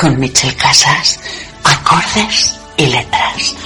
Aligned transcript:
Con 0.00 0.20
Michel 0.20 0.54
Casas, 0.54 1.18
acordes 1.64 2.56
y 2.76 2.86
letras. 2.86 3.56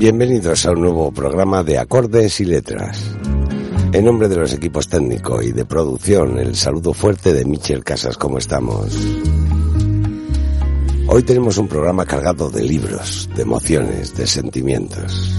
Bienvenidos 0.00 0.66
a 0.66 0.72
un 0.72 0.80
nuevo 0.80 1.12
programa 1.12 1.62
de 1.62 1.78
acordes 1.78 2.40
y 2.40 2.44
letras. 2.44 3.14
En 3.94 4.04
nombre 4.04 4.26
de 4.26 4.34
los 4.34 4.52
equipos 4.52 4.88
técnicos 4.88 5.44
y 5.44 5.52
de 5.52 5.64
producción, 5.64 6.36
el 6.40 6.56
saludo 6.56 6.92
fuerte 6.92 7.32
de 7.32 7.44
Michel 7.44 7.84
Casas, 7.84 8.18
¿cómo 8.18 8.38
estamos? 8.38 8.92
Hoy 11.06 11.22
tenemos 11.22 11.58
un 11.58 11.68
programa 11.68 12.04
cargado 12.04 12.50
de 12.50 12.64
libros, 12.64 13.30
de 13.36 13.42
emociones, 13.42 14.12
de 14.16 14.26
sentimientos. 14.26 15.38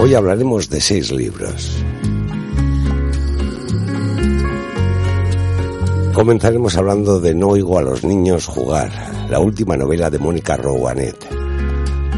Hoy 0.00 0.14
hablaremos 0.14 0.68
de 0.68 0.80
seis 0.80 1.12
libros. 1.12 1.70
Comenzaremos 6.14 6.76
hablando 6.76 7.20
de 7.20 7.32
No 7.32 7.50
oigo 7.50 7.78
a 7.78 7.82
los 7.82 8.02
niños 8.02 8.46
jugar, 8.46 8.90
la 9.30 9.38
última 9.38 9.76
novela 9.76 10.10
de 10.10 10.18
Mónica 10.18 10.56
Rowanet. 10.56 11.24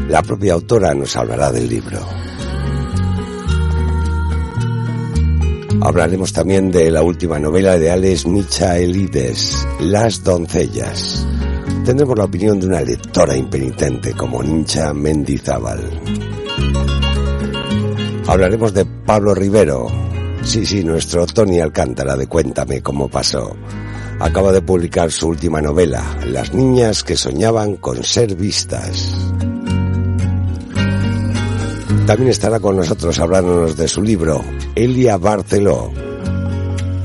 La 0.07 0.23
propia 0.23 0.53
autora 0.53 0.95
nos 0.95 1.15
hablará 1.15 1.51
del 1.51 1.69
libro. 1.69 1.99
Hablaremos 5.81 6.33
también 6.33 6.71
de 6.71 6.91
la 6.91 7.01
última 7.01 7.39
novela 7.39 7.77
de 7.77 7.89
Alex 7.89 8.27
Michaelides, 8.27 9.65
Las 9.79 10.23
doncellas. 10.23 11.25
Tendremos 11.85 12.17
la 12.17 12.25
opinión 12.25 12.59
de 12.59 12.67
una 12.67 12.81
lectora 12.81 13.35
impenitente 13.35 14.13
como 14.13 14.43
Nincha 14.43 14.93
Mendizábal. 14.93 15.79
Hablaremos 18.27 18.73
de 18.73 18.85
Pablo 18.85 19.33
Rivero. 19.33 19.87
Sí, 20.43 20.65
sí, 20.65 20.83
nuestro 20.83 21.25
Tony 21.25 21.61
Alcántara 21.61 22.17
de 22.17 22.27
Cuéntame 22.27 22.81
cómo 22.81 23.07
pasó. 23.07 23.55
Acaba 24.19 24.51
de 24.51 24.61
publicar 24.61 25.11
su 25.11 25.29
última 25.29 25.61
novela, 25.61 26.03
Las 26.25 26.53
niñas 26.53 27.03
que 27.05 27.15
soñaban 27.15 27.77
con 27.77 28.03
ser 28.03 28.35
vistas. 28.35 29.15
También 32.09 32.31
estará 32.31 32.59
con 32.59 32.75
nosotros 32.75 33.19
hablándonos 33.19 33.77
de 33.77 33.87
su 33.87 34.01
libro, 34.01 34.43
Elia 34.73 35.17
Barceló. 35.17 35.91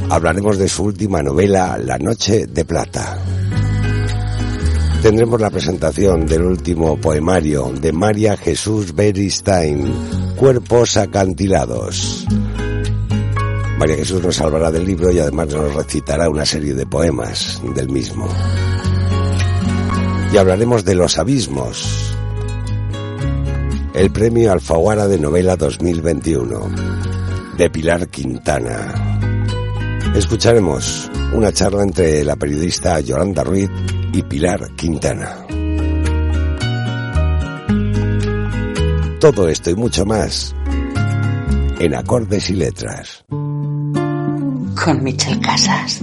Hablaremos 0.08 0.56
de 0.56 0.66
su 0.66 0.84
última 0.84 1.22
novela, 1.22 1.76
La 1.76 1.98
Noche 1.98 2.46
de 2.46 2.64
Plata. 2.64 3.18
Tendremos 5.02 5.38
la 5.42 5.50
presentación 5.50 6.24
del 6.24 6.44
último 6.44 6.96
poemario 6.96 7.70
de 7.78 7.92
María 7.92 8.38
Jesús 8.38 8.94
Beristain, 8.94 9.92
Cuerpos 10.36 10.96
acantilados. 10.96 12.24
María 13.76 13.96
Jesús 13.96 14.22
nos 14.22 14.36
salvará 14.36 14.70
del 14.70 14.86
libro 14.86 15.12
y 15.12 15.18
además 15.18 15.48
nos 15.48 15.74
recitará 15.74 16.30
una 16.30 16.46
serie 16.46 16.72
de 16.72 16.86
poemas 16.86 17.60
del 17.74 17.90
mismo. 17.90 18.26
Y 20.32 20.38
hablaremos 20.38 20.82
de 20.82 20.94
los 20.94 21.18
abismos, 21.18 22.13
el 23.94 24.10
premio 24.10 24.52
Alfaguara 24.52 25.06
de 25.06 25.18
Novela 25.18 25.56
2021 25.56 26.68
de 27.56 27.70
Pilar 27.70 28.08
Quintana. 28.08 29.20
Escucharemos 30.16 31.10
una 31.32 31.52
charla 31.52 31.84
entre 31.84 32.24
la 32.24 32.34
periodista 32.34 32.98
Yolanda 32.98 33.44
Ruiz 33.44 33.70
y 34.12 34.22
Pilar 34.22 34.74
Quintana. 34.74 35.46
Todo 39.20 39.48
esto 39.48 39.70
y 39.70 39.74
mucho 39.76 40.04
más 40.04 40.54
en 41.78 41.94
acordes 41.94 42.50
y 42.50 42.54
letras. 42.54 43.24
Con 43.28 45.04
Michel 45.04 45.40
Casas. 45.40 46.02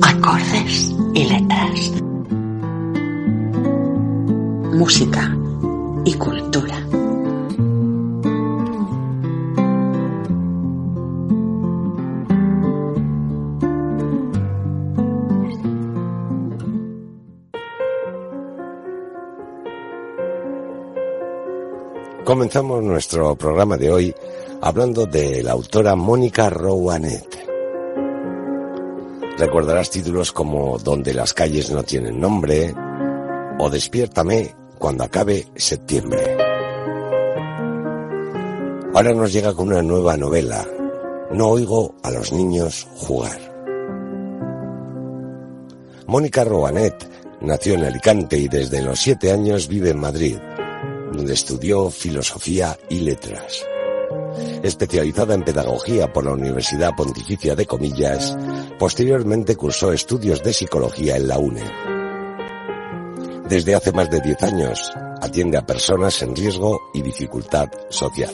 Acordes 0.00 0.94
y 1.14 1.24
letras 1.24 2.03
música 4.74 5.36
y 6.04 6.14
cultura. 6.14 6.74
Comenzamos 22.24 22.82
nuestro 22.82 23.36
programa 23.36 23.76
de 23.76 23.92
hoy 23.92 24.14
hablando 24.60 25.06
de 25.06 25.44
la 25.44 25.52
autora 25.52 25.94
Mónica 25.94 26.50
Rowanet. 26.50 27.28
Recordarás 29.38 29.90
títulos 29.90 30.32
como 30.32 30.78
Donde 30.78 31.14
las 31.14 31.32
calles 31.32 31.70
no 31.70 31.84
tienen 31.84 32.20
nombre 32.20 32.74
o 33.58 33.70
Despiértame 33.70 34.63
cuando 34.84 35.04
acabe 35.04 35.46
septiembre. 35.56 36.36
Ahora 38.92 39.14
nos 39.14 39.32
llega 39.32 39.54
con 39.54 39.68
una 39.68 39.80
nueva 39.80 40.14
novela. 40.18 40.62
No 41.30 41.48
oigo 41.48 41.94
a 42.02 42.10
los 42.10 42.34
niños 42.34 42.86
jugar. 42.94 43.40
Mónica 46.06 46.44
Roanet 46.44 46.96
nació 47.40 47.76
en 47.76 47.84
Alicante 47.84 48.36
y 48.36 48.46
desde 48.46 48.82
los 48.82 49.00
siete 49.00 49.32
años 49.32 49.68
vive 49.68 49.88
en 49.88 50.00
Madrid, 50.00 50.36
donde 51.14 51.32
estudió 51.32 51.88
filosofía 51.88 52.76
y 52.90 53.00
letras. 53.00 53.64
Especializada 54.62 55.32
en 55.32 55.44
pedagogía 55.44 56.12
por 56.12 56.26
la 56.26 56.32
Universidad 56.32 56.94
Pontificia 56.94 57.56
de 57.56 57.64
Comillas, 57.64 58.36
posteriormente 58.78 59.56
cursó 59.56 59.94
estudios 59.94 60.42
de 60.42 60.52
psicología 60.52 61.16
en 61.16 61.28
la 61.28 61.38
UNED. 61.38 61.93
Desde 63.48 63.74
hace 63.74 63.92
más 63.92 64.10
de 64.10 64.20
10 64.20 64.42
años 64.42 64.92
atiende 65.20 65.58
a 65.58 65.66
personas 65.66 66.22
en 66.22 66.34
riesgo 66.34 66.80
y 66.94 67.02
dificultad 67.02 67.68
social. 67.90 68.32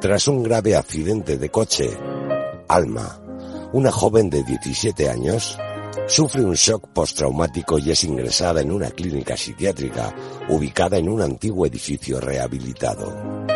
Tras 0.00 0.26
un 0.26 0.42
grave 0.42 0.74
accidente 0.74 1.38
de 1.38 1.48
coche, 1.50 1.88
Alma, 2.66 3.20
una 3.72 3.92
joven 3.92 4.28
de 4.28 4.42
17 4.42 5.08
años, 5.08 5.56
sufre 6.08 6.44
un 6.44 6.54
shock 6.54 6.88
postraumático 6.88 7.78
y 7.78 7.92
es 7.92 8.02
ingresada 8.02 8.60
en 8.60 8.72
una 8.72 8.90
clínica 8.90 9.36
psiquiátrica 9.36 10.12
ubicada 10.48 10.98
en 10.98 11.08
un 11.08 11.22
antiguo 11.22 11.64
edificio 11.64 12.18
rehabilitado. 12.18 13.51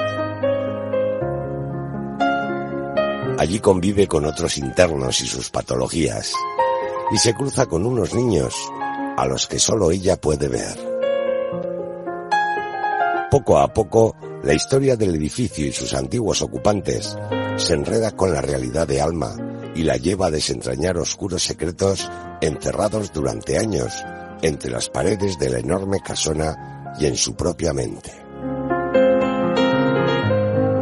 Allí 3.38 3.60
convive 3.60 4.06
con 4.06 4.24
otros 4.24 4.56
internos 4.56 5.20
y 5.20 5.26
sus 5.26 5.50
patologías 5.50 6.32
y 7.10 7.18
se 7.18 7.34
cruza 7.34 7.66
con 7.66 7.84
unos 7.84 8.14
niños 8.14 8.54
a 9.16 9.26
los 9.26 9.46
que 9.46 9.58
solo 9.58 9.90
ella 9.90 10.16
puede 10.16 10.48
ver. 10.48 10.76
Poco 13.30 13.58
a 13.58 13.72
poco, 13.72 14.16
la 14.42 14.54
historia 14.54 14.96
del 14.96 15.14
edificio 15.14 15.66
y 15.66 15.72
sus 15.72 15.92
antiguos 15.92 16.40
ocupantes 16.40 17.16
se 17.56 17.74
enreda 17.74 18.12
con 18.12 18.32
la 18.32 18.40
realidad 18.40 18.86
de 18.86 19.02
Alma 19.02 19.36
y 19.74 19.82
la 19.82 19.96
lleva 19.96 20.26
a 20.26 20.30
desentrañar 20.30 20.96
oscuros 20.96 21.42
secretos 21.42 22.10
encerrados 22.40 23.12
durante 23.12 23.58
años 23.58 23.92
entre 24.40 24.70
las 24.70 24.88
paredes 24.88 25.38
de 25.38 25.50
la 25.50 25.58
enorme 25.58 26.00
casona 26.00 26.94
y 26.98 27.04
en 27.04 27.16
su 27.16 27.34
propia 27.34 27.74
mente. 27.74 28.25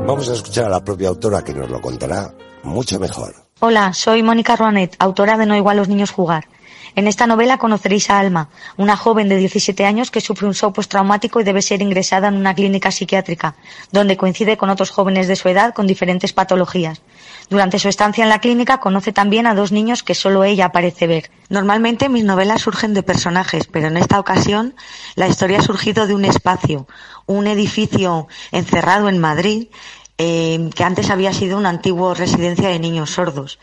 Vamos 0.06 0.28
a 0.28 0.34
escuchar 0.34 0.66
a 0.66 0.68
la 0.68 0.84
propia 0.84 1.08
autora 1.08 1.42
que 1.42 1.54
nos 1.54 1.70
lo 1.70 1.80
contará 1.80 2.34
mucho 2.62 3.00
mejor. 3.00 3.34
Hola, 3.60 3.94
soy 3.94 4.22
Mónica 4.22 4.54
Roanet, 4.54 4.96
autora 4.98 5.38
de 5.38 5.46
No 5.46 5.56
igual 5.56 5.78
los 5.78 5.88
niños 5.88 6.10
jugar. 6.10 6.46
En 6.94 7.08
esta 7.08 7.26
novela 7.26 7.58
conoceréis 7.58 8.10
a 8.10 8.20
Alma, 8.20 8.50
una 8.76 8.96
joven 8.96 9.28
de 9.28 9.36
17 9.36 9.84
años 9.84 10.10
que 10.12 10.20
sufre 10.20 10.46
un 10.46 10.52
shock 10.52 10.74
postraumático 10.74 11.40
y 11.40 11.44
debe 11.44 11.62
ser 11.62 11.82
ingresada 11.82 12.28
en 12.28 12.36
una 12.36 12.54
clínica 12.54 12.92
psiquiátrica, 12.92 13.56
donde 13.90 14.16
coincide 14.16 14.56
con 14.56 14.70
otros 14.70 14.90
jóvenes 14.90 15.26
de 15.26 15.34
su 15.36 15.48
edad 15.48 15.74
con 15.74 15.88
diferentes 15.88 16.32
patologías. 16.32 17.00
Durante 17.48 17.78
su 17.78 17.88
estancia 17.88 18.22
en 18.22 18.30
la 18.30 18.38
clínica 18.38 18.78
conoce 18.78 19.12
también 19.12 19.46
a 19.46 19.54
dos 19.54 19.72
niños 19.72 20.02
que 20.02 20.14
solo 20.14 20.44
ella 20.44 20.70
parece 20.70 21.06
ver. 21.06 21.30
Normalmente 21.48 22.08
mis 22.08 22.24
novelas 22.24 22.62
surgen 22.62 22.94
de 22.94 23.02
personajes, 23.02 23.66
pero 23.66 23.88
en 23.88 23.96
esta 23.96 24.20
ocasión 24.20 24.74
la 25.16 25.26
historia 25.26 25.58
ha 25.58 25.62
surgido 25.62 26.06
de 26.06 26.14
un 26.14 26.24
espacio, 26.24 26.86
un 27.26 27.46
edificio 27.46 28.28
encerrado 28.52 29.08
en 29.08 29.18
Madrid, 29.18 29.68
eh, 30.16 30.70
que 30.74 30.84
antes 30.84 31.10
había 31.10 31.32
sido 31.32 31.58
una 31.58 31.70
antigua 31.70 32.14
residencia 32.14 32.68
de 32.68 32.78
niños 32.78 33.10
sordos. 33.10 33.58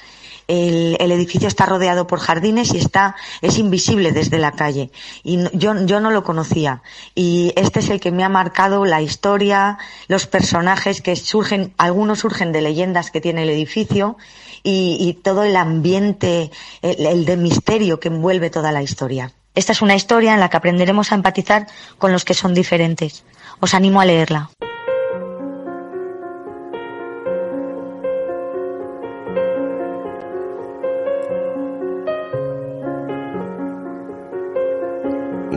El, 0.47 0.97
edificio 0.99 1.47
está 1.47 1.65
rodeado 1.65 2.07
por 2.07 2.19
jardines 2.19 2.73
y 2.73 2.77
está 2.77 3.15
es 3.41 3.57
invisible 3.57 4.11
desde 4.11 4.37
la 4.37 4.51
calle. 4.51 4.91
Y 5.23 5.39
yo 5.53 5.85
yo 5.85 6.01
no 6.01 6.11
lo 6.11 6.25
conocía. 6.25 6.81
Y 7.15 7.53
este 7.55 7.79
es 7.79 7.89
el 7.89 8.01
que 8.01 8.11
me 8.11 8.25
ha 8.25 8.29
marcado 8.29 8.83
la 8.83 9.01
historia 9.01 9.77
los 10.09 10.27
personajes 10.27 11.01
que 11.01 11.15
surgen 11.15 11.73
algunos 11.77 12.19
surgen 12.19 12.51
de 12.51 12.61
leyendas 12.61 13.11
que 13.11 13.21
tiene 13.21 13.43
el 13.43 13.49
edificio 13.49 14.17
y, 14.61 14.97
y 14.99 15.13
todo 15.13 15.43
el 15.43 15.55
ambiente 15.55 16.51
el, 16.81 17.05
el 17.05 17.23
de 17.23 17.37
misterio 17.37 18.01
que 18.01 18.09
envuelve 18.09 18.49
toda 18.49 18.73
la 18.73 18.83
historia. 18.83 19.31
Esta 19.55 19.71
es 19.71 19.81
una 19.81 19.95
historia 19.95 20.33
en 20.33 20.41
la 20.41 20.49
que 20.49 20.57
aprenderemos 20.57 21.13
a 21.13 21.15
empatizar 21.15 21.67
con 21.97 22.11
los 22.11 22.25
que 22.25 22.33
son 22.33 22.53
diferentes 22.53 23.23
os 23.61 23.73
animo 23.73 24.01
a 24.01 24.05
leerla 24.05 24.49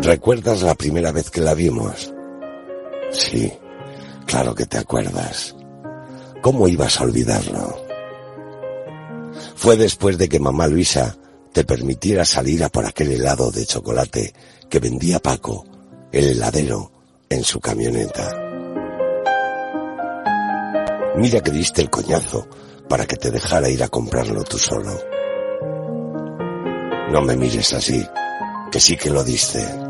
¿Recuerdas 0.05 0.61
la 0.61 0.75
primera 0.75 1.13
vez 1.13 1.31
que 1.31 1.41
la 1.41 1.55
vimos? 1.55 2.13
Sí, 3.11 3.51
claro 4.27 4.55
que 4.55 4.67
te 4.67 4.77
acuerdas. 4.77 5.57
¿Cómo 6.43 6.69
ibas 6.69 7.01
a 7.01 7.05
olvidarlo? 7.05 7.75
Fue 9.55 9.79
después 9.79 10.19
de 10.19 10.29
que 10.29 10.39
mamá 10.39 10.67
Luisa 10.67 11.17
te 11.53 11.65
permitiera 11.65 12.27
salir 12.27 12.63
a 12.65 12.69
por 12.69 12.85
aquel 12.85 13.13
helado 13.13 13.51
de 13.51 13.65
chocolate 13.65 14.35
que 14.69 14.79
vendía 14.79 15.21
Paco, 15.21 15.65
el 16.13 16.33
heladero, 16.33 16.93
en 17.29 17.45
su 17.45 17.61
camioneta. 17.61 18.29
Mira 21.17 21.41
que 21.41 21.51
diste 21.51 21.83
el 21.83 21.91
coñazo 21.91 22.49
para 22.89 23.07
que 23.07 23.17
te 23.17 23.31
dejara 23.31 23.69
ir 23.69 23.83
a 23.83 23.89
comprarlo 23.89 24.43
tú 24.45 24.59
solo. 24.59 24.99
No 27.11 27.23
me 27.23 27.37
mires 27.37 27.73
así, 27.73 28.05
que 28.71 28.81
sí 28.81 28.97
que 28.97 29.11
lo 29.11 29.23
diste 29.23 29.85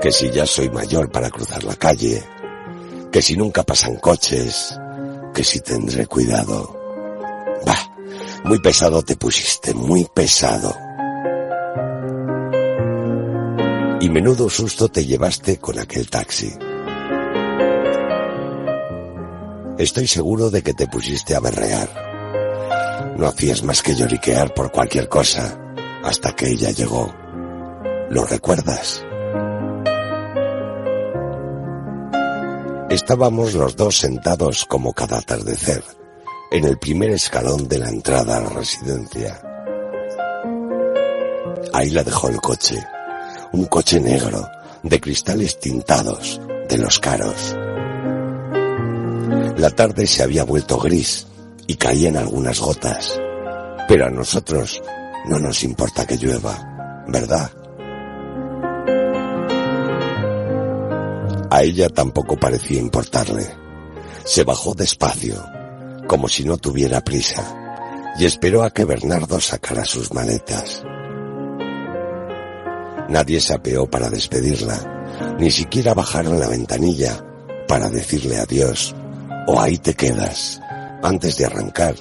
que 0.00 0.12
si 0.12 0.30
ya 0.30 0.46
soy 0.46 0.70
mayor 0.70 1.10
para 1.10 1.30
cruzar 1.30 1.64
la 1.64 1.74
calle, 1.74 2.22
que 3.10 3.20
si 3.20 3.36
nunca 3.36 3.64
pasan 3.64 3.96
coches, 3.96 4.78
que 5.34 5.42
si 5.42 5.60
tendré 5.60 6.06
cuidado. 6.06 6.76
Bah, 7.66 7.94
muy 8.44 8.60
pesado 8.60 9.02
te 9.02 9.16
pusiste, 9.16 9.74
muy 9.74 10.06
pesado. 10.14 10.87
Y 14.00 14.08
menudo 14.08 14.48
susto 14.48 14.88
te 14.88 15.04
llevaste 15.04 15.58
con 15.58 15.78
aquel 15.78 16.08
taxi. 16.08 16.52
Estoy 19.76 20.06
seguro 20.06 20.50
de 20.50 20.62
que 20.62 20.72
te 20.72 20.86
pusiste 20.86 21.34
a 21.34 21.40
berrear. 21.40 23.16
No 23.16 23.26
hacías 23.26 23.64
más 23.64 23.82
que 23.82 23.94
lloriquear 23.94 24.54
por 24.54 24.70
cualquier 24.70 25.08
cosa 25.08 25.74
hasta 26.04 26.34
que 26.34 26.48
ella 26.48 26.70
llegó. 26.70 27.12
¿Lo 28.10 28.24
recuerdas? 28.24 29.04
Estábamos 32.90 33.54
los 33.54 33.76
dos 33.76 33.98
sentados 33.98 34.64
como 34.64 34.92
cada 34.92 35.18
atardecer, 35.18 35.82
en 36.50 36.64
el 36.64 36.78
primer 36.78 37.10
escalón 37.10 37.68
de 37.68 37.78
la 37.78 37.88
entrada 37.88 38.38
a 38.38 38.40
la 38.40 38.48
residencia. 38.48 39.42
Ahí 41.74 41.90
la 41.90 42.02
dejó 42.02 42.28
el 42.28 42.40
coche, 42.40 42.82
un 43.52 43.64
coche 43.66 44.00
negro, 44.00 44.48
de 44.82 45.00
cristales 45.00 45.58
tintados, 45.58 46.40
de 46.68 46.78
los 46.78 46.98
caros. 46.98 47.56
La 49.56 49.70
tarde 49.70 50.06
se 50.06 50.22
había 50.22 50.44
vuelto 50.44 50.78
gris 50.78 51.26
y 51.66 51.74
caían 51.74 52.16
algunas 52.16 52.60
gotas, 52.60 53.20
pero 53.88 54.06
a 54.06 54.10
nosotros 54.10 54.82
no 55.28 55.38
nos 55.38 55.64
importa 55.64 56.06
que 56.06 56.16
llueva, 56.16 57.04
¿verdad? 57.08 57.50
A 61.50 61.62
ella 61.62 61.88
tampoco 61.88 62.36
parecía 62.36 62.78
importarle. 62.78 63.46
Se 64.24 64.44
bajó 64.44 64.74
despacio, 64.74 65.42
como 66.06 66.28
si 66.28 66.44
no 66.44 66.58
tuviera 66.58 67.02
prisa, 67.02 67.42
y 68.18 68.26
esperó 68.26 68.62
a 68.62 68.70
que 68.70 68.84
Bernardo 68.84 69.40
sacara 69.40 69.84
sus 69.84 70.12
maletas. 70.12 70.82
Nadie 73.08 73.40
se 73.40 73.54
apeó 73.54 73.88
para 73.88 74.10
despedirla, 74.10 75.36
ni 75.38 75.50
siquiera 75.50 75.94
bajaron 75.94 76.38
la 76.38 76.48
ventanilla 76.48 77.24
para 77.66 77.88
decirle 77.88 78.38
adiós, 78.38 78.94
o 79.46 79.60
ahí 79.60 79.78
te 79.78 79.94
quedas, 79.94 80.60
antes 81.02 81.38
de 81.38 81.46
arrancar 81.46 81.94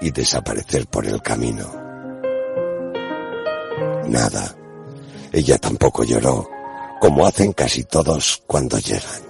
y 0.00 0.10
desaparecer 0.10 0.86
por 0.86 1.06
el 1.06 1.20
camino. 1.22 1.64
Nada. 4.08 4.54
Ella 5.32 5.58
tampoco 5.58 6.04
lloró, 6.04 6.48
como 7.00 7.26
hacen 7.26 7.52
casi 7.52 7.84
todos 7.84 8.42
cuando 8.46 8.78
llegan. 8.78 9.22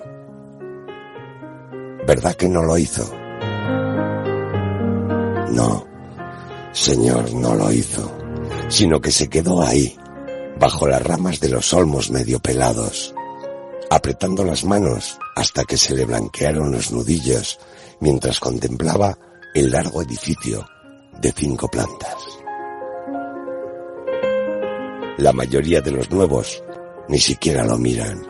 ¿Verdad 2.06 2.34
que 2.34 2.48
no 2.48 2.62
lo 2.62 2.76
hizo? 2.76 3.10
No, 5.50 5.86
Señor, 6.72 7.32
no 7.32 7.54
lo 7.54 7.72
hizo, 7.72 8.10
sino 8.68 9.00
que 9.00 9.10
se 9.10 9.28
quedó 9.28 9.62
ahí, 9.62 9.96
bajo 10.58 10.86
las 10.86 11.02
ramas 11.02 11.40
de 11.40 11.48
los 11.48 11.72
olmos 11.72 12.10
medio 12.10 12.38
pelados, 12.38 13.14
apretando 13.90 14.44
las 14.44 14.64
manos 14.64 15.18
hasta 15.36 15.64
que 15.64 15.76
se 15.76 15.94
le 15.94 16.04
blanquearon 16.04 16.72
los 16.72 16.92
nudillos 16.92 17.58
mientras 18.00 18.40
contemplaba 18.40 19.18
el 19.54 19.70
largo 19.70 20.02
edificio 20.02 20.66
de 21.20 21.32
cinco 21.32 21.68
plantas. 21.68 22.16
La 25.18 25.32
mayoría 25.32 25.80
de 25.80 25.92
los 25.92 26.10
nuevos 26.10 26.62
ni 27.08 27.18
siquiera 27.18 27.64
lo 27.64 27.78
miran. 27.78 28.22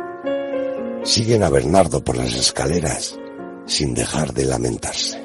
Siguen 1.02 1.42
a 1.42 1.48
Bernardo 1.48 2.02
por 2.02 2.16
las 2.16 2.34
escaleras 2.34 3.18
sin 3.66 3.94
dejar 3.94 4.32
de 4.32 4.44
lamentarse. 4.44 5.22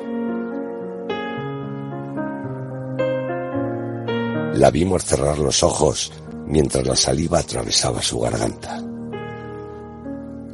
La 4.53 4.71
vimos 4.71 5.05
cerrar 5.05 5.37
los 5.39 5.63
ojos 5.63 6.11
mientras 6.49 6.85
la 6.85 6.95
saliva 6.95 7.39
atravesaba 7.39 8.01
su 8.01 8.19
garganta. 8.19 8.83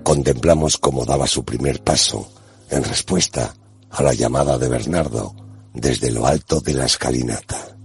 Contemplamos 0.04 0.78
cómo 0.78 1.06
daba 1.06 1.26
su 1.26 1.44
primer 1.44 1.82
paso 1.82 2.30
en 2.70 2.84
respuesta 2.84 3.56
a 3.90 4.04
la 4.04 4.14
llamada 4.14 4.58
de 4.58 4.68
Bernardo 4.68 5.34
desde 5.74 6.12
lo 6.12 6.28
alto 6.28 6.60
de 6.60 6.74
la 6.74 6.86
escalinata. 6.86 7.76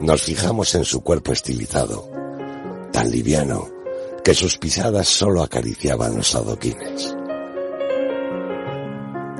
Nos 0.00 0.22
fijamos 0.22 0.74
en 0.76 0.84
su 0.84 1.02
cuerpo 1.02 1.32
estilizado, 1.32 2.08
tan 2.92 3.10
liviano 3.10 3.68
que 4.22 4.32
sus 4.32 4.56
pisadas 4.56 5.08
solo 5.08 5.42
acariciaban 5.42 6.16
los 6.16 6.34
adoquines. 6.36 7.16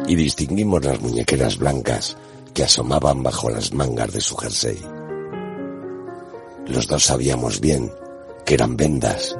Y 0.08 0.16
distinguimos 0.16 0.84
las 0.84 1.00
muñequeras 1.00 1.58
blancas 1.58 2.16
asomaban 2.64 3.22
bajo 3.22 3.50
las 3.50 3.72
mangas 3.72 4.12
de 4.12 4.20
su 4.20 4.36
jersey. 4.36 4.78
Los 6.66 6.86
dos 6.86 7.04
sabíamos 7.04 7.60
bien 7.60 7.92
que 8.44 8.54
eran 8.54 8.76
vendas 8.76 9.36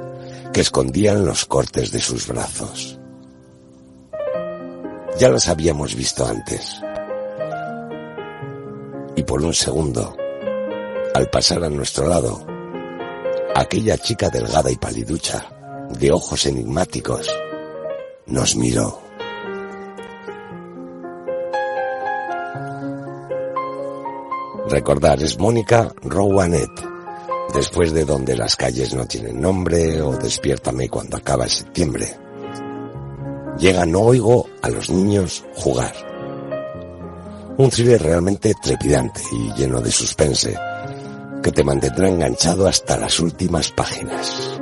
que 0.53 0.61
escondían 0.61 1.25
los 1.25 1.45
cortes 1.45 1.91
de 1.91 1.99
sus 1.99 2.27
brazos. 2.27 2.99
Ya 5.19 5.29
las 5.29 5.49
habíamos 5.49 5.95
visto 5.95 6.25
antes. 6.25 6.81
Y 9.15 9.23
por 9.23 9.43
un 9.43 9.53
segundo 9.53 10.15
al 11.13 11.29
pasar 11.29 11.63
a 11.63 11.69
nuestro 11.69 12.07
lado, 12.07 12.45
aquella 13.55 13.97
chica 13.97 14.29
delgada 14.29 14.71
y 14.71 14.77
paliducha, 14.77 15.45
de 15.89 16.11
ojos 16.11 16.45
enigmáticos, 16.45 17.27
nos 18.27 18.55
miró. 18.55 19.08
Recordar, 24.69 25.23
es 25.23 25.39
Mónica 25.39 25.91
Rowanet, 26.03 26.69
después 27.55 27.91
de 27.91 28.05
donde 28.05 28.37
las 28.37 28.55
calles 28.55 28.93
no 28.93 29.07
tienen 29.07 29.41
nombre 29.41 29.99
o 29.99 30.15
despiértame 30.15 30.87
cuando 30.87 31.17
acaba 31.17 31.49
septiembre. 31.49 32.15
Llega 33.57 33.87
No 33.87 34.01
Oigo 34.01 34.47
a 34.61 34.69
los 34.69 34.91
niños 34.91 35.43
jugar. 35.55 35.91
Un 37.57 37.69
thriller 37.71 38.01
realmente 38.01 38.53
trepidante 38.61 39.21
y 39.31 39.51
lleno 39.59 39.81
de 39.81 39.91
suspense 39.91 40.55
que 41.41 41.51
te 41.51 41.63
mantendrá 41.63 42.07
enganchado 42.07 42.67
hasta 42.67 42.95
las 42.95 43.19
últimas 43.19 43.71
páginas. 43.71 44.59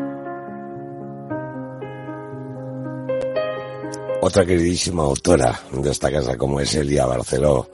Otra 4.22 4.46
queridísima 4.46 5.04
autora 5.04 5.60
de 5.72 5.92
esta 5.92 6.10
casa 6.10 6.38
como 6.38 6.62
es 6.62 6.74
Elia 6.76 7.06
Barceló, 7.06 7.70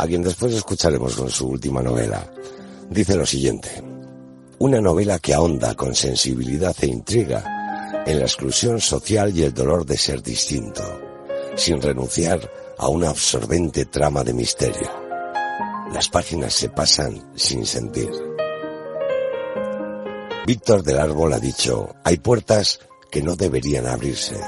a 0.00 0.06
quien 0.06 0.22
después 0.22 0.54
escucharemos 0.54 1.14
con 1.14 1.28
su 1.28 1.46
última 1.46 1.82
novela, 1.82 2.26
dice 2.88 3.16
lo 3.16 3.26
siguiente. 3.26 3.68
Una 4.58 4.80
novela 4.80 5.18
que 5.18 5.34
ahonda 5.34 5.74
con 5.74 5.94
sensibilidad 5.94 6.74
e 6.80 6.86
intriga 6.86 8.02
en 8.06 8.18
la 8.18 8.24
exclusión 8.24 8.80
social 8.80 9.36
y 9.36 9.42
el 9.42 9.52
dolor 9.52 9.84
de 9.84 9.98
ser 9.98 10.22
distinto, 10.22 10.82
sin 11.54 11.82
renunciar 11.82 12.50
a 12.78 12.88
una 12.88 13.10
absorbente 13.10 13.84
trama 13.84 14.24
de 14.24 14.32
misterio. 14.32 14.90
Las 15.92 16.08
páginas 16.08 16.54
se 16.54 16.70
pasan 16.70 17.32
sin 17.34 17.66
sentir. 17.66 18.10
Víctor 20.46 20.82
del 20.82 20.98
Árbol 20.98 21.34
ha 21.34 21.38
dicho, 21.38 21.94
hay 22.04 22.16
puertas 22.16 22.80
que 23.10 23.22
no 23.22 23.36
deberían 23.36 23.86
abrirse, 23.86 24.40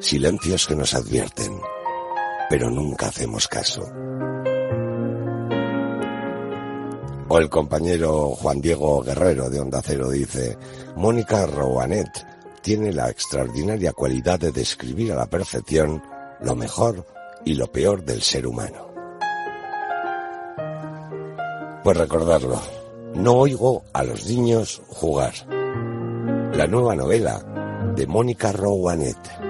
silencios 0.00 0.66
que 0.66 0.74
nos 0.74 0.94
advierten, 0.94 1.60
pero 2.50 2.70
nunca 2.70 3.06
hacemos 3.06 3.46
caso. 3.46 3.84
O 7.34 7.38
el 7.38 7.50
compañero 7.50 8.28
Juan 8.36 8.60
Diego 8.60 9.02
Guerrero 9.02 9.50
de 9.50 9.58
Onda 9.58 9.82
Cero 9.82 10.08
dice, 10.08 10.56
Mónica 10.94 11.46
Rouanet 11.46 12.24
tiene 12.62 12.92
la 12.92 13.10
extraordinaria 13.10 13.92
cualidad 13.92 14.38
de 14.38 14.52
describir 14.52 15.10
a 15.10 15.16
la 15.16 15.26
perfección 15.26 16.00
lo 16.40 16.54
mejor 16.54 17.04
y 17.44 17.56
lo 17.56 17.72
peor 17.72 18.04
del 18.04 18.22
ser 18.22 18.46
humano. 18.46 18.86
Pues 21.82 21.96
recordarlo, 21.96 22.62
no 23.16 23.32
oigo 23.32 23.82
a 23.92 24.04
los 24.04 24.26
niños 24.26 24.80
jugar. 24.86 25.34
La 26.52 26.68
nueva 26.68 26.94
novela 26.94 27.92
de 27.96 28.06
Mónica 28.06 28.52
Rouanet. 28.52 29.43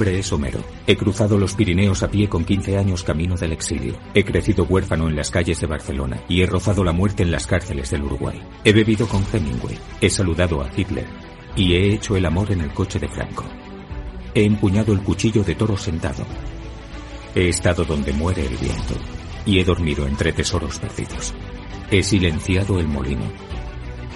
Nombre 0.00 0.18
es 0.18 0.32
Homero. 0.32 0.64
He 0.86 0.96
cruzado 0.96 1.36
los 1.36 1.52
Pirineos 1.54 2.02
a 2.02 2.10
pie 2.10 2.26
con 2.26 2.42
15 2.42 2.78
años 2.78 3.04
camino 3.04 3.36
del 3.36 3.52
exilio. 3.52 3.98
He 4.14 4.24
crecido 4.24 4.64
huérfano 4.64 5.10
en 5.10 5.14
las 5.14 5.30
calles 5.30 5.60
de 5.60 5.66
Barcelona 5.66 6.22
y 6.26 6.40
he 6.40 6.46
rozado 6.46 6.82
la 6.82 6.94
muerte 6.94 7.22
en 7.22 7.30
las 7.30 7.46
cárceles 7.46 7.90
del 7.90 8.04
Uruguay. 8.04 8.40
He 8.64 8.72
bebido 8.72 9.06
con 9.06 9.22
Hemingway, 9.30 9.78
he 10.00 10.08
saludado 10.08 10.62
a 10.62 10.70
Hitler 10.74 11.06
y 11.54 11.74
he 11.74 11.92
hecho 11.92 12.16
el 12.16 12.24
amor 12.24 12.50
en 12.50 12.62
el 12.62 12.72
coche 12.72 12.98
de 12.98 13.08
Franco. 13.08 13.44
He 14.34 14.44
empuñado 14.44 14.94
el 14.94 15.00
cuchillo 15.00 15.44
de 15.44 15.54
toro 15.54 15.76
sentado. 15.76 16.24
He 17.34 17.50
estado 17.50 17.84
donde 17.84 18.14
muere 18.14 18.46
el 18.46 18.56
viento 18.56 18.94
y 19.44 19.58
he 19.58 19.64
dormido 19.64 20.06
entre 20.06 20.32
tesoros 20.32 20.78
perdidos. 20.78 21.34
He 21.90 22.02
silenciado 22.02 22.78
el 22.78 22.88
molino 22.88 23.30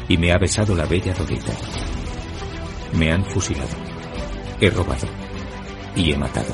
y 0.08 0.16
me 0.16 0.32
ha 0.32 0.38
besado 0.38 0.74
la 0.74 0.86
bella 0.86 1.12
Dorita. 1.12 1.52
Me 2.94 3.12
han 3.12 3.22
fusilado. 3.26 3.76
He 4.62 4.70
robado 4.70 5.23
y 5.96 6.12
he 6.12 6.16
matado. 6.16 6.52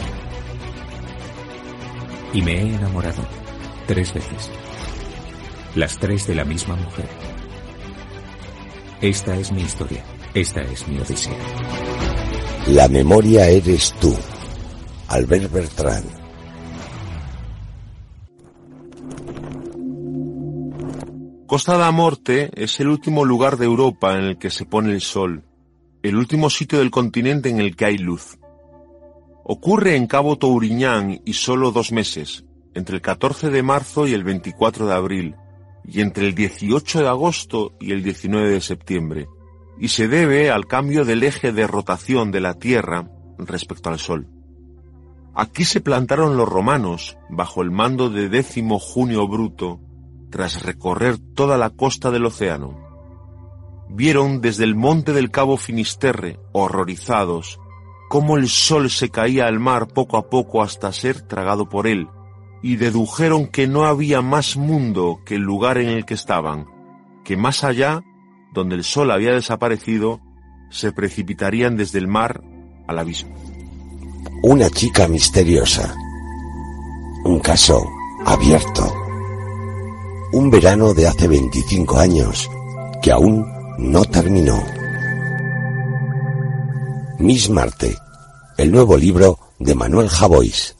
Y 2.33 2.43
me 2.43 2.59
he 2.59 2.75
enamorado 2.75 3.23
tres 3.87 4.15
veces. 4.15 4.51
Las 5.75 5.99
tres 5.99 6.27
de 6.27 6.35
la 6.35 6.45
misma 6.45 6.77
mujer. 6.77 7.09
Esta 9.01 9.37
es 9.37 9.53
mi 9.53 9.63
historia. 9.63 10.05
Esta 10.35 10.61
es 10.63 10.87
mi 10.87 10.99
odisea. 10.99 11.35
La 12.69 12.89
memoria 12.89 13.49
eres 13.49 13.93
tú. 14.01 14.15
Albert 15.09 15.51
Bertrand. 15.51 16.21
Costa 21.47 21.77
da 21.77 21.91
Morte 21.91 22.51
es 22.55 22.79
el 22.79 22.87
último 22.87 23.25
lugar 23.25 23.57
de 23.57 23.65
Europa 23.65 24.17
en 24.17 24.25
el 24.25 24.39
que 24.39 24.51
se 24.51 24.67
pone 24.67 24.93
el 24.93 25.01
sol, 25.01 25.43
el 26.01 26.15
último 26.15 26.49
sitio 26.49 26.79
del 26.79 26.93
continente 26.93 27.49
en 27.49 27.59
el 27.59 27.75
que 27.75 27.87
hay 27.87 27.99
luz. 27.99 28.39
Ocurre 29.53 29.97
en 29.97 30.07
Cabo 30.07 30.39
Touriñán 30.39 31.23
y 31.25 31.33
solo 31.33 31.73
dos 31.73 31.91
meses, 31.91 32.45
entre 32.73 32.95
el 32.95 33.03
14 33.03 33.51
de 33.51 33.65
marzo 33.65 34.07
y 34.07 34.15
el 34.15 34.23
24 34.23 34.87
de 34.87 34.95
abril, 34.95 35.35
y 35.85 36.03
entre 36.03 36.29
el 36.29 36.37
18 36.37 37.01
de 37.01 37.09
agosto 37.09 37.73
y 37.81 37.91
el 37.91 38.05
19 38.05 38.49
de 38.49 38.61
septiembre, 38.61 39.27
y 39.77 39.89
se 39.89 40.07
debe 40.07 40.53
al 40.53 40.69
cambio 40.69 41.05
del 41.05 41.25
eje 41.25 41.51
de 41.51 41.67
rotación 41.67 42.31
de 42.31 42.39
la 42.39 42.61
Tierra 42.61 43.11
respecto 43.39 43.91
al 43.91 43.99
Sol. 43.99 44.29
Aquí 45.35 45.65
se 45.65 45.81
plantaron 45.81 46.37
los 46.37 46.49
romanos, 46.49 47.19
bajo 47.29 47.63
el 47.63 47.73
mando 47.73 48.09
de 48.09 48.29
décimo 48.29 48.79
Junio 48.79 49.27
Bruto, 49.27 49.81
tras 50.31 50.63
recorrer 50.63 51.19
toda 51.35 51.59
la 51.59 51.71
costa 51.71 52.13
del 52.13 52.27
océano. 52.27 52.79
Vieron 53.89 54.41
desde 54.41 54.63
el 54.63 54.77
monte 54.77 55.13
del 55.13 55.33
Cabo 55.33 55.57
Finisterre, 55.57 56.39
horrorizados, 56.53 57.59
cómo 58.11 58.37
el 58.37 58.49
sol 58.49 58.91
se 58.91 59.09
caía 59.09 59.47
al 59.47 59.61
mar 59.61 59.87
poco 59.87 60.17
a 60.17 60.29
poco 60.29 60.63
hasta 60.63 60.93
ser 60.93 61.21
tragado 61.21 61.69
por 61.69 61.87
él, 61.87 62.09
y 62.61 62.75
dedujeron 62.75 63.47
que 63.47 63.69
no 63.69 63.85
había 63.85 64.21
más 64.21 64.57
mundo 64.57 65.21
que 65.25 65.37
el 65.37 65.43
lugar 65.43 65.79
en 65.79 65.91
el 65.91 66.05
que 66.05 66.15
estaban, 66.15 66.67
que 67.25 67.37
más 67.37 67.63
allá, 67.63 68.03
donde 68.53 68.75
el 68.75 68.83
sol 68.83 69.13
había 69.13 69.31
desaparecido, 69.31 70.21
se 70.71 70.91
precipitarían 70.91 71.77
desde 71.77 72.01
el 72.01 72.09
mar 72.09 72.43
al 72.89 72.99
abismo. 72.99 73.33
Una 74.43 74.69
chica 74.71 75.07
misteriosa. 75.07 75.95
Un 77.23 77.39
caso 77.39 77.81
abierto. 78.27 78.93
Un 80.33 80.51
verano 80.51 80.95
de 80.95 81.07
hace 81.07 81.29
25 81.29 81.97
años 81.97 82.51
que 83.01 83.13
aún 83.13 83.47
no 83.79 84.05
terminó. 84.05 84.80
Miss 87.21 87.51
Marte, 87.51 87.99
el 88.57 88.73
nuevo 88.73 88.97
libro 88.97 89.39
de 89.59 89.75
Manuel 89.75 90.09
Javois. 90.09 90.75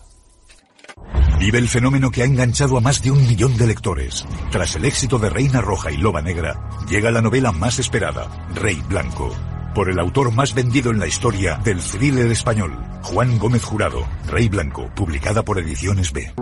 Vive 1.39 1.59
el 1.59 1.69
fenómeno 1.69 2.11
que 2.11 2.23
ha 2.23 2.25
enganchado 2.25 2.79
a 2.79 2.81
más 2.81 3.03
de 3.03 3.11
un 3.11 3.19
millón 3.27 3.59
de 3.59 3.67
lectores. 3.67 4.25
Tras 4.51 4.75
el 4.75 4.87
éxito 4.87 5.19
de 5.19 5.29
Reina 5.29 5.61
Roja 5.61 5.93
y 5.93 5.99
Loba 5.99 6.23
Negra, 6.23 6.71
llega 6.89 7.11
la 7.11 7.21
novela 7.21 7.53
más 7.53 7.79
esperada, 7.79 8.27
Rey 8.55 8.83
Blanco, 8.89 9.31
por 9.75 9.91
el 9.91 9.99
autor 9.99 10.33
más 10.33 10.55
vendido 10.55 10.91
en 10.91 10.99
la 10.99 11.07
historia 11.07 11.61
del 11.63 11.79
thriller 11.79 12.33
español, 12.33 12.73
Juan 13.03 13.39
Gómez 13.39 13.63
Jurado, 13.63 14.09
Rey 14.27 14.49
Blanco, 14.49 14.89
publicada 14.97 15.43
por 15.43 15.59
Ediciones 15.59 16.11
B. 16.11 16.33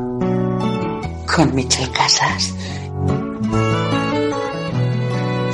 Con 1.26 1.54
Michel 1.56 1.90
Casas. 1.90 2.54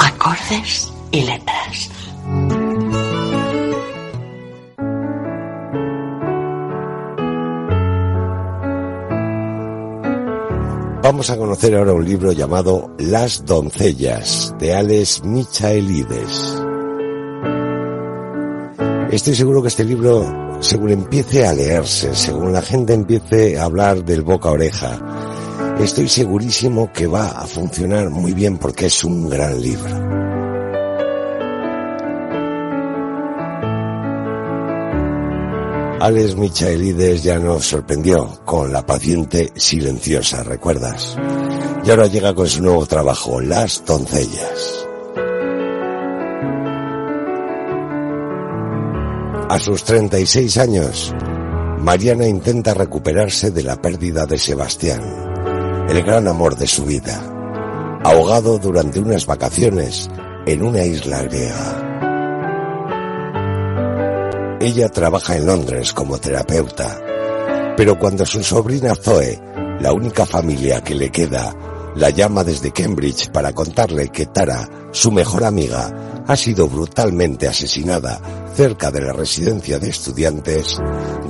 Acordes 0.01 0.93
y 1.13 1.23
letras. 1.23 1.91
Vamos 11.05 11.29
a 11.29 11.37
conocer 11.37 11.77
ahora 11.77 11.93
un 11.93 12.03
libro 12.03 12.33
llamado 12.33 12.91
Las 12.99 13.45
doncellas 13.45 14.55
de 14.59 14.75
Alex 14.75 15.23
Michaelides. 15.23 16.57
Estoy 19.11 19.35
seguro 19.35 19.61
que 19.61 19.69
este 19.69 19.85
libro, 19.85 20.57
según 20.61 20.93
empiece 20.93 21.47
a 21.47 21.53
leerse, 21.53 22.15
según 22.15 22.55
la 22.55 22.63
gente 22.63 22.95
empiece 22.95 23.59
a 23.59 23.65
hablar 23.65 24.03
del 24.03 24.23
boca 24.23 24.49
a 24.49 24.53
oreja, 24.53 25.77
estoy 25.79 26.09
segurísimo 26.09 26.91
que 26.91 27.07
va 27.07 27.33
a 27.33 27.47
funcionar 27.47 28.09
muy 28.09 28.33
bien 28.33 28.57
porque 28.57 28.87
es 28.87 29.05
un 29.05 29.29
gran 29.29 29.61
libro. 29.61 30.24
Alex 36.05 36.37
Michaelides 36.37 37.23
ya 37.23 37.39
nos 37.39 37.65
sorprendió 37.65 38.29
con 38.45 38.71
La 38.71 38.85
paciente 38.85 39.51
silenciosa, 39.57 40.43
¿recuerdas? 40.43 41.17
Y 41.83 41.89
ahora 41.89 42.09
llega 42.09 42.35
con 42.35 42.47
su 42.47 42.63
nuevo 42.63 42.85
trabajo, 42.85 43.41
Las 43.41 43.83
doncellas. 43.87 44.87
A 49.49 49.59
sus 49.59 49.83
36 49.85 50.59
años, 50.59 51.15
Mariana 51.79 52.29
intenta 52.29 52.75
recuperarse 52.75 53.51
de 53.51 53.63
la 53.63 53.81
pérdida 53.81 54.27
de 54.27 54.37
Sebastián, 54.37 55.01
el 55.89 56.03
gran 56.03 56.29
amor 56.29 56.55
de 56.57 56.67
su 56.67 56.85
vida, 56.85 57.19
ahogado 58.05 58.59
durante 58.59 59.01
unas 59.01 59.25
vacaciones 59.25 60.11
en 60.45 60.65
una 60.65 60.85
isla 60.85 61.23
griega. 61.23 61.94
Ella 64.65 64.89
trabaja 64.89 65.37
en 65.37 65.45
Londres 65.45 65.93
como 65.93 66.17
terapeuta, 66.17 66.99
pero 67.77 67.99
cuando 67.99 68.25
su 68.25 68.43
sobrina 68.43 68.95
Zoe, 68.95 69.39
la 69.79 69.93
única 69.93 70.25
familia 70.25 70.81
que 70.83 70.95
le 70.95 71.11
queda, 71.11 71.55
la 71.97 72.09
llama 72.09 72.45
desde 72.45 72.73
Cambridge 72.73 73.31
para 73.31 73.53
contarle 73.53 74.09
que 74.09 74.25
Tara, 74.25 74.67
su 74.91 75.13
mejor 75.13 75.45
amiga, 75.45 76.25
ha 76.27 76.35
sido 76.35 76.67
brutalmente 76.67 77.47
asesinada 77.47 78.23
cerca 78.55 78.91
de 78.91 79.03
la 79.03 79.13
residencia 79.13 79.79
de 79.79 79.91
estudiantes, 79.91 80.79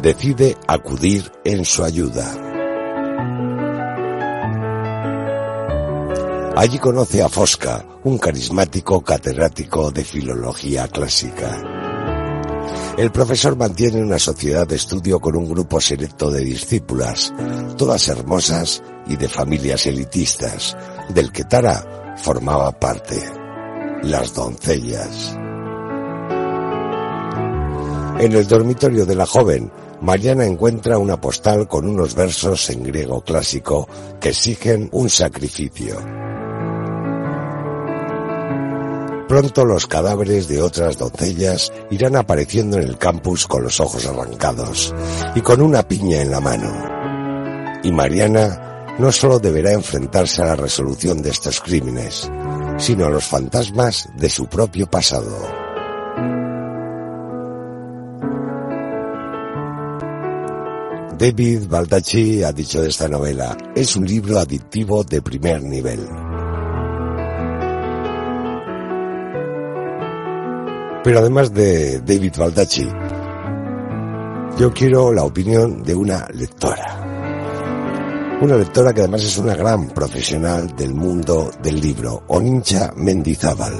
decide 0.00 0.56
acudir 0.68 1.32
en 1.44 1.64
su 1.64 1.82
ayuda. 1.82 2.32
Allí 6.54 6.78
conoce 6.78 7.20
a 7.20 7.28
Fosca, 7.28 7.84
un 8.04 8.16
carismático 8.16 9.00
catedrático 9.00 9.90
de 9.90 10.04
filología 10.04 10.86
clásica. 10.86 11.83
El 12.96 13.10
profesor 13.10 13.56
mantiene 13.56 14.00
una 14.00 14.20
sociedad 14.20 14.68
de 14.68 14.76
estudio 14.76 15.18
con 15.18 15.34
un 15.34 15.48
grupo 15.48 15.80
selecto 15.80 16.30
de 16.30 16.42
discípulas, 16.42 17.34
todas 17.76 18.06
hermosas 18.06 18.84
y 19.08 19.16
de 19.16 19.28
familias 19.28 19.86
elitistas, 19.86 20.76
del 21.08 21.32
que 21.32 21.42
Tara 21.42 22.14
formaba 22.22 22.70
parte. 22.78 23.20
Las 24.04 24.32
doncellas. 24.32 25.36
En 28.20 28.32
el 28.32 28.46
dormitorio 28.46 29.04
de 29.04 29.16
la 29.16 29.26
joven, 29.26 29.72
Mariana 30.00 30.46
encuentra 30.46 30.96
una 30.96 31.20
postal 31.20 31.66
con 31.66 31.88
unos 31.88 32.14
versos 32.14 32.70
en 32.70 32.84
griego 32.84 33.22
clásico 33.22 33.88
que 34.20 34.28
exigen 34.28 34.88
un 34.92 35.10
sacrificio. 35.10 35.96
Pronto 39.28 39.64
los 39.64 39.86
cadáveres 39.86 40.48
de 40.48 40.60
otras 40.60 40.98
doncellas 40.98 41.72
irán 41.90 42.16
apareciendo 42.16 42.76
en 42.76 42.84
el 42.84 42.98
campus 42.98 43.46
con 43.46 43.62
los 43.62 43.80
ojos 43.80 44.06
arrancados 44.06 44.94
y 45.34 45.40
con 45.40 45.62
una 45.62 45.82
piña 45.88 46.20
en 46.20 46.30
la 46.30 46.40
mano. 46.40 46.70
Y 47.82 47.90
Mariana 47.90 48.96
no 48.98 49.10
solo 49.10 49.38
deberá 49.38 49.72
enfrentarse 49.72 50.42
a 50.42 50.46
la 50.46 50.56
resolución 50.56 51.22
de 51.22 51.30
estos 51.30 51.60
crímenes, 51.60 52.30
sino 52.78 53.06
a 53.06 53.10
los 53.10 53.24
fantasmas 53.24 54.08
de 54.16 54.28
su 54.28 54.46
propio 54.46 54.86
pasado. 54.86 55.64
David 61.18 61.68
Baldacci 61.68 62.42
ha 62.42 62.52
dicho 62.52 62.82
de 62.82 62.88
esta 62.88 63.08
novela, 63.08 63.56
es 63.74 63.96
un 63.96 64.04
libro 64.04 64.38
adictivo 64.38 65.04
de 65.04 65.22
primer 65.22 65.62
nivel. 65.62 66.23
Pero 71.04 71.18
además 71.18 71.52
de 71.52 72.00
David 72.00 72.32
Baldacci, 72.38 72.88
yo 74.58 74.72
quiero 74.72 75.12
la 75.12 75.24
opinión 75.24 75.82
de 75.82 75.94
una 75.94 76.26
lectora. 76.32 78.38
Una 78.40 78.56
lectora 78.56 78.94
que 78.94 79.00
además 79.00 79.22
es 79.22 79.36
una 79.36 79.54
gran 79.54 79.90
profesional 79.90 80.74
del 80.74 80.94
mundo 80.94 81.50
del 81.62 81.78
libro, 81.78 82.24
Onincha 82.28 82.90
Mendizábal. 82.96 83.74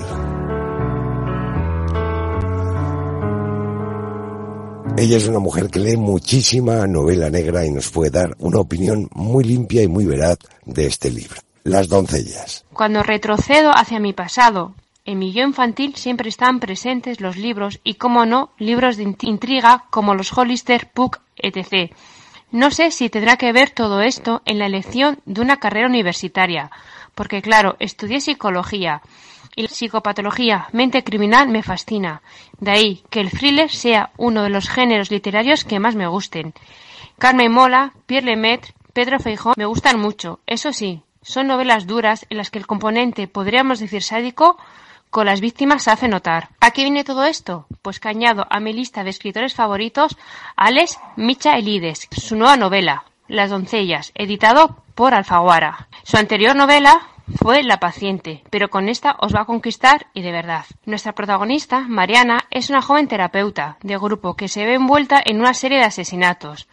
Ella 4.99 5.17
es 5.17 5.27
una 5.27 5.39
mujer 5.39 5.71
que 5.71 5.81
lee 5.81 5.97
muchísima 5.97 6.87
novela 6.87 7.31
negra 7.31 7.65
y 7.65 7.71
nos 7.71 7.91
puede 7.91 8.11
dar 8.11 8.37
una 8.39 8.61
opinión 8.61 9.09
muy 9.15 9.45
limpia 9.45 9.83
y 9.83 9.89
muy 9.89 10.05
veraz 10.05 10.37
de 10.67 10.87
este 10.87 11.11
libro. 11.11 11.41
Las 11.63 11.89
doncellas. 11.89 12.67
Cuando 12.73 13.03
retrocedo 13.03 13.73
hacia 13.75 13.99
mi 13.99 14.13
pasado, 14.13 14.75
en 15.05 15.19
mi 15.19 15.33
yo 15.33 15.43
infantil 15.43 15.95
siempre 15.97 16.29
están 16.29 16.61
presentes 16.61 17.21
los 17.21 17.37
libros 17.37 17.81
y, 17.85 17.95
como 17.95 18.25
no, 18.25 18.51
libros 18.59 18.97
de 18.97 19.15
intriga 19.23 19.85
como 19.91 20.15
los 20.15 20.37
Hollister, 20.37 20.91
Puck, 20.93 21.19
etc. 21.37 21.93
No 22.51 22.71
sé 22.71 22.91
si 22.91 23.11
tendrá 23.11 23.37
que 23.37 23.53
ver 23.53 23.71
todo 23.71 24.01
esto 24.01 24.43
en 24.47 24.59
la 24.59 24.67
elección 24.67 25.21
de 25.27 25.43
una 25.43 25.59
carrera 25.59 25.89
universitaria, 25.89 26.71
porque 27.15 27.43
claro, 27.43 27.77
estudié 27.81 28.21
psicología 28.21 29.03
y 29.57 29.63
la 29.63 29.69
psicopatología, 29.69 30.69
mente 30.73 31.05
criminal 31.05 31.49
me 31.49 31.63
fascina. 31.63 32.23
De 32.59 32.71
ahí 32.71 33.03
que 33.11 33.21
el 33.21 33.31
thriller 33.31 33.71
sea 33.71 34.11
uno 34.17 34.43
de 34.43 34.49
los 34.49 34.69
géneros 34.69 35.11
literarios 35.11 35.65
que 35.65 35.81
más 35.81 35.95
me 35.95 36.07
gusten. 36.07 36.55
Carmen 37.19 37.53
Mola, 37.53 37.93
Pierre 38.07 38.27
Lemaitre, 38.27 38.73
Pedro 38.93 39.21
Feijó 39.21 39.53
me 39.57 39.67
gustan 39.67 40.01
mucho. 40.01 40.41
Eso 40.47 40.73
sí, 40.73 41.03
son 41.23 41.47
novelas 41.47 41.87
duras 41.87 42.27
en 42.31 42.39
las 42.39 42.51
que 42.51 42.59
el 42.59 42.67
componente, 42.67 43.29
podríamos 43.29 43.79
decir 43.81 44.03
sádico, 44.03 44.57
con 45.15 45.27
las 45.27 45.41
víctimas 45.41 45.85
se 45.85 45.93
hace 45.93 46.09
notar. 46.09 46.49
¿A 46.59 46.73
qué 46.73 46.83
viene 46.83 47.05
todo 47.05 47.25
esto? 47.25 47.69
Pues 47.83 48.01
que 48.01 48.09
añado 48.09 48.49
a 48.51 48.59
mi 48.59 48.73
lista 48.73 49.05
de 49.05 49.11
escritores 49.11 49.55
favoritos 49.55 50.17
a 50.57 50.65
Alex 50.67 50.99
Elides, 51.17 52.09
su 52.11 52.35
nueva 52.35 52.57
novela, 52.57 53.05
Las 53.29 53.51
doncellas, 53.51 54.11
editado 54.17 54.83
por 54.97 55.15
Alfaguara. 55.15 55.87
Su 56.03 56.17
anterior 56.17 56.57
novela 56.57 57.01
fue 57.37 57.63
La 57.63 57.79
paciente, 57.79 58.43
pero 58.51 58.71
con 58.71 58.89
esta 58.89 59.15
os 59.21 59.33
va 59.33 59.43
a 59.43 59.45
conquistar 59.45 60.09
y 60.15 60.23
de 60.23 60.33
verdad. 60.33 60.65
Nuestra 60.85 61.13
protagonista, 61.13 61.83
Mariana, 61.83 62.47
es 62.51 62.69
una 62.69 62.83
joven 62.83 63.07
terapeuta 63.07 63.77
de 63.85 63.97
grupo 63.97 64.35
que 64.35 64.49
se 64.49 64.67
ve 64.67 64.75
envuelta 64.75 65.23
en 65.25 65.39
una 65.39 65.55
serie 65.55 65.79
de 65.79 65.85
asesinatos. 65.85 66.67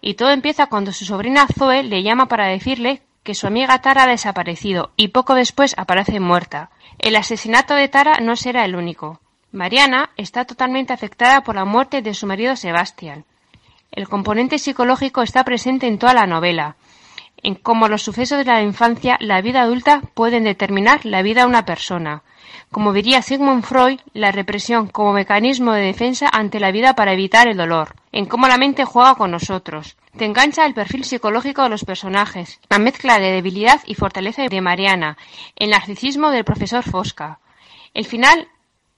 Y 0.00 0.14
todo 0.14 0.30
empieza 0.30 0.66
cuando 0.66 0.90
su 0.90 1.04
sobrina 1.04 1.46
Zoe 1.46 1.84
le 1.84 2.02
llama 2.02 2.26
para 2.26 2.48
decirle 2.48 3.02
que 3.22 3.34
su 3.34 3.46
amiga 3.46 3.80
Tara 3.82 4.04
ha 4.04 4.08
desaparecido 4.08 4.90
y 4.96 5.08
poco 5.08 5.34
después 5.34 5.74
aparece 5.76 6.18
muerta. 6.18 6.70
El 6.98 7.14
asesinato 7.14 7.74
de 7.74 7.88
Tara 7.88 8.18
no 8.20 8.34
será 8.34 8.64
el 8.64 8.74
único. 8.74 9.20
Mariana 9.52 10.10
está 10.16 10.44
totalmente 10.44 10.92
afectada 10.92 11.42
por 11.42 11.54
la 11.54 11.64
muerte 11.64 12.02
de 12.02 12.12
su 12.12 12.26
marido 12.26 12.56
Sebastián. 12.56 13.24
El 13.92 14.08
componente 14.08 14.58
psicológico 14.58 15.22
está 15.22 15.44
presente 15.44 15.86
en 15.86 15.98
toda 15.98 16.12
la 16.12 16.26
novela, 16.26 16.76
en 17.42 17.54
cómo 17.54 17.88
los 17.88 18.02
sucesos 18.02 18.38
de 18.38 18.44
la 18.44 18.62
infancia, 18.62 19.16
la 19.20 19.40
vida 19.40 19.62
adulta 19.62 20.02
pueden 20.14 20.44
determinar 20.44 21.06
la 21.06 21.22
vida 21.22 21.42
de 21.42 21.46
una 21.46 21.64
persona. 21.64 22.22
Como 22.70 22.92
diría 22.92 23.22
Sigmund 23.22 23.64
Freud, 23.64 24.00
la 24.12 24.32
represión 24.32 24.88
como 24.88 25.12
mecanismo 25.12 25.72
de 25.72 25.82
defensa 25.82 26.28
ante 26.30 26.60
la 26.60 26.72
vida 26.72 26.94
para 26.94 27.12
evitar 27.12 27.48
el 27.48 27.56
dolor, 27.56 27.94
en 28.12 28.26
cómo 28.26 28.48
la 28.48 28.58
mente 28.58 28.84
juega 28.84 29.14
con 29.14 29.30
nosotros. 29.30 29.96
Te 30.18 30.24
engancha 30.24 30.66
el 30.66 30.74
perfil 30.74 31.04
psicológico 31.04 31.62
de 31.62 31.68
los 31.68 31.84
personajes, 31.84 32.58
la 32.68 32.80
mezcla 32.80 33.20
de 33.20 33.30
debilidad 33.30 33.80
y 33.86 33.94
fortaleza 33.94 34.42
de 34.42 34.60
Mariana, 34.60 35.16
el 35.54 35.70
narcisismo 35.70 36.32
del 36.32 36.44
profesor 36.44 36.82
Fosca. 36.82 37.38
El 37.94 38.04
final 38.04 38.48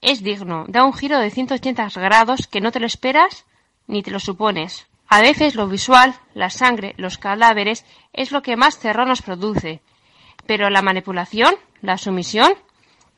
es 0.00 0.22
digno, 0.22 0.64
da 0.66 0.82
un 0.82 0.94
giro 0.94 1.18
de 1.18 1.30
180 1.30 1.88
grados 1.96 2.46
que 2.46 2.62
no 2.62 2.72
te 2.72 2.80
lo 2.80 2.86
esperas 2.86 3.44
ni 3.86 4.02
te 4.02 4.10
lo 4.10 4.18
supones. 4.18 4.86
A 5.08 5.20
veces 5.20 5.56
lo 5.56 5.68
visual, 5.68 6.14
la 6.32 6.48
sangre, 6.48 6.94
los 6.96 7.18
cadáveres, 7.18 7.84
es 8.14 8.32
lo 8.32 8.40
que 8.40 8.56
más 8.56 8.78
terror 8.78 9.06
nos 9.06 9.20
produce. 9.20 9.82
Pero 10.46 10.70
la 10.70 10.80
manipulación, 10.80 11.54
la 11.82 11.98
sumisión, 11.98 12.54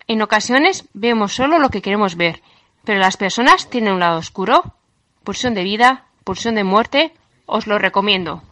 en 0.09 0.23
ocasiones 0.23 0.89
vemos 0.93 1.35
solo 1.35 1.61
lo 1.61 1.69
que 1.69 1.83
queremos 1.83 2.17
ver. 2.17 2.43
Pero 2.83 2.99
las 2.99 3.17
personas 3.17 3.71
tienen 3.71 3.93
un 3.93 4.01
lado 4.01 4.19
oscuro, 4.19 4.75
pulsión 5.23 5.55
de 5.55 5.63
vida, 5.63 6.07
pulsión 6.25 6.57
de 6.57 6.65
muerte, 6.65 7.15
os 7.53 7.67
lo 7.67 7.79
recomiendo. 7.79 8.43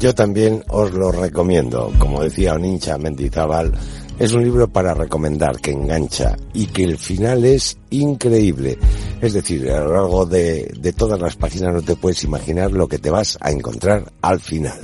Yo 0.00 0.14
también 0.14 0.64
os 0.68 0.92
lo 0.92 1.12
recomiendo. 1.12 1.92
Como 1.98 2.22
decía 2.22 2.54
Onincha 2.54 2.98
Mendizábal, 2.98 3.70
es 4.18 4.32
un 4.32 4.42
libro 4.42 4.66
para 4.66 4.94
recomendar, 4.94 5.60
que 5.60 5.70
engancha 5.70 6.36
y 6.54 6.66
que 6.66 6.84
el 6.84 6.98
final 6.98 7.44
es 7.44 7.78
increíble. 7.90 8.78
Es 9.20 9.34
decir, 9.34 9.70
a 9.70 9.80
lo 9.80 9.92
largo 9.92 10.26
de, 10.26 10.72
de 10.76 10.92
todas 10.92 11.20
las 11.20 11.36
páginas 11.36 11.74
no 11.74 11.82
te 11.82 11.96
puedes 11.96 12.24
imaginar 12.24 12.72
lo 12.72 12.88
que 12.88 12.98
te 12.98 13.10
vas 13.10 13.38
a 13.40 13.50
encontrar 13.50 14.10
al 14.22 14.40
final. 14.40 14.78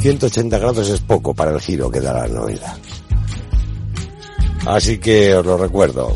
180 0.00 0.58
grados 0.58 0.88
es 0.90 1.00
poco 1.00 1.34
para 1.34 1.52
el 1.52 1.60
giro 1.60 1.90
que 1.90 2.00
da 2.00 2.12
la 2.12 2.28
novela. 2.28 2.76
Así 4.66 4.98
que 4.98 5.34
os 5.34 5.46
lo 5.46 5.56
recuerdo, 5.56 6.14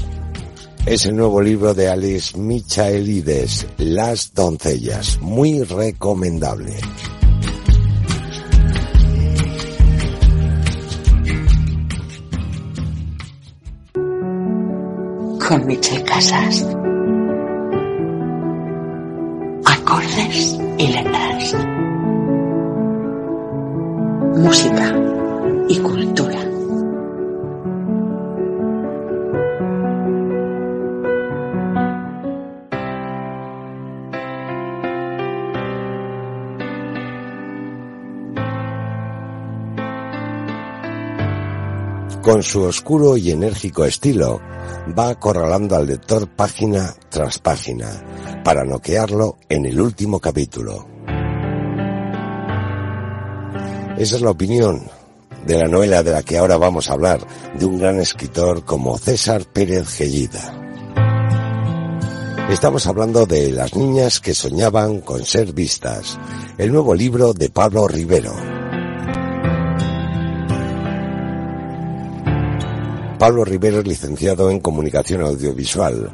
es 0.86 1.06
el 1.06 1.16
nuevo 1.16 1.40
libro 1.40 1.74
de 1.74 1.88
Alice 1.88 2.36
Michaelides, 2.36 3.66
Las 3.78 4.34
doncellas, 4.34 5.18
muy 5.20 5.62
recomendable. 5.62 6.74
Con 15.48 15.66
Michel 15.66 16.02
Casas. 16.04 16.66
Acordes 19.64 20.58
y 20.78 20.88
letras. 20.88 21.56
Música 24.36 24.94
y 25.68 25.78
cultura. 25.78 26.41
Con 42.32 42.42
su 42.42 42.62
oscuro 42.62 43.18
y 43.18 43.30
enérgico 43.30 43.84
estilo, 43.84 44.40
va 44.98 45.10
acorralando 45.10 45.76
al 45.76 45.86
lector 45.86 46.26
página 46.34 46.94
tras 47.10 47.38
página, 47.38 48.42
para 48.42 48.64
noquearlo 48.64 49.36
en 49.50 49.66
el 49.66 49.78
último 49.78 50.18
capítulo. 50.18 50.88
Esa 53.98 54.16
es 54.16 54.22
la 54.22 54.30
opinión 54.30 54.80
de 55.44 55.58
la 55.58 55.68
novela 55.68 56.02
de 56.02 56.12
la 56.12 56.22
que 56.22 56.38
ahora 56.38 56.56
vamos 56.56 56.88
a 56.88 56.94
hablar, 56.94 57.20
de 57.58 57.66
un 57.66 57.78
gran 57.78 58.00
escritor 58.00 58.64
como 58.64 58.96
César 58.96 59.44
Pérez 59.44 59.90
Gellida. 59.90 60.58
Estamos 62.48 62.86
hablando 62.86 63.26
de 63.26 63.52
Las 63.52 63.76
niñas 63.76 64.20
que 64.20 64.32
soñaban 64.32 65.02
con 65.02 65.26
ser 65.26 65.52
vistas, 65.52 66.18
el 66.56 66.72
nuevo 66.72 66.94
libro 66.94 67.34
de 67.34 67.50
Pablo 67.50 67.86
Rivero. 67.86 68.61
Pablo 73.22 73.44
Rivero 73.44 73.78
es 73.78 73.86
licenciado 73.86 74.50
en 74.50 74.58
Comunicación 74.58 75.20
Audiovisual 75.20 76.10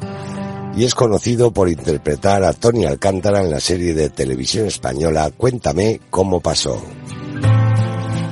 y 0.77 0.83
es 0.83 0.93
conocido 0.93 1.49
por 1.49 1.67
interpretar 1.67 2.43
a 2.43 2.53
Tony 2.53 2.85
Alcántara 2.85 3.41
en 3.41 3.49
la 3.49 3.59
serie 3.59 3.95
de 3.95 4.11
televisión 4.11 4.67
española 4.67 5.31
Cuéntame 5.35 6.01
cómo 6.11 6.39
pasó. 6.39 6.79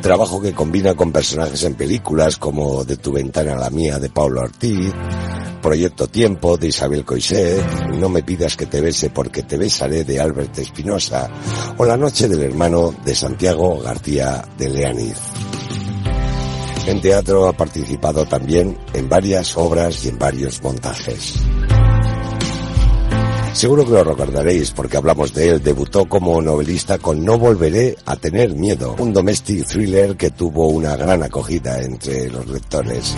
Trabajo 0.04 0.40
que 0.40 0.54
combina 0.54 0.94
con 0.94 1.12
personajes 1.12 1.64
en 1.64 1.74
películas 1.74 2.38
como 2.38 2.84
De 2.84 2.98
tu 2.98 3.12
ventana 3.12 3.54
a 3.54 3.60
la 3.62 3.72
mía 3.72 3.98
de 3.98 4.12
Pablo 4.12 4.42
Ortiz, 4.42 4.94
Proyecto 5.60 6.08
Tiempo 6.08 6.56
de 6.56 6.68
Isabel 6.68 7.04
Coixet, 7.04 7.66
No 7.98 8.10
me 8.10 8.22
pidas 8.22 8.56
que 8.56 8.68
te 8.68 8.80
bese 8.80 9.10
porque 9.10 9.42
te 9.42 9.58
besaré 9.58 10.04
de 10.04 10.20
Albert 10.20 10.56
Espinosa 10.60 11.32
o 11.78 11.84
La 11.84 11.98
noche 11.98 12.28
del 12.28 12.44
hermano 12.44 12.94
de 13.04 13.16
Santiago 13.16 13.80
García 13.80 14.46
de 14.56 14.70
Leaniz. 14.70 15.18
En 16.88 17.02
teatro 17.02 17.50
ha 17.50 17.54
participado 17.54 18.26
también 18.26 18.78
en 18.94 19.10
varias 19.10 19.58
obras 19.58 20.06
y 20.06 20.08
en 20.08 20.18
varios 20.18 20.64
montajes. 20.64 21.36
Seguro 23.52 23.84
que 23.84 23.92
lo 23.92 24.06
recordaréis 24.06 24.72
porque 24.72 24.96
hablamos 24.96 25.34
de 25.34 25.50
él. 25.50 25.62
Debutó 25.62 26.06
como 26.06 26.42
novelista 26.42 26.98
con 26.98 27.26
No 27.26 27.38
Volveré 27.38 27.98
a 28.06 28.16
Tener 28.16 28.54
Miedo, 28.54 28.96
un 29.00 29.12
domestic 29.12 29.66
thriller 29.68 30.16
que 30.16 30.30
tuvo 30.30 30.70
una 30.70 30.96
gran 30.96 31.24
acogida 31.24 31.82
entre 31.82 32.30
los 32.30 32.48
lectores 32.48 33.16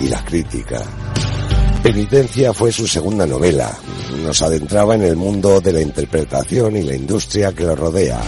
y 0.00 0.08
la 0.08 0.24
crítica. 0.24 0.80
Penitencia 1.82 2.52
fue 2.52 2.70
su 2.70 2.86
segunda 2.86 3.26
novela. 3.26 3.76
Nos 4.22 4.40
adentraba 4.42 4.94
en 4.94 5.02
el 5.02 5.16
mundo 5.16 5.60
de 5.60 5.72
la 5.72 5.80
interpretación 5.80 6.76
y 6.76 6.82
la 6.82 6.94
industria 6.94 7.52
que 7.52 7.64
lo 7.64 7.74
rodea, 7.74 8.20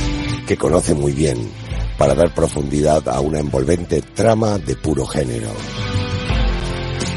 que 0.45 0.57
conoce 0.57 0.95
muy 0.95 1.12
bien, 1.12 1.38
para 2.02 2.16
dar 2.16 2.34
profundidad 2.34 3.08
a 3.08 3.20
una 3.20 3.38
envolvente 3.38 4.02
trama 4.02 4.58
de 4.58 4.74
puro 4.74 5.06
género. 5.06 5.50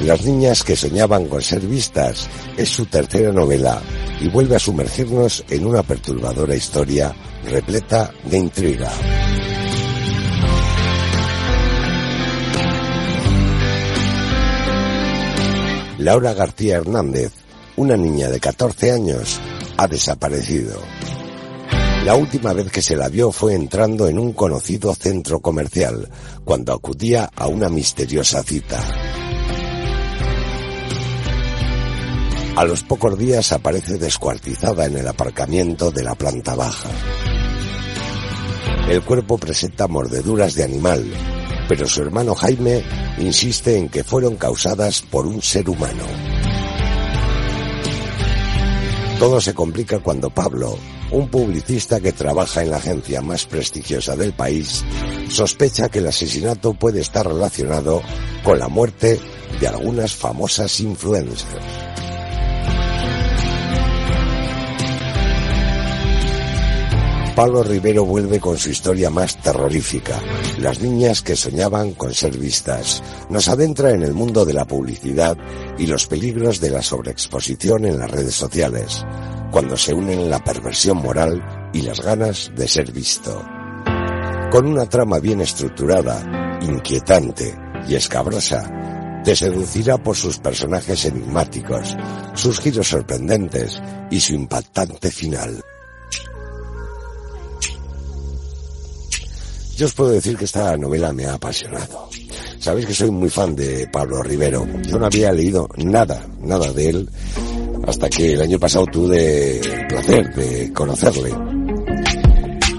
Las 0.01 0.23
niñas 0.23 0.63
que 0.63 0.75
soñaban 0.75 1.25
con 1.25 1.41
ser 1.41 1.61
vistas 1.61 2.29
es 2.55 2.69
su 2.69 2.85
tercera 2.85 3.31
novela 3.31 3.81
y 4.21 4.29
vuelve 4.29 4.57
a 4.57 4.59
sumergirnos 4.59 5.43
en 5.49 5.65
una 5.65 5.81
perturbadora 5.81 6.55
historia 6.55 7.15
repleta 7.45 8.13
de 8.25 8.37
intriga. 8.37 8.91
Laura 15.97 16.35
García 16.35 16.75
Hernández, 16.75 17.33
una 17.75 17.97
niña 17.97 18.29
de 18.29 18.39
14 18.39 18.91
años, 18.91 19.39
ha 19.77 19.87
desaparecido. 19.87 20.79
La 22.05 22.13
última 22.13 22.53
vez 22.53 22.71
que 22.71 22.83
se 22.83 22.95
la 22.95 23.09
vio 23.09 23.31
fue 23.31 23.55
entrando 23.55 24.07
en 24.07 24.19
un 24.19 24.33
conocido 24.33 24.93
centro 24.93 25.39
comercial, 25.39 26.07
cuando 26.43 26.71
acudía 26.71 27.31
a 27.35 27.47
una 27.47 27.67
misteriosa 27.67 28.43
cita. 28.43 28.79
A 32.55 32.63
los 32.63 32.83
pocos 32.83 33.17
días 33.17 33.51
aparece 33.53 33.97
descuartizada 33.97 34.85
en 34.85 34.97
el 34.97 35.07
aparcamiento 35.07 35.89
de 35.89 36.03
la 36.03 36.13
planta 36.13 36.53
baja. 36.53 36.89
El 38.87 39.01
cuerpo 39.01 39.39
presenta 39.39 39.87
mordeduras 39.87 40.53
de 40.53 40.63
animal, 40.63 41.03
pero 41.67 41.87
su 41.87 42.03
hermano 42.03 42.35
Jaime 42.35 42.83
insiste 43.17 43.79
en 43.79 43.89
que 43.89 44.03
fueron 44.03 44.35
causadas 44.35 45.01
por 45.01 45.25
un 45.25 45.41
ser 45.41 45.67
humano. 45.67 46.05
Todo 49.17 49.41
se 49.41 49.55
complica 49.55 49.97
cuando 49.97 50.29
Pablo, 50.29 50.77
un 51.15 51.30
publicista 51.30 52.01
que 52.01 52.12
trabaja 52.12 52.62
en 52.62 52.71
la 52.71 52.78
agencia 52.78 53.21
más 53.21 53.45
prestigiosa 53.45 54.17
del 54.17 54.34
país, 54.34 54.84
sospecha 55.30 55.88
que 55.88 55.99
el 55.99 56.08
asesinato 56.08 56.73
puede 56.73 56.99
estar 56.99 57.25
relacionado 57.25 58.01
con 58.43 58.60
la 58.60 58.67
muerte 58.67 59.17
de 59.62 59.67
algunas 59.67 60.13
famosas 60.13 60.78
influencers. 60.82 61.94
Pablo 67.35 67.63
Rivero 67.63 68.05
vuelve 68.05 68.39
con 68.39 68.57
su 68.57 68.69
historia 68.69 69.09
más 69.09 69.35
terrorífica, 69.41 70.21
Las 70.57 70.79
niñas 70.79 71.21
que 71.21 71.35
soñaban 71.35 71.91
con 71.91 72.13
ser 72.13 72.37
vistas. 72.37 73.03
Nos 73.29 73.49
adentra 73.49 73.91
en 73.91 74.03
el 74.03 74.13
mundo 74.13 74.45
de 74.45 74.53
la 74.53 74.65
publicidad 74.65 75.37
y 75.77 75.85
los 75.85 76.07
peligros 76.07 76.61
de 76.61 76.69
la 76.69 76.81
sobreexposición 76.81 77.85
en 77.85 77.99
las 77.99 78.09
redes 78.09 78.35
sociales, 78.35 79.05
cuando 79.51 79.75
se 79.75 79.93
unen 79.93 80.29
la 80.29 80.41
perversión 80.41 80.97
moral 80.97 81.69
y 81.73 81.81
las 81.81 81.99
ganas 81.99 82.53
de 82.55 82.69
ser 82.69 82.93
visto. 82.93 83.43
Con 84.49 84.67
una 84.67 84.85
trama 84.85 85.19
bien 85.19 85.41
estructurada, 85.41 86.59
inquietante 86.61 87.53
y 87.89 87.95
escabrosa, 87.95 89.21
te 89.25 89.35
seducirá 89.35 89.97
por 89.97 90.15
sus 90.15 90.39
personajes 90.39 91.03
enigmáticos, 91.03 91.97
sus 92.33 92.61
giros 92.61 92.87
sorprendentes 92.87 93.81
y 94.09 94.21
su 94.21 94.35
impactante 94.35 95.11
final. 95.11 95.61
Yo 99.77 99.88
os 99.88 99.93
puedo 99.93 100.11
decir 100.11 100.38
que 100.38 100.45
esta 100.45 100.77
novela 100.77 101.11
me 101.11 101.25
ha 101.25 101.33
apasionado. 101.33 102.09
Sabéis 102.59 102.85
que 102.85 102.93
soy 102.93 103.11
muy 103.11 103.29
fan 103.29 103.55
de 103.55 103.88
Pablo 103.91 104.23
Rivero. 104.23 104.65
Yo 104.83 104.97
no 104.97 105.05
había 105.05 105.33
leído 105.33 105.67
nada, 105.77 106.25
nada 106.39 106.71
de 106.71 106.89
él, 106.89 107.09
hasta 107.85 108.09
que 108.09 108.33
el 108.33 108.41
año 108.41 108.57
pasado 108.57 108.85
tuve 108.85 109.59
el 109.59 109.88
placer 109.88 110.33
de 110.33 110.71
conocerle. 110.71 111.31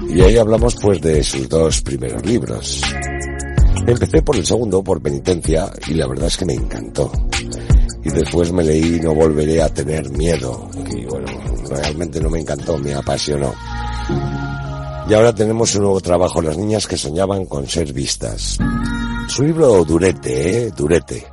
Y 0.08 0.22
ahí 0.22 0.38
hablamos 0.38 0.74
pues 0.76 1.00
de 1.02 1.22
sus 1.22 1.46
dos 1.50 1.82
primeros 1.82 2.24
libros. 2.24 2.80
Empecé 3.86 4.22
por 4.22 4.36
el 4.36 4.46
segundo, 4.46 4.82
por 4.82 5.02
penitencia, 5.02 5.70
y 5.88 5.94
la 5.94 6.06
verdad 6.06 6.28
es 6.28 6.36
que 6.38 6.46
me 6.46 6.54
encantó. 6.54 7.12
Y 8.02 8.10
después 8.10 8.52
me 8.52 8.64
leí 8.64 9.00
No 9.00 9.14
volveré 9.14 9.60
a 9.60 9.68
tener 9.68 10.08
miedo. 10.10 10.70
Y 10.90 11.04
bueno, 11.04 11.26
realmente 11.68 12.20
no 12.20 12.30
me 12.30 12.40
encantó, 12.40 12.78
me 12.78 12.94
apasionó. 12.94 13.52
Y 15.08 15.14
ahora 15.14 15.32
tenemos 15.32 15.74
un 15.76 15.82
nuevo 15.82 16.00
trabajo, 16.00 16.42
Las 16.42 16.58
niñas 16.58 16.86
que 16.86 16.96
soñaban 16.96 17.46
con 17.46 17.66
ser 17.68 17.92
vistas. 17.92 18.58
Su 19.28 19.44
libro 19.44 19.84
durete, 19.84 20.66
¿eh? 20.66 20.72
Durete. 20.76 21.26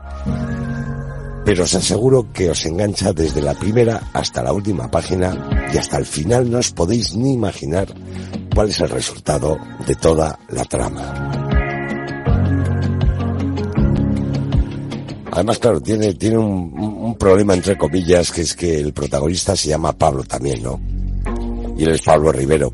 Pero 1.45 1.63
os 1.63 1.73
aseguro 1.73 2.31
que 2.31 2.49
os 2.49 2.65
engancha 2.65 3.11
desde 3.13 3.41
la 3.41 3.53
primera 3.53 4.09
hasta 4.13 4.43
la 4.43 4.53
última 4.53 4.89
página 4.89 5.69
y 5.73 5.77
hasta 5.77 5.97
el 5.97 6.05
final 6.05 6.49
no 6.49 6.59
os 6.59 6.71
podéis 6.71 7.15
ni 7.15 7.33
imaginar 7.33 7.87
cuál 8.53 8.69
es 8.69 8.79
el 8.79 8.89
resultado 8.89 9.57
de 9.85 9.95
toda 9.95 10.39
la 10.49 10.63
trama. 10.65 11.33
Además, 15.31 15.57
claro, 15.57 15.81
tiene, 15.81 16.13
tiene 16.13 16.37
un, 16.37 17.15
problema 17.17 17.55
entre 17.55 17.75
comillas, 17.75 18.31
que 18.31 18.41
es 18.41 18.55
que 18.55 18.79
el 18.79 18.93
protagonista 18.93 19.55
se 19.55 19.69
llama 19.69 19.97
Pablo 19.97 20.23
también, 20.23 20.61
¿no? 20.61 20.79
Y 21.77 21.83
él 21.83 21.91
es 21.91 22.01
Pablo 22.01 22.31
Rivero. 22.31 22.71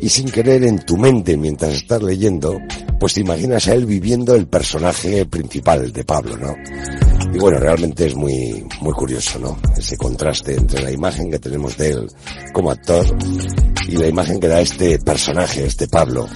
Y 0.00 0.08
sin 0.08 0.30
querer 0.30 0.64
en 0.64 0.78
tu 0.84 0.96
mente 0.96 1.36
mientras 1.36 1.74
estás 1.74 2.02
leyendo, 2.02 2.58
pues 2.98 3.14
te 3.14 3.20
imaginas 3.20 3.68
a 3.68 3.74
él 3.74 3.86
viviendo 3.86 4.34
el 4.34 4.46
personaje 4.46 5.26
principal 5.26 5.92
de 5.92 6.04
Pablo, 6.04 6.36
¿no? 6.36 6.54
Y 7.32 7.38
bueno, 7.38 7.58
realmente 7.58 8.06
es 8.06 8.14
muy, 8.14 8.64
muy 8.80 8.92
curioso, 8.92 9.38
¿no? 9.38 9.58
Ese 9.76 9.96
contraste 9.96 10.54
entre 10.54 10.82
la 10.82 10.90
imagen 10.90 11.30
que 11.30 11.38
tenemos 11.38 11.76
de 11.76 11.90
él 11.90 12.08
como 12.52 12.70
actor 12.70 13.06
y 13.86 13.96
la 13.96 14.06
imagen 14.06 14.40
que 14.40 14.48
da 14.48 14.60
este 14.60 14.98
personaje, 14.98 15.66
este 15.66 15.88
Pablo, 15.88 16.26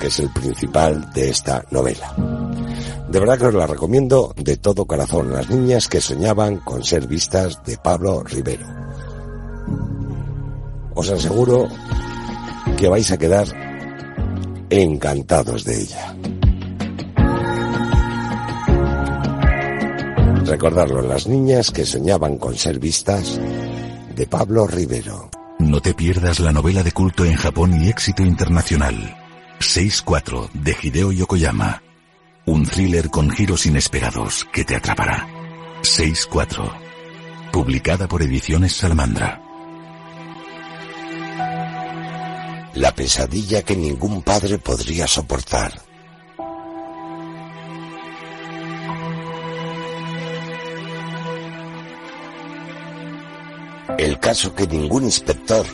que 0.00 0.08
es 0.08 0.18
el 0.18 0.30
principal 0.30 1.10
de 1.12 1.30
esta 1.30 1.64
novela. 1.70 2.14
De 3.08 3.20
verdad 3.20 3.38
que 3.38 3.46
os 3.46 3.54
la 3.54 3.66
recomiendo 3.66 4.34
de 4.36 4.56
todo 4.56 4.86
corazón, 4.86 5.32
las 5.32 5.48
niñas 5.50 5.86
que 5.86 6.00
soñaban 6.00 6.56
con 6.58 6.82
ser 6.82 7.06
vistas 7.06 7.62
de 7.64 7.76
Pablo 7.76 8.22
Rivero 8.24 8.66
os 10.94 11.10
aseguro 11.10 11.68
que 12.76 12.88
vais 12.88 13.10
a 13.10 13.18
quedar 13.18 13.46
encantados 14.70 15.64
de 15.64 15.82
ella. 15.82 16.16
Recordarlo, 20.44 21.02
las 21.02 21.26
niñas 21.26 21.70
que 21.70 21.86
soñaban 21.86 22.36
con 22.36 22.56
ser 22.56 22.78
vistas 22.78 23.40
de 24.14 24.26
Pablo 24.26 24.66
Rivero. 24.66 25.30
No 25.58 25.80
te 25.80 25.94
pierdas 25.94 26.40
la 26.40 26.52
novela 26.52 26.82
de 26.82 26.92
culto 26.92 27.24
en 27.24 27.36
Japón 27.36 27.80
y 27.82 27.88
éxito 27.88 28.22
internacional. 28.22 29.16
6-4 29.60 30.50
de 30.52 30.76
Hideo 30.82 31.12
Yokoyama. 31.12 31.82
Un 32.44 32.64
thriller 32.66 33.08
con 33.10 33.30
giros 33.30 33.66
inesperados 33.66 34.46
que 34.52 34.64
te 34.64 34.74
atrapará. 34.74 35.28
6-4. 35.82 36.70
Publicada 37.52 38.08
por 38.08 38.22
Ediciones 38.22 38.74
Salamandra. 38.74 39.41
La 42.74 42.94
pesadilla 42.94 43.62
que 43.62 43.76
ningún 43.76 44.22
padre 44.22 44.58
podría 44.58 45.06
soportar. 45.06 45.72
El 53.98 54.18
caso 54.18 54.54
que 54.54 54.66
ningún 54.66 55.04
inspector 55.04 55.66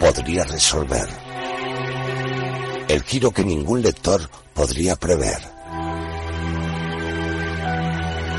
podría 0.00 0.44
resolver. 0.44 1.08
El 2.88 3.02
giro 3.02 3.30
que 3.30 3.44
ningún 3.44 3.82
lector 3.82 4.28
podría 4.54 4.96
prever. 4.96 5.38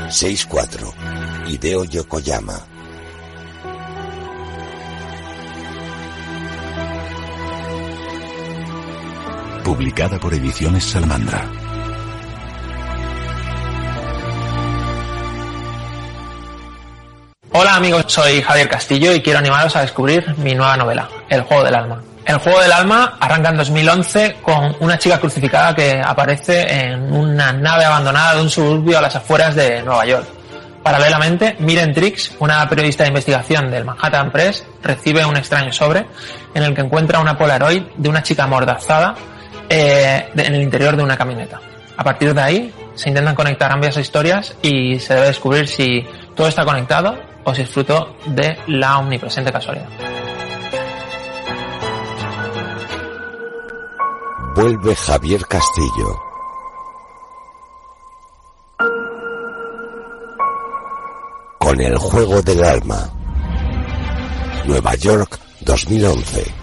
6-4. 0.08 1.48
Hideo 1.48 1.84
Yokoyama. 1.84 2.69
Publicada 9.62 10.18
por 10.18 10.34
Ediciones 10.34 10.84
Salamandra. 10.84 11.44
Hola 17.52 17.76
amigos, 17.76 18.04
soy 18.08 18.40
Javier 18.42 18.68
Castillo 18.68 19.12
y 19.12 19.20
quiero 19.20 19.40
animaros 19.40 19.74
a 19.76 19.82
descubrir 19.82 20.36
mi 20.38 20.54
nueva 20.54 20.76
novela, 20.76 21.08
El 21.28 21.42
Juego 21.42 21.64
del 21.64 21.74
Alma. 21.74 22.00
El 22.24 22.38
Juego 22.38 22.60
del 22.60 22.72
Alma 22.72 23.16
arranca 23.18 23.48
en 23.50 23.56
2011 23.56 24.36
con 24.42 24.76
una 24.80 24.98
chica 24.98 25.18
crucificada 25.18 25.74
que 25.74 26.00
aparece 26.00 26.62
en 26.62 27.12
una 27.12 27.52
nave 27.52 27.84
abandonada 27.84 28.36
de 28.36 28.42
un 28.42 28.50
suburbio 28.50 28.98
a 28.98 29.02
las 29.02 29.16
afueras 29.16 29.54
de 29.56 29.82
Nueva 29.82 30.06
York. 30.06 30.26
Paralelamente, 30.82 31.56
Miren 31.58 31.92
Trix, 31.92 32.32
una 32.38 32.66
periodista 32.68 33.04
de 33.04 33.08
investigación 33.08 33.70
del 33.70 33.84
Manhattan 33.84 34.30
Press, 34.30 34.64
recibe 34.82 35.24
un 35.26 35.36
extraño 35.36 35.72
sobre 35.72 36.06
en 36.54 36.62
el 36.62 36.74
que 36.74 36.80
encuentra 36.80 37.20
una 37.20 37.36
Polaroid 37.36 37.82
de 37.96 38.08
una 38.08 38.22
chica 38.22 38.44
amordazada 38.44 39.14
eh, 39.70 40.28
en 40.36 40.54
el 40.54 40.62
interior 40.62 40.96
de 40.96 41.02
una 41.04 41.16
camioneta. 41.16 41.60
A 41.96 42.02
partir 42.02 42.34
de 42.34 42.40
ahí 42.40 42.74
se 42.94 43.08
intentan 43.08 43.34
conectar 43.34 43.70
ambas 43.70 43.96
historias 43.96 44.56
y 44.62 44.98
se 44.98 45.14
debe 45.14 45.28
descubrir 45.28 45.68
si 45.68 46.04
todo 46.34 46.48
está 46.48 46.64
conectado 46.64 47.16
o 47.44 47.54
si 47.54 47.62
es 47.62 47.70
fruto 47.70 48.16
de 48.26 48.58
la 48.66 48.98
omnipresente 48.98 49.52
casualidad. 49.52 49.88
Vuelve 54.54 54.96
Javier 54.96 55.46
Castillo. 55.46 56.20
Con 61.58 61.80
el 61.80 61.96
juego 61.96 62.42
del 62.42 62.64
alma. 62.64 63.08
Nueva 64.66 64.94
York 64.96 65.38
2011. 65.60 66.59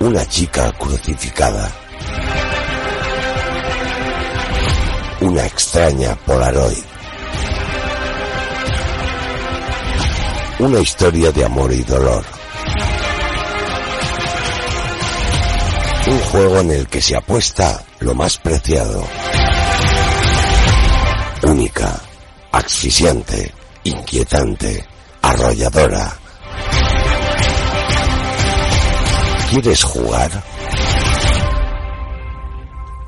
Una 0.00 0.24
chica 0.26 0.70
crucificada. 0.72 1.68
Una 5.20 5.44
extraña 5.44 6.14
Polaroid. 6.24 6.84
Una 10.60 10.78
historia 10.78 11.32
de 11.32 11.44
amor 11.44 11.72
y 11.72 11.82
dolor. 11.82 12.24
Un 16.06 16.18
juego 16.20 16.58
en 16.60 16.70
el 16.70 16.86
que 16.86 17.02
se 17.02 17.16
apuesta 17.16 17.82
lo 17.98 18.14
más 18.14 18.38
preciado. 18.38 19.04
Única, 21.42 22.00
asfixiante, 22.52 23.52
inquietante, 23.82 24.86
arrolladora. 25.22 26.27
¿Quieres 29.50 29.82
jugar? 29.82 30.44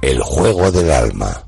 El 0.01 0.23
juego 0.23 0.73
del 0.73 0.91
alma. 0.91 1.47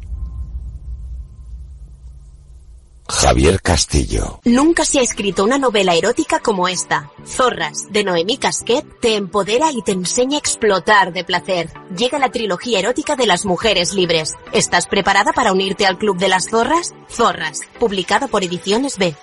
Javier 3.09 3.63
Castillo. 3.63 4.41
Nunca 4.45 4.85
se 4.85 4.99
ha 4.99 5.03
escrito 5.03 5.45
una 5.45 5.57
novela 5.57 5.95
erótica 5.95 6.41
como 6.41 6.69
esta. 6.69 7.11
Zorras, 7.27 7.87
de 7.91 8.05
Noemí 8.05 8.37
Casquet, 8.37 8.85
te 9.01 9.17
empodera 9.17 9.73
y 9.73 9.81
te 9.83 9.93
enseña 9.93 10.37
a 10.37 10.41
explotar 10.41 11.15
de 11.15 11.25
placer. 11.25 11.71
Llega 11.97 12.19
la 12.19 12.31
trilogía 12.31 12.81
erótica 12.81 13.17
de 13.17 13.27
las 13.27 13.47
mujeres 13.47 13.95
libres. 13.95 14.35
¿Estás 14.53 14.87
preparada 14.89 15.33
para 15.33 15.53
unirte 15.53 15.87
al 15.87 15.97
Club 15.97 16.19
de 16.19 16.29
las 16.29 16.49
Zorras? 16.51 16.93
Zorras, 17.11 17.61
publicado 17.79 18.29
por 18.29 18.45
Ediciones 18.45 18.99
B. 18.99 19.15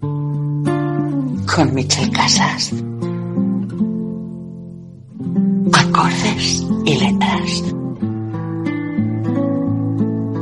Con 0.00 1.74
Michel 1.74 2.10
Casas. 2.10 2.72
Acordes 5.98 6.64
y 6.86 6.94
letras. 6.94 7.74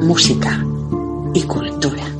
Música 0.02 0.62
y 1.32 1.42
cultura. 1.44 2.15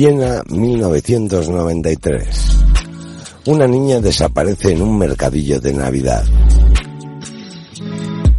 Viena 0.00 0.40
1993. 0.48 2.26
Una 3.44 3.66
niña 3.66 4.00
desaparece 4.00 4.72
en 4.72 4.80
un 4.80 4.96
mercadillo 4.96 5.60
de 5.60 5.74
Navidad. 5.74 6.24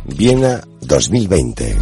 Viena 0.06 0.60
2020. 0.82 1.78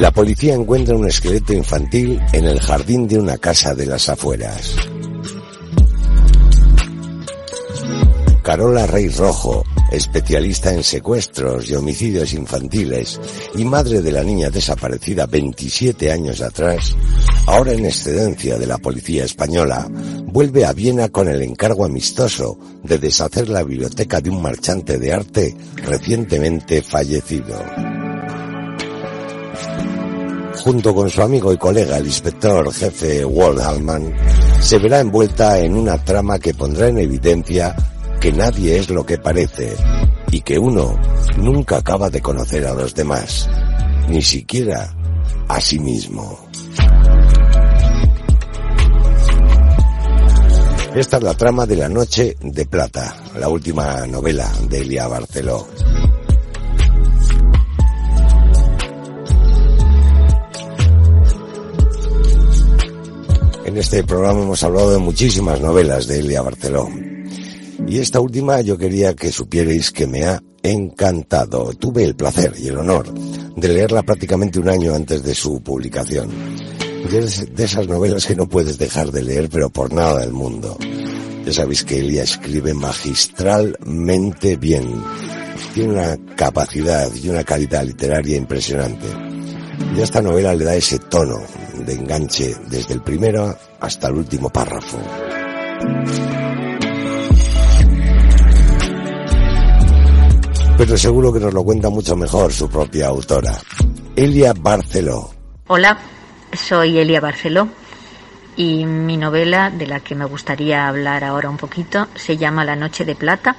La 0.00 0.10
policía 0.10 0.56
encuentra 0.56 0.96
un 0.96 1.06
esqueleto 1.06 1.52
infantil 1.52 2.20
en 2.32 2.46
el 2.46 2.58
jardín 2.58 3.06
de 3.06 3.20
una 3.20 3.38
casa 3.38 3.72
de 3.72 3.86
las 3.86 4.08
afueras. 4.08 4.74
Carola 8.42 8.88
Rey 8.88 9.10
Rojo, 9.10 9.62
especialista 9.92 10.74
en 10.74 10.82
secuestros 10.82 11.70
y 11.70 11.76
homicidios 11.76 12.32
infantiles 12.32 13.20
y 13.54 13.64
madre 13.64 14.02
de 14.02 14.10
la 14.10 14.24
niña 14.24 14.50
desaparecida 14.50 15.26
27 15.26 16.10
años 16.10 16.40
atrás, 16.40 16.96
ahora 17.46 17.72
en 17.72 17.86
excedencia 17.86 18.58
de 18.58 18.66
la 18.66 18.78
policía 18.78 19.24
española, 19.24 19.88
vuelve 20.26 20.64
a 20.64 20.72
Viena 20.72 21.08
con 21.08 21.28
el 21.28 21.42
encargo 21.42 21.84
amistoso 21.84 22.58
de 22.82 22.98
deshacer 22.98 23.48
la 23.48 23.62
biblioteca 23.62 24.20
de 24.20 24.30
un 24.30 24.40
marchante 24.40 24.98
de 24.98 25.12
arte 25.12 25.56
recientemente 25.76 26.82
fallecido. 26.82 27.62
Junto 30.62 30.94
con 30.94 31.10
su 31.10 31.22
amigo 31.22 31.52
y 31.52 31.56
colega 31.56 31.96
el 31.96 32.06
inspector 32.06 32.72
jefe 32.72 33.24
Walt 33.24 33.60
Hallman, 33.60 34.14
se 34.60 34.78
verá 34.78 35.00
envuelta 35.00 35.58
en 35.58 35.74
una 35.74 35.98
trama 36.04 36.38
que 36.38 36.54
pondrá 36.54 36.88
en 36.88 36.98
evidencia 36.98 37.74
que 38.20 38.32
nadie 38.32 38.78
es 38.78 38.88
lo 38.88 39.04
que 39.04 39.18
parece 39.18 39.74
y 40.30 40.40
que 40.42 40.58
uno 40.58 40.96
nunca 41.36 41.78
acaba 41.78 42.08
de 42.08 42.20
conocer 42.20 42.64
a 42.66 42.74
los 42.74 42.94
demás, 42.94 43.50
ni 44.08 44.22
siquiera 44.22 44.94
a 45.48 45.60
sí 45.60 45.80
mismo. 45.80 46.51
Esta 50.94 51.16
es 51.16 51.22
la 51.22 51.32
trama 51.32 51.64
de 51.64 51.76
La 51.76 51.88
Noche 51.88 52.36
de 52.42 52.66
Plata, 52.66 53.16
la 53.38 53.48
última 53.48 54.06
novela 54.06 54.52
de 54.68 54.80
Elia 54.80 55.08
Barceló. 55.08 55.66
En 63.64 63.78
este 63.78 64.04
programa 64.04 64.42
hemos 64.42 64.62
hablado 64.62 64.92
de 64.92 64.98
muchísimas 64.98 65.62
novelas 65.62 66.06
de 66.08 66.18
Elia 66.18 66.42
Barceló. 66.42 66.86
Y 67.88 67.98
esta 67.98 68.20
última 68.20 68.60
yo 68.60 68.76
quería 68.76 69.14
que 69.14 69.32
supierais 69.32 69.92
que 69.92 70.06
me 70.06 70.26
ha 70.26 70.42
encantado. 70.62 71.72
Tuve 71.72 72.04
el 72.04 72.14
placer 72.16 72.52
y 72.58 72.68
el 72.68 72.76
honor 72.76 73.10
de 73.56 73.68
leerla 73.68 74.02
prácticamente 74.02 74.60
un 74.60 74.68
año 74.68 74.94
antes 74.94 75.22
de 75.22 75.34
su 75.34 75.62
publicación. 75.62 76.28
Es 77.10 77.54
de 77.54 77.64
esas 77.64 77.86
novelas 77.88 78.26
que 78.26 78.34
no 78.34 78.46
puedes 78.48 78.78
dejar 78.78 79.10
de 79.10 79.22
leer, 79.22 79.48
pero 79.50 79.68
por 79.70 79.92
nada 79.92 80.20
del 80.20 80.32
mundo. 80.32 80.78
Ya 81.44 81.52
sabéis 81.52 81.84
que 81.84 81.98
Elia 81.98 82.22
escribe 82.22 82.72
magistralmente 82.72 84.56
bien. 84.56 85.02
Tiene 85.74 85.92
una 85.92 86.16
capacidad 86.36 87.12
y 87.14 87.28
una 87.28 87.44
calidad 87.44 87.84
literaria 87.84 88.36
impresionante. 88.36 89.06
Y 89.94 90.00
a 90.00 90.04
esta 90.04 90.22
novela 90.22 90.54
le 90.54 90.64
da 90.64 90.74
ese 90.74 90.98
tono 90.98 91.40
de 91.84 91.92
enganche 91.94 92.54
desde 92.70 92.94
el 92.94 93.02
primero 93.02 93.56
hasta 93.80 94.08
el 94.08 94.14
último 94.14 94.48
párrafo. 94.48 94.98
Pero 100.78 100.96
seguro 100.96 101.32
que 101.32 101.40
nos 101.40 101.52
lo 101.52 101.64
cuenta 101.64 101.90
mucho 101.90 102.16
mejor 102.16 102.52
su 102.52 102.68
propia 102.68 103.08
autora, 103.08 103.56
Elia 104.16 104.52
Barceló. 104.52 105.30
Hola, 105.68 105.98
soy 106.52 106.98
Elia 106.98 107.20
Barceló 107.20 107.68
y 108.56 108.84
mi 108.84 109.16
novela, 109.16 109.70
de 109.70 109.86
la 109.86 110.00
que 110.00 110.14
me 110.14 110.24
gustaría 110.24 110.86
hablar 110.88 111.24
ahora 111.24 111.48
un 111.48 111.56
poquito, 111.56 112.08
se 112.14 112.36
llama 112.36 112.64
La 112.64 112.76
Noche 112.76 113.04
de 113.04 113.14
Plata. 113.14 113.56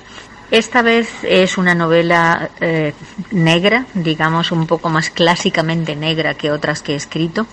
Esta 0.52 0.82
vez 0.84 1.10
es 1.24 1.58
una 1.58 1.74
novela 1.74 2.52
eh, 2.62 2.94
negra, 3.32 3.88
digamos 3.96 4.52
un 4.52 4.68
poco 4.68 4.89
más 4.89 5.10
clásicamente 5.10 5.96
negra 5.96 6.36
que 6.36 6.52
otras 6.52 6.82
que 6.84 6.94
he 6.94 6.96
escrito. 6.96 7.48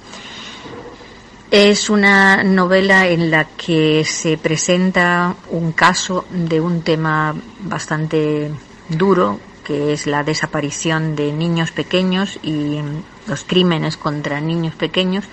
Es 1.50 1.90
una 1.90 2.44
novela 2.44 3.08
en 3.08 3.30
la 3.30 3.44
que 3.44 4.04
se 4.04 4.36
presenta 4.36 5.34
un 5.48 5.72
caso 5.72 6.26
de 6.30 6.60
un 6.60 6.82
tema 6.82 7.34
bastante 7.60 8.50
duro, 8.88 9.40
que 9.64 9.92
es 9.92 10.06
la 10.06 10.22
desaparición 10.22 11.16
de 11.16 11.32
niños 11.32 11.70
pequeños 11.72 12.38
y 12.42 12.80
los 13.26 13.44
crímenes 13.44 13.96
contra 13.96 14.40
niños 14.40 14.74
pequeños. 14.74 15.24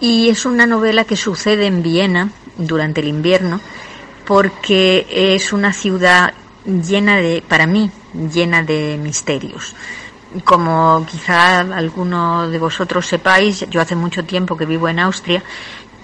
Y 0.00 0.28
es 0.28 0.44
una 0.44 0.66
novela 0.66 1.04
que 1.04 1.16
sucede 1.16 1.66
en 1.66 1.82
Viena 1.82 2.30
durante 2.56 3.00
el 3.00 3.08
invierno 3.08 3.60
porque 4.26 5.06
es 5.10 5.52
una 5.52 5.72
ciudad 5.72 6.34
llena 6.66 7.16
de, 7.16 7.42
para 7.46 7.66
mí, 7.66 7.90
llena 8.12 8.62
de 8.62 8.98
misterios. 9.00 9.74
Como 10.44 11.06
quizá 11.10 11.60
alguno 11.60 12.50
de 12.50 12.58
vosotros 12.58 13.06
sepáis, 13.06 13.64
yo 13.70 13.80
hace 13.80 13.94
mucho 13.94 14.24
tiempo 14.24 14.56
que 14.56 14.66
vivo 14.66 14.88
en 14.88 14.98
Austria 14.98 15.42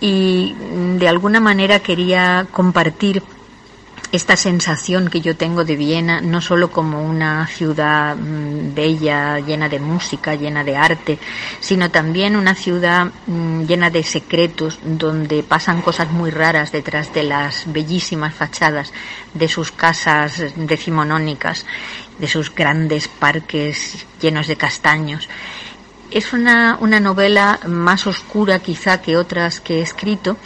y 0.01 0.55
de 0.99 1.09
alguna 1.09 1.41
manera 1.41 1.81
quería 1.81 2.47
compartir 2.51 3.23
esta 4.13 4.37
sensación 4.37 5.09
que 5.09 5.23
yo 5.23 5.37
tengo 5.37 5.65
de 5.65 5.75
Viena, 5.75 6.21
no 6.21 6.43
solo 6.43 6.71
como 6.71 7.03
una 7.03 7.47
ciudad 7.47 8.15
mm, 8.15 8.75
bella, 8.75 9.41
llena 9.41 9.71
de 9.71 9.81
música, 9.81 10.35
llena 10.35 10.63
de 10.65 10.77
arte, 10.77 11.19
sino 11.61 11.91
también 11.91 12.37
una 12.37 12.55
ciudad 12.55 13.07
mm, 13.27 13.63
llena 13.63 13.89
de 13.89 14.03
secretos, 14.05 14.79
donde 14.85 15.43
pasan 15.43 15.81
cosas 15.81 16.11
muy 16.11 16.31
raras 16.31 16.73
detrás 16.73 17.15
de 17.15 17.23
las 17.23 17.73
bellísimas 17.73 18.35
fachadas 18.35 18.93
de 19.33 19.49
sus 19.49 19.73
casas 19.73 20.45
decimonónicas, 20.57 21.65
de 22.19 22.29
sus 22.29 22.55
grandes 22.55 23.09
parques 23.09 24.07
llenos 24.21 24.47
de 24.47 24.57
castaños. 24.57 25.27
Es 26.11 26.35
una, 26.35 26.77
una 26.81 27.01
novela 27.01 27.59
más 27.67 28.07
oscura 28.07 28.59
quizá 28.59 29.01
que 29.01 29.17
otras 29.17 29.61
que 29.61 29.79
he 29.79 29.83
escrito, 29.83 30.37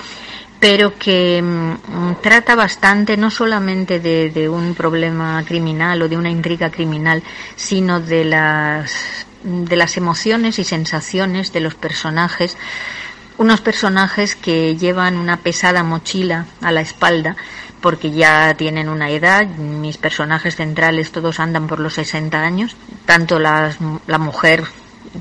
pero 0.60 0.96
que 0.98 1.42
mm, 1.42 2.22
trata 2.22 2.54
bastante 2.54 3.16
no 3.16 3.30
solamente 3.30 4.00
de, 4.00 4.48
un 4.48 4.74
problema 4.74 5.42
criminal 5.44 6.02
o 6.02 6.08
de 6.08 6.16
una 6.16 6.30
intriga 6.30 6.70
criminal, 6.70 7.22
sino 7.56 8.00
de 8.00 8.24
las, 8.24 8.92
de 9.42 9.76
las 9.76 9.96
emociones 9.96 10.58
y 10.58 10.64
sensaciones 10.64 11.52
de 11.52 11.60
los 11.60 11.74
personajes, 11.74 12.56
unos 13.38 13.60
personajes 13.60 14.34
que 14.34 14.76
llevan 14.76 15.18
una 15.18 15.38
pesada 15.38 15.82
mochila 15.82 16.46
a 16.62 16.72
la 16.72 16.80
espalda 16.80 17.36
porque 17.82 18.10
ya 18.10 18.54
tienen 18.54 18.88
una 18.88 19.10
edad, 19.10 19.46
mis 19.46 19.98
personajes 19.98 20.56
centrales 20.56 21.12
todos 21.12 21.38
andan 21.38 21.66
por 21.66 21.78
los 21.78 21.94
60 21.94 22.40
años, 22.40 22.74
tanto 23.04 23.38
la 23.38 23.68
mujer 24.18 24.64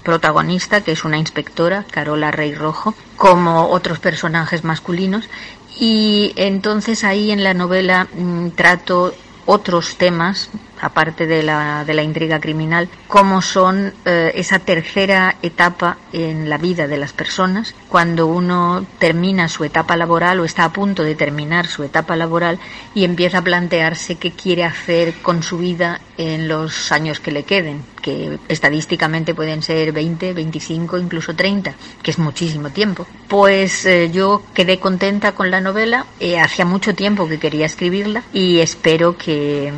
protagonista, 0.04 0.82
que 0.82 0.92
es 0.92 1.04
una 1.06 1.18
inspectora, 1.18 1.86
Carola 1.90 2.32
Rey 2.32 2.54
Rojo, 2.54 2.96
como 3.16 3.70
otros 3.70 4.00
personajes 4.00 4.64
masculinos. 4.64 5.30
Y 5.78 6.34
entonces 6.36 7.04
ahí 7.04 7.32
en 7.32 7.44
la 7.44 7.54
novela 7.54 8.08
mm, 8.14 8.50
trato 8.52 9.14
otros 9.46 9.98
temas 9.98 10.50
aparte 10.82 11.28
de 11.28 11.44
la, 11.44 11.84
de 11.86 11.94
la 11.94 12.04
intriga 12.04 12.40
criminal, 12.40 12.90
como 13.08 13.42
son 13.42 13.94
eh, 14.06 14.32
esa 14.36 14.60
tercera 14.60 15.36
etapa 15.42 15.98
en 16.14 16.50
la 16.50 16.58
vida 16.58 16.88
de 16.88 16.98
las 16.98 17.14
personas, 17.14 17.76
cuando 17.90 18.28
uno 18.28 18.86
termina 19.00 19.48
su 19.50 19.64
etapa 19.64 19.96
laboral 19.96 20.40
o 20.40 20.46
está 20.46 20.66
a 20.66 20.74
punto 20.74 21.04
de 21.04 21.16
terminar 21.16 21.68
su 21.68 21.84
etapa 21.84 22.16
laboral 22.16 22.60
y 22.94 23.04
empieza 23.04 23.40
a 23.40 23.44
plantearse 23.44 24.16
qué 24.16 24.32
quiere 24.32 24.64
hacer 24.64 25.14
con 25.22 25.44
su 25.44 25.58
vida 25.58 26.02
en 26.18 26.48
los 26.48 26.92
años 26.92 27.20
que 27.20 27.32
le 27.32 27.44
queden, 27.44 27.84
que 28.02 28.40
estadísticamente 28.48 29.36
pueden 29.36 29.62
ser 29.62 29.92
20, 29.92 30.34
25, 30.34 30.98
incluso 30.98 31.36
30, 31.36 31.76
que 32.02 32.12
es 32.12 32.20
muchísimo 32.20 32.70
tiempo. 32.70 33.06
Pues 33.28 33.86
eh, 33.86 34.10
yo 34.12 34.44
quedé 34.54 34.80
contenta 34.80 35.34
con 35.34 35.52
la 35.52 35.62
novela, 35.62 36.06
eh, 36.20 36.40
hacía 36.40 36.66
mucho 36.66 36.96
tiempo 36.96 37.28
que 37.28 37.40
quería 37.40 37.66
escribirla 37.66 38.24
y 38.34 38.60
espero 38.60 39.18
que 39.18 39.74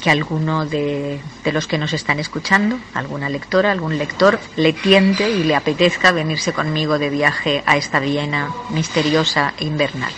que 0.00 0.10
alguno 0.10 0.66
de, 0.66 1.20
los 1.52 1.66
que 1.66 1.78
nos 1.78 1.92
están 1.92 2.18
escuchando, 2.18 2.78
alguna 2.94 3.28
lectora, 3.28 3.70
algún 3.70 3.98
lector, 3.98 4.38
le 4.56 4.72
tiente 4.72 5.30
y 5.30 5.44
le 5.44 5.54
apetezca 5.54 6.12
venirse 6.12 6.52
conmigo 6.52 6.98
de 6.98 7.10
viaje 7.10 7.62
a 7.66 7.76
esta 7.76 8.00
Viena 8.00 8.50
misteriosa 8.70 9.54
e 9.58 9.64
invernal. 9.64 10.12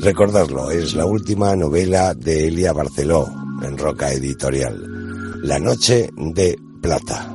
Recordarlo, 0.00 0.70
es 0.70 0.94
la 0.94 1.06
última 1.06 1.56
novela 1.56 2.14
de 2.14 2.46
Elia 2.46 2.72
Barceló 2.72 3.28
en 3.62 3.76
Roca 3.76 4.12
Editorial, 4.12 5.42
La 5.42 5.58
Noche 5.58 6.10
de 6.16 6.56
Plata. 6.80 7.34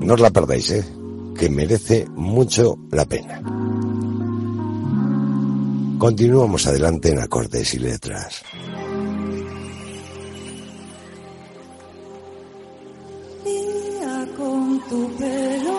No 0.00 0.14
os 0.14 0.20
la 0.20 0.30
perdáis, 0.30 0.70
¿eh? 0.70 0.84
que 1.38 1.48
merece 1.48 2.06
mucho 2.14 2.78
la 2.90 3.04
pena. 3.04 3.43
Continuamos 6.04 6.66
adelante 6.66 7.12
en 7.12 7.18
acordes 7.18 7.72
y 7.72 7.78
letras. 7.78 8.42
Mía 13.42 14.28
con 14.36 14.80
tu 14.86 15.16
pelo 15.16 15.78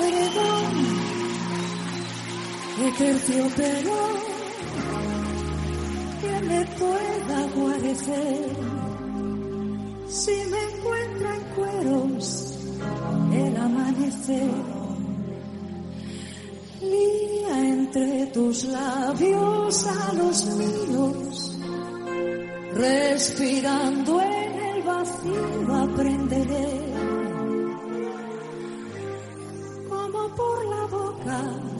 edredón, 0.00 0.72
de 2.76 2.90
terciopelo 2.98 4.00
que 6.20 6.46
me 6.48 6.66
pueda 6.76 7.46
guarecer. 7.54 8.50
Si 10.08 10.32
me 10.50 10.76
encuentra 10.76 11.36
en 11.36 11.42
cueros 11.54 12.58
el 13.32 13.56
amanecer 13.58 14.83
entre 17.50 18.26
tus 18.26 18.64
labios 18.64 19.86
a 19.86 20.12
los 20.14 20.46
míos, 20.56 21.58
respirando 22.74 24.20
en 24.20 24.52
el 24.70 24.82
vacío 24.82 25.74
aprenderé 25.74 26.68
como 29.88 30.34
por 30.34 30.64
la 30.66 30.86
boca 30.86 31.74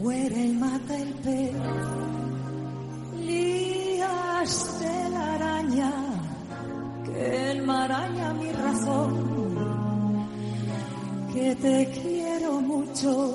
muere 0.00 0.44
y 0.44 0.52
mata 0.54 0.96
el 0.96 1.14
pez. 1.14 1.52
Lías 3.16 4.80
de 4.80 5.10
la 5.10 5.34
araña 5.34 5.92
que 7.04 7.50
enmaraña 7.52 8.32
mi 8.34 8.52
razón, 8.52 9.10
que 11.32 11.54
te 11.56 11.90
quiero 12.00 12.60
mucho 12.60 13.27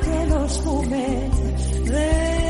que 0.00 0.26
los 0.26 0.60
fume. 0.60 1.30
Dentro 1.84 2.41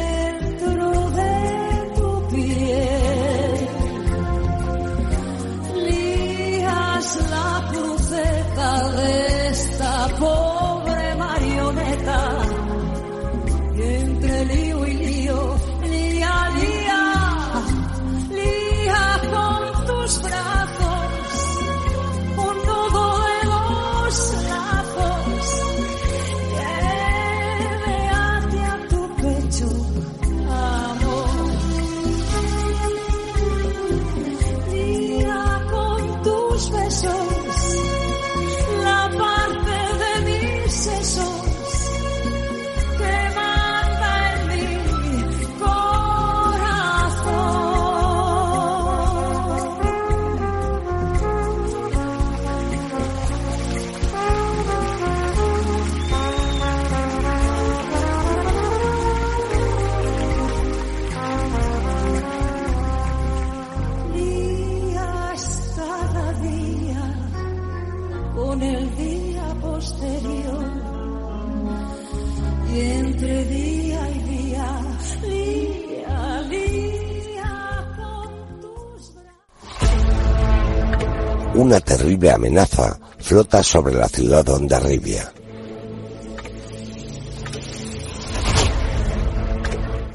Una 81.72 81.80
terrible 81.80 82.30
amenaza 82.30 82.98
flota 83.18 83.62
sobre 83.62 83.94
la 83.94 84.06
ciudad 84.06 84.44
de 84.44 84.52
Ondarribia. 84.52 85.32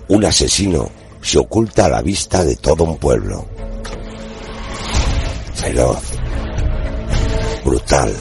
Un 0.07 0.23
asesino 0.23 0.87
se 1.19 1.39
oculta 1.39 1.85
a 1.85 1.89
la 1.89 2.03
vista 2.03 2.45
de 2.45 2.57
todo 2.57 2.83
un 2.83 2.97
pueblo. 2.97 3.47
Feroz, 5.55 6.03
brutal, 7.65 8.13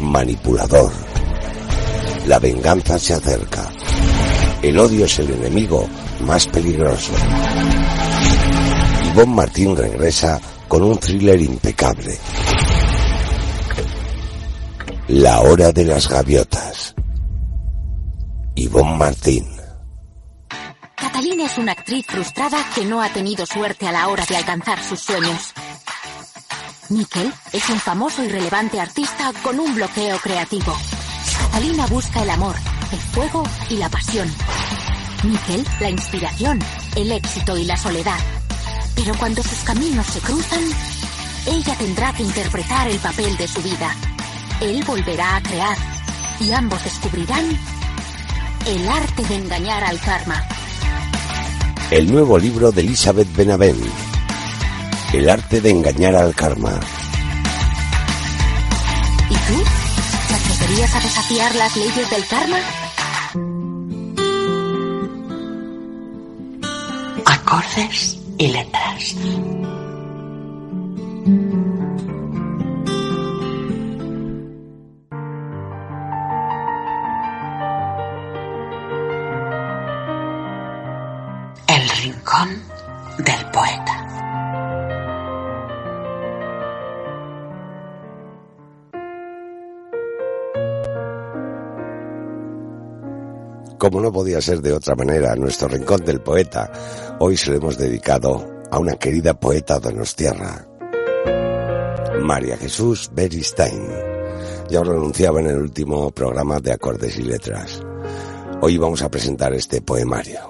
manipulador. 0.00 0.90
La 2.26 2.40
venganza 2.40 2.98
se 2.98 3.14
acerca. 3.14 3.70
El 4.62 4.80
odio 4.80 5.04
es 5.04 5.16
el 5.20 5.30
enemigo 5.30 5.88
más 6.22 6.44
peligroso. 6.48 7.12
Ivonne 9.12 9.32
Martín 9.32 9.76
regresa 9.76 10.40
con 10.68 10.82
un 10.82 10.98
thriller 10.98 11.40
impecable. 11.40 12.16
La 15.08 15.40
hora 15.40 15.72
de 15.72 15.84
las 15.84 16.08
gaviotas. 16.08 16.94
Ivonne 18.54 18.96
Martín. 18.96 19.46
Catalina 20.94 21.44
es 21.44 21.56
una 21.58 21.72
actriz 21.72 22.04
frustrada 22.06 22.58
que 22.74 22.84
no 22.84 23.00
ha 23.00 23.08
tenido 23.08 23.46
suerte 23.46 23.88
a 23.88 23.92
la 23.92 24.08
hora 24.08 24.24
de 24.26 24.36
alcanzar 24.36 24.82
sus 24.82 25.00
sueños. 25.00 25.54
Mikkel 26.90 27.32
es 27.52 27.68
un 27.70 27.78
famoso 27.78 28.22
y 28.22 28.28
relevante 28.28 28.80
artista 28.80 29.32
con 29.42 29.58
un 29.58 29.74
bloqueo 29.74 30.18
creativo. 30.18 30.76
Catalina 31.40 31.86
busca 31.86 32.22
el 32.22 32.30
amor, 32.30 32.56
el 32.92 32.98
fuego 32.98 33.42
y 33.70 33.76
la 33.76 33.88
pasión. 33.88 34.28
Mikkel, 35.24 35.64
la 35.80 35.90
inspiración, 35.90 36.58
el 36.96 37.12
éxito 37.12 37.56
y 37.56 37.64
la 37.64 37.76
soledad. 37.76 38.37
Pero 38.98 39.14
cuando 39.16 39.40
sus 39.44 39.60
caminos 39.60 40.04
se 40.06 40.18
cruzan, 40.18 40.60
ella 41.46 41.74
tendrá 41.76 42.12
que 42.12 42.24
interpretar 42.24 42.88
el 42.88 42.98
papel 42.98 43.36
de 43.36 43.46
su 43.46 43.62
vida. 43.62 43.94
Él 44.60 44.82
volverá 44.84 45.36
a 45.36 45.40
crear 45.40 45.76
y 46.40 46.50
ambos 46.50 46.82
descubrirán 46.82 47.46
el 48.66 48.88
arte 48.88 49.22
de 49.22 49.36
engañar 49.36 49.84
al 49.84 50.00
karma. 50.00 50.44
El 51.92 52.10
nuevo 52.10 52.38
libro 52.40 52.72
de 52.72 52.80
Elizabeth 52.80 53.32
Benavent. 53.36 53.78
El 55.12 55.30
arte 55.30 55.60
de 55.60 55.70
engañar 55.70 56.16
al 56.16 56.34
karma. 56.34 56.80
¿Y 59.30 59.34
tú? 59.34 59.62
¿Te 60.26 60.34
atreverías 60.34 60.94
a 60.96 61.00
desafiar 61.00 61.54
las 61.54 61.76
leyes 61.76 62.10
del 62.10 62.26
karma? 62.26 62.58
Acordes 67.24 68.18
y 68.38 68.48
letras. 68.48 69.16
No 94.08 94.12
podía 94.12 94.40
ser 94.40 94.62
de 94.62 94.72
otra 94.72 94.94
manera, 94.94 95.36
nuestro 95.36 95.68
rincón 95.68 96.02
del 96.02 96.22
poeta, 96.22 96.72
hoy 97.20 97.36
se 97.36 97.50
lo 97.50 97.58
hemos 97.58 97.76
dedicado 97.76 98.42
a 98.70 98.78
una 98.78 98.94
querida 98.94 99.38
poeta 99.38 99.78
donostiarra, 99.78 100.66
María 102.22 102.56
Jesús 102.56 103.10
Beristain. 103.12 103.86
Ya 104.70 104.80
os 104.80 104.86
lo 104.86 104.94
anunciaba 104.94 105.40
en 105.40 105.48
el 105.48 105.58
último 105.58 106.10
programa 106.10 106.58
de 106.58 106.72
Acordes 106.72 107.18
y 107.18 107.22
Letras. 107.22 107.82
Hoy 108.62 108.78
vamos 108.78 109.02
a 109.02 109.10
presentar 109.10 109.52
este 109.52 109.82
poemario. 109.82 110.40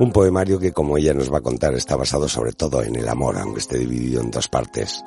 Un 0.00 0.10
poemario 0.10 0.58
que, 0.58 0.72
como 0.72 0.96
ella 0.96 1.12
nos 1.12 1.30
va 1.30 1.38
a 1.38 1.42
contar, 1.42 1.74
está 1.74 1.96
basado 1.96 2.30
sobre 2.30 2.52
todo 2.52 2.82
en 2.82 2.96
el 2.96 3.10
amor, 3.10 3.36
aunque 3.36 3.60
esté 3.60 3.76
dividido 3.76 4.22
en 4.22 4.30
dos 4.30 4.48
partes. 4.48 5.04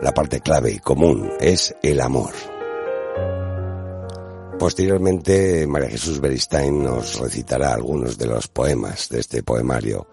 La 0.00 0.14
parte 0.14 0.38
clave 0.38 0.70
y 0.70 0.78
común 0.78 1.32
es 1.40 1.74
el 1.82 2.00
amor. 2.00 2.30
Posteriormente, 4.64 5.66
María 5.66 5.90
Jesús 5.90 6.22
Beristain 6.22 6.82
nos 6.82 7.18
recitará 7.18 7.74
algunos 7.74 8.16
de 8.16 8.24
los 8.24 8.48
poemas 8.48 9.10
de 9.10 9.20
este 9.20 9.42
poemario 9.42 10.08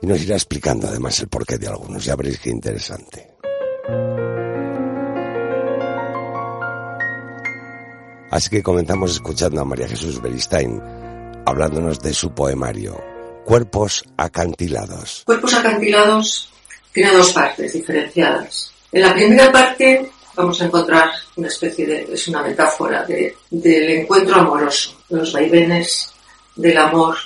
y 0.00 0.06
nos 0.06 0.22
irá 0.22 0.36
explicando 0.36 0.86
además 0.86 1.18
el 1.18 1.26
porqué 1.26 1.58
de 1.58 1.66
algunos. 1.66 2.04
Ya 2.04 2.14
veréis 2.14 2.38
qué 2.38 2.50
interesante. 2.50 3.32
Así 8.30 8.48
que 8.48 8.62
comenzamos 8.62 9.10
escuchando 9.10 9.60
a 9.60 9.64
María 9.64 9.88
Jesús 9.88 10.22
Beristain 10.22 10.80
hablándonos 11.44 11.98
de 11.98 12.14
su 12.14 12.32
poemario, 12.32 13.02
Cuerpos 13.44 14.04
acantilados. 14.16 15.24
Cuerpos 15.26 15.52
acantilados 15.52 16.52
tiene 16.92 17.10
dos 17.10 17.32
partes 17.32 17.72
diferenciadas. 17.72 18.70
En 18.92 19.02
la 19.02 19.12
primera 19.12 19.50
parte 19.50 20.12
vamos 20.36 20.60
a 20.60 20.66
encontrar 20.66 21.10
una 21.36 21.48
especie 21.48 21.86
de, 21.86 22.02
es 22.12 22.28
una 22.28 22.42
metáfora 22.42 23.04
de, 23.04 23.36
del 23.50 23.90
encuentro 23.90 24.36
amoroso, 24.36 24.94
los 25.08 25.32
vaivenes 25.32 26.12
del 26.54 26.76
amor 26.76 27.16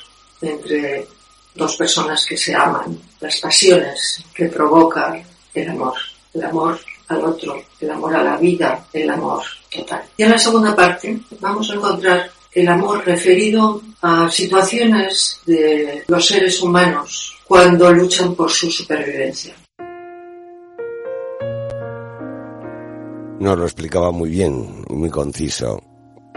entre 0.40 1.06
dos 1.54 1.76
personas 1.76 2.24
que 2.24 2.36
se 2.36 2.54
aman, 2.54 2.98
las 3.20 3.38
pasiones 3.40 4.22
que 4.34 4.46
provoca 4.46 5.20
el 5.52 5.68
amor, 5.68 5.94
el 6.32 6.44
amor 6.44 6.78
al 7.08 7.24
otro, 7.24 7.62
el 7.80 7.90
amor 7.90 8.14
a 8.14 8.22
la 8.22 8.36
vida, 8.36 8.86
el 8.92 9.10
amor 9.10 9.42
total. 9.70 10.02
Y 10.16 10.22
en 10.22 10.30
la 10.30 10.38
segunda 10.38 10.74
parte 10.74 11.20
vamos 11.40 11.70
a 11.70 11.74
encontrar 11.74 12.30
el 12.52 12.68
amor 12.68 13.04
referido 13.04 13.82
a 14.02 14.30
situaciones 14.30 15.40
de 15.44 16.04
los 16.06 16.26
seres 16.26 16.60
humanos 16.62 17.36
cuando 17.46 17.92
luchan 17.92 18.34
por 18.34 18.50
su 18.50 18.70
supervivencia. 18.70 19.54
Nos 23.40 23.58
lo 23.58 23.64
explicaba 23.64 24.10
muy 24.10 24.28
bien 24.28 24.84
y 24.90 24.92
muy 24.94 25.08
conciso 25.08 25.82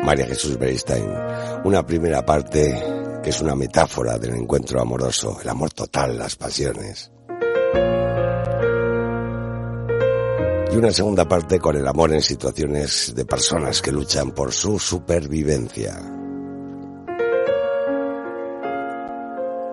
María 0.02 0.26
Jesús 0.26 0.58
Beristain. 0.58 1.06
Una 1.66 1.86
primera 1.86 2.26
parte 2.26 2.74
que 3.22 3.30
es 3.30 3.42
una 3.42 3.56
metáfora 3.56 4.18
del 4.18 4.36
encuentro 4.36 4.80
amoroso, 4.80 5.38
el 5.42 5.50
amor 5.50 5.72
total, 5.72 6.18
las 6.18 6.38
pasiones. 6.38 7.12
Y 10.72 10.78
una 10.78 10.92
segunda 10.92 11.28
parte 11.28 11.60
con 11.60 11.76
el 11.76 11.86
amor 11.86 12.14
en 12.14 12.22
situaciones 12.22 13.14
de 13.14 13.26
personas 13.26 13.82
que 13.82 13.92
luchan 13.92 14.32
por 14.32 14.54
su 14.54 14.80
supervivencia. 14.80 16.00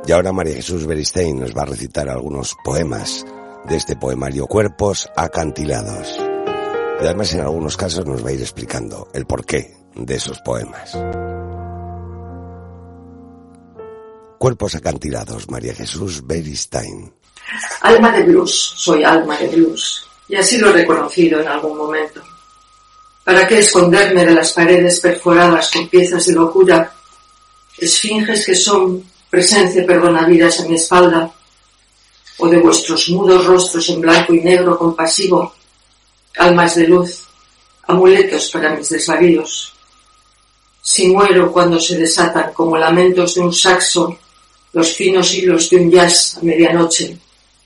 Y 0.05 0.13
ahora 0.13 0.33
María 0.33 0.57
Jesús 0.57 0.85
Beristain 0.85 1.39
nos 1.39 1.57
va 1.57 1.63
a 1.63 1.67
recitar 1.67 2.09
algunos 2.09 2.57
poemas 2.65 3.25
de 3.69 3.77
este 3.77 3.95
poemario 3.95 4.49
Cuerpos 4.49 5.09
acantilados. 5.17 6.30
Y 7.03 7.07
además 7.07 7.33
en 7.33 7.41
algunos 7.41 7.77
casos 7.79 8.05
nos 8.05 8.23
va 8.23 8.29
a 8.29 8.33
ir 8.33 8.41
explicando 8.41 9.09
el 9.15 9.25
porqué 9.25 9.75
de 9.95 10.15
esos 10.15 10.39
poemas. 10.41 10.97
Cuerpos 14.39 14.75
acantilados, 14.75 15.51
María 15.51 15.75
Jesús 15.75 16.27
Beristain. 16.27 17.13
Alma 17.83 18.13
de 18.13 18.23
blues, 18.25 18.75
soy 18.77 19.03
alma 19.03 19.37
de 19.39 19.49
blues, 19.49 20.05
y 20.29 20.37
así 20.37 20.59
lo 20.59 20.69
he 20.69 20.73
reconocido 20.73 21.41
en 21.41 21.49
algún 21.49 21.77
momento. 21.77 22.23
¿Para 23.25 23.47
qué 23.47 23.61
esconderme 23.61 24.25
de 24.25 24.35
las 24.35 24.53
paredes 24.53 25.01
perforadas 25.01 25.71
con 25.71 25.89
piezas 25.89 26.27
de 26.27 26.35
locura, 26.35 26.93
esfinges 27.79 28.45
que 28.45 28.55
son 28.55 29.05
presencia 29.29 29.87
perdonavidas 29.87 30.61
a 30.61 30.65
mi 30.67 30.75
espalda, 30.75 31.33
o 32.39 32.49
de 32.49 32.59
vuestros 32.59 33.09
mudos 33.11 33.47
rostros 33.47 33.89
en 33.89 34.01
blanco 34.01 34.35
y 34.35 34.41
negro 34.41 34.79
compasivo, 34.79 35.55
almas 36.41 36.75
de 36.75 36.89
luz, 36.89 37.29
amuletos 37.87 38.51
para 38.51 38.75
mis 38.75 38.89
desvaríos. 38.89 39.75
Si 40.81 41.09
muero 41.09 41.53
cuando 41.53 41.79
se 41.79 41.99
desatan 41.99 42.53
como 42.55 42.79
lamentos 42.79 43.35
de 43.35 43.43
un 43.43 43.53
saxo 43.53 44.19
los 44.73 44.93
finos 44.95 45.35
hilos 45.35 45.69
de 45.69 45.77
un 45.77 45.91
jazz 45.91 46.39
a 46.39 46.45
medianoche 46.45 47.17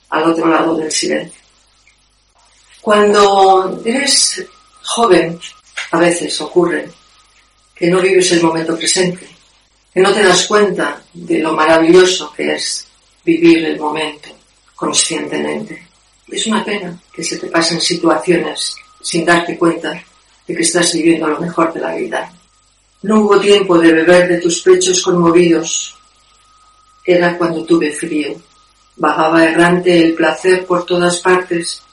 al 0.09 0.23
otro 0.31 0.47
lado 0.47 0.75
del 0.75 0.91
silencio. 0.91 1.41
Cuando 2.81 3.81
eres 3.85 4.43
joven, 4.83 5.39
a 5.91 5.99
veces 5.99 6.41
ocurre 6.41 6.89
que 7.75 7.87
no 7.87 8.01
vives 8.01 8.31
el 8.33 8.43
momento 8.43 8.77
presente, 8.77 9.27
que 9.93 10.01
no 10.01 10.13
te 10.13 10.23
das 10.23 10.45
cuenta 10.47 11.01
de 11.13 11.39
lo 11.39 11.53
maravilloso 11.53 12.33
que 12.33 12.55
es 12.55 12.87
vivir 13.23 13.65
el 13.65 13.79
momento 13.79 14.29
conscientemente. 14.75 15.94
Es 16.27 16.47
una 16.47 16.63
pena 16.65 16.97
que 17.13 17.23
se 17.23 17.37
te 17.37 17.47
pasen 17.47 17.79
situaciones 17.79 18.75
sin 19.01 19.25
darte 19.25 19.57
cuenta 19.57 20.03
de 20.47 20.55
que 20.55 20.63
estás 20.63 20.93
viviendo 20.93 21.27
lo 21.27 21.39
mejor 21.39 21.71
de 21.73 21.79
la 21.79 21.95
vida. 21.95 22.31
No 23.03 23.21
hubo 23.21 23.39
tiempo 23.39 23.77
de 23.77 23.93
beber 23.93 24.27
de 24.27 24.37
tus 24.39 24.61
pechos 24.61 25.01
conmovidos. 25.03 25.95
Era 27.05 27.37
cuando 27.37 27.63
tuve 27.63 27.91
frío. 27.91 28.41
Bajaba 28.95 29.45
errante 29.45 30.01
el 30.01 30.15
placer 30.15 30.65
por 30.65 30.85
todas 30.85 31.19
partes, 31.19 31.83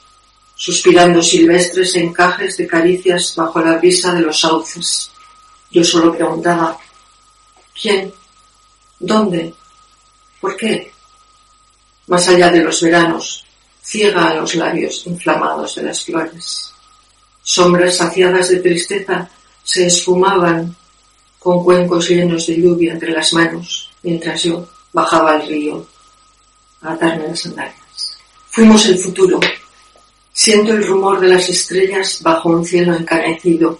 suspirando 0.55 1.21
silvestres 1.21 1.95
encajes 1.95 2.57
de 2.57 2.65
caricias 2.65 3.35
bajo 3.35 3.59
la 3.59 3.77
brisa 3.77 4.13
de 4.13 4.21
los 4.21 4.39
sauces. 4.39 5.11
Yo 5.69 5.83
solo 5.83 6.15
preguntaba, 6.15 6.77
¿quién? 7.79 8.11
¿Dónde? 8.99 9.53
¿Por 10.39 10.55
qué? 10.55 10.91
Más 12.07 12.27
allá 12.27 12.49
de 12.49 12.63
los 12.63 12.81
veranos, 12.81 13.45
ciega 13.83 14.29
a 14.29 14.35
los 14.35 14.55
labios 14.55 15.05
inflamados 15.05 15.75
de 15.75 15.83
las 15.83 16.03
flores. 16.03 16.73
Sombras 17.41 17.97
saciadas 17.97 18.49
de 18.49 18.59
tristeza 18.59 19.29
se 19.63 19.87
esfumaban 19.87 20.75
con 21.37 21.63
cuencos 21.63 22.09
llenos 22.09 22.47
de 22.47 22.61
lluvia 22.61 22.93
entre 22.93 23.11
las 23.11 23.33
manos, 23.33 23.89
mientras 24.01 24.43
yo 24.43 24.65
bajaba 24.93 25.33
al 25.33 25.47
río 25.47 25.85
a 26.81 26.93
atarme 26.93 27.27
las 27.27 27.41
sandalias. 27.41 28.17
Fuimos 28.49 28.85
el 28.85 28.97
futuro. 28.97 29.39
Siento 30.31 30.73
el 30.73 30.87
rumor 30.87 31.19
de 31.19 31.27
las 31.27 31.49
estrellas 31.49 32.19
bajo 32.21 32.49
un 32.49 32.65
cielo 32.65 32.95
encanecido. 32.95 33.79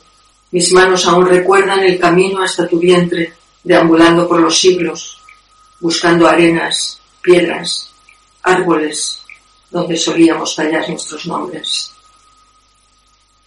Mis 0.51 0.71
manos 0.73 1.07
aún 1.07 1.25
recuerdan 1.25 1.79
el 1.79 1.99
camino 1.99 2.41
hasta 2.41 2.67
tu 2.67 2.79
vientre, 2.79 3.33
deambulando 3.63 4.27
por 4.27 4.41
los 4.41 4.59
siglos, 4.59 5.21
buscando 5.79 6.27
arenas, 6.27 6.99
piedras, 7.21 7.89
árboles, 8.43 9.22
donde 9.73 9.97
solíamos 9.97 10.55
tallar 10.55 10.87
nuestros 10.87 11.25
nombres. 11.25 11.91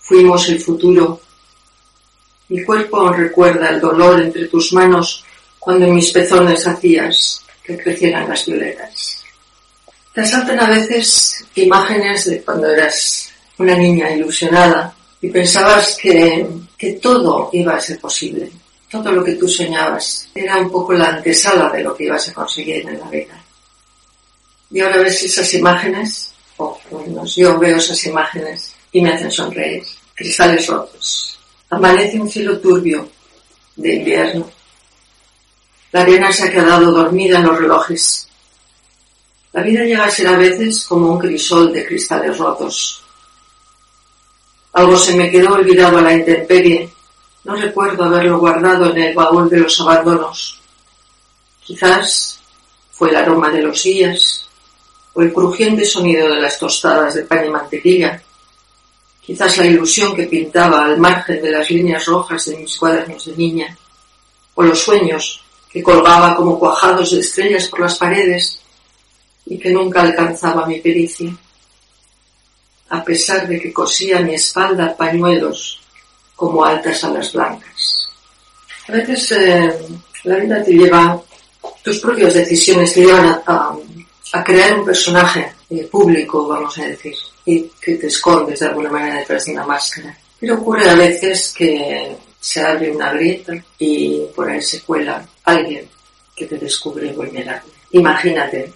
Fuimos 0.00 0.48
el 0.48 0.60
futuro. 0.60 1.20
Mi 2.48 2.64
cuerpo 2.64 2.96
aún 2.96 3.16
recuerda 3.16 3.68
el 3.68 3.80
dolor 3.80 4.20
entre 4.20 4.48
tus 4.48 4.72
manos 4.72 5.24
cuando 5.56 5.86
en 5.86 5.94
mis 5.94 6.10
pezones 6.10 6.66
hacías 6.66 7.44
que 7.62 7.78
crecieran 7.78 8.28
las 8.28 8.44
violetas. 8.44 9.24
Te 10.12 10.22
asaltan 10.22 10.58
a 10.58 10.68
veces 10.68 11.44
imágenes 11.54 12.24
de 12.24 12.42
cuando 12.42 12.70
eras 12.70 13.28
una 13.58 13.76
niña 13.76 14.10
ilusionada 14.10 14.92
y 15.20 15.28
pensabas 15.28 15.96
que, 15.96 16.44
que 16.76 16.94
todo 16.94 17.50
iba 17.52 17.76
a 17.76 17.80
ser 17.80 18.00
posible. 18.00 18.50
Todo 18.90 19.12
lo 19.12 19.22
que 19.22 19.34
tú 19.34 19.48
soñabas 19.48 20.28
era 20.34 20.56
un 20.56 20.70
poco 20.72 20.92
la 20.92 21.08
antesala 21.08 21.70
de 21.70 21.84
lo 21.84 21.94
que 21.94 22.04
ibas 22.04 22.28
a 22.28 22.34
conseguir 22.34 22.88
en 22.88 22.98
la 22.98 23.08
vida. 23.08 23.45
Y 24.70 24.80
ahora 24.80 24.98
ves 24.98 25.22
esas 25.22 25.52
imágenes, 25.54 26.32
o 26.56 26.78
por 26.78 27.00
lo 27.00 27.06
menos 27.06 27.36
yo 27.36 27.58
veo 27.58 27.76
esas 27.76 28.04
imágenes 28.06 28.74
y 28.92 29.00
me 29.00 29.12
hacen 29.12 29.30
sonreír. 29.30 29.84
Cristales 30.14 30.66
rotos. 30.66 31.38
Amanece 31.70 32.18
un 32.18 32.30
cielo 32.30 32.58
turbio 32.58 33.08
de 33.76 33.94
invierno. 33.94 34.50
La 35.92 36.00
arena 36.00 36.32
se 36.32 36.44
ha 36.44 36.50
quedado 36.50 36.90
dormida 36.90 37.38
en 37.38 37.44
los 37.44 37.58
relojes. 37.58 38.28
La 39.52 39.62
vida 39.62 39.84
llega 39.84 40.04
a 40.04 40.10
ser 40.10 40.28
a 40.28 40.36
veces 40.36 40.84
como 40.84 41.12
un 41.12 41.18
crisol 41.18 41.72
de 41.72 41.86
cristales 41.86 42.36
rotos. 42.36 43.02
Algo 44.72 44.96
se 44.96 45.14
me 45.14 45.30
quedó 45.30 45.54
olvidado 45.54 45.98
a 45.98 46.02
la 46.02 46.12
intemperie. 46.12 46.90
No 47.44 47.54
recuerdo 47.54 48.04
haberlo 48.04 48.38
guardado 48.38 48.90
en 48.90 48.98
el 48.98 49.14
baúl 49.14 49.48
de 49.48 49.60
los 49.60 49.80
abandonos. 49.80 50.60
Quizás 51.62 52.40
fue 52.92 53.10
el 53.10 53.16
aroma 53.16 53.50
de 53.50 53.62
los 53.62 53.82
días 53.82 54.45
o 55.16 55.22
el 55.22 55.32
crujiente 55.32 55.86
sonido 55.86 56.28
de 56.28 56.40
las 56.42 56.58
tostadas 56.58 57.14
de 57.14 57.22
pan 57.22 57.46
y 57.46 57.48
mantequilla. 57.48 58.22
Quizás 59.22 59.56
la 59.56 59.64
ilusión 59.64 60.14
que 60.14 60.24
pintaba 60.24 60.84
al 60.84 60.98
margen 60.98 61.40
de 61.40 61.50
las 61.50 61.70
líneas 61.70 62.04
rojas 62.04 62.44
de 62.44 62.58
mis 62.58 62.76
cuadernos 62.76 63.24
de 63.24 63.34
niña. 63.34 63.76
O 64.54 64.62
los 64.62 64.78
sueños 64.78 65.42
que 65.70 65.82
colgaba 65.82 66.36
como 66.36 66.58
cuajados 66.58 67.12
de 67.12 67.20
estrellas 67.20 67.66
por 67.68 67.80
las 67.80 67.96
paredes 67.96 68.60
y 69.46 69.58
que 69.58 69.70
nunca 69.70 70.02
alcanzaba 70.02 70.66
mi 70.66 70.80
pericia. 70.80 71.34
A 72.90 73.02
pesar 73.02 73.48
de 73.48 73.58
que 73.58 73.72
cosía 73.72 74.20
mi 74.20 74.34
espalda 74.34 74.94
pañuelos 74.94 75.80
como 76.36 76.62
altas 76.62 77.02
alas 77.04 77.32
blancas. 77.32 78.10
A 78.88 78.92
veces 78.92 79.32
eh, 79.32 79.78
la 80.24 80.36
vida 80.36 80.62
te 80.62 80.72
lleva, 80.72 81.18
tus 81.82 82.00
propias 82.00 82.34
decisiones 82.34 82.92
te 82.92 83.00
llevan 83.00 83.26
a, 83.26 83.42
a, 83.46 83.76
a 84.32 84.44
crear 84.44 84.78
un 84.78 84.84
personaje 84.84 85.54
eh, 85.70 85.84
público, 85.84 86.46
vamos 86.46 86.76
a 86.78 86.84
decir, 86.84 87.14
y 87.44 87.62
que 87.80 87.94
te 87.96 88.08
escondes 88.08 88.60
de 88.60 88.66
alguna 88.66 88.90
manera 88.90 89.20
detrás 89.20 89.44
de 89.44 89.52
una 89.52 89.66
máscara. 89.66 90.16
Pero 90.38 90.54
ocurre 90.54 90.88
a 90.90 90.94
veces 90.94 91.54
que 91.56 92.16
se 92.38 92.62
abre 92.62 92.90
una 92.90 93.12
grieta 93.12 93.52
y 93.78 94.20
por 94.34 94.48
ahí 94.48 94.62
se 94.62 94.82
cuela 94.82 95.26
alguien 95.44 95.88
que 96.34 96.46
te 96.46 96.58
descubre 96.58 97.12
vulnerable. 97.12 97.72
Imagínate. 97.92 98.72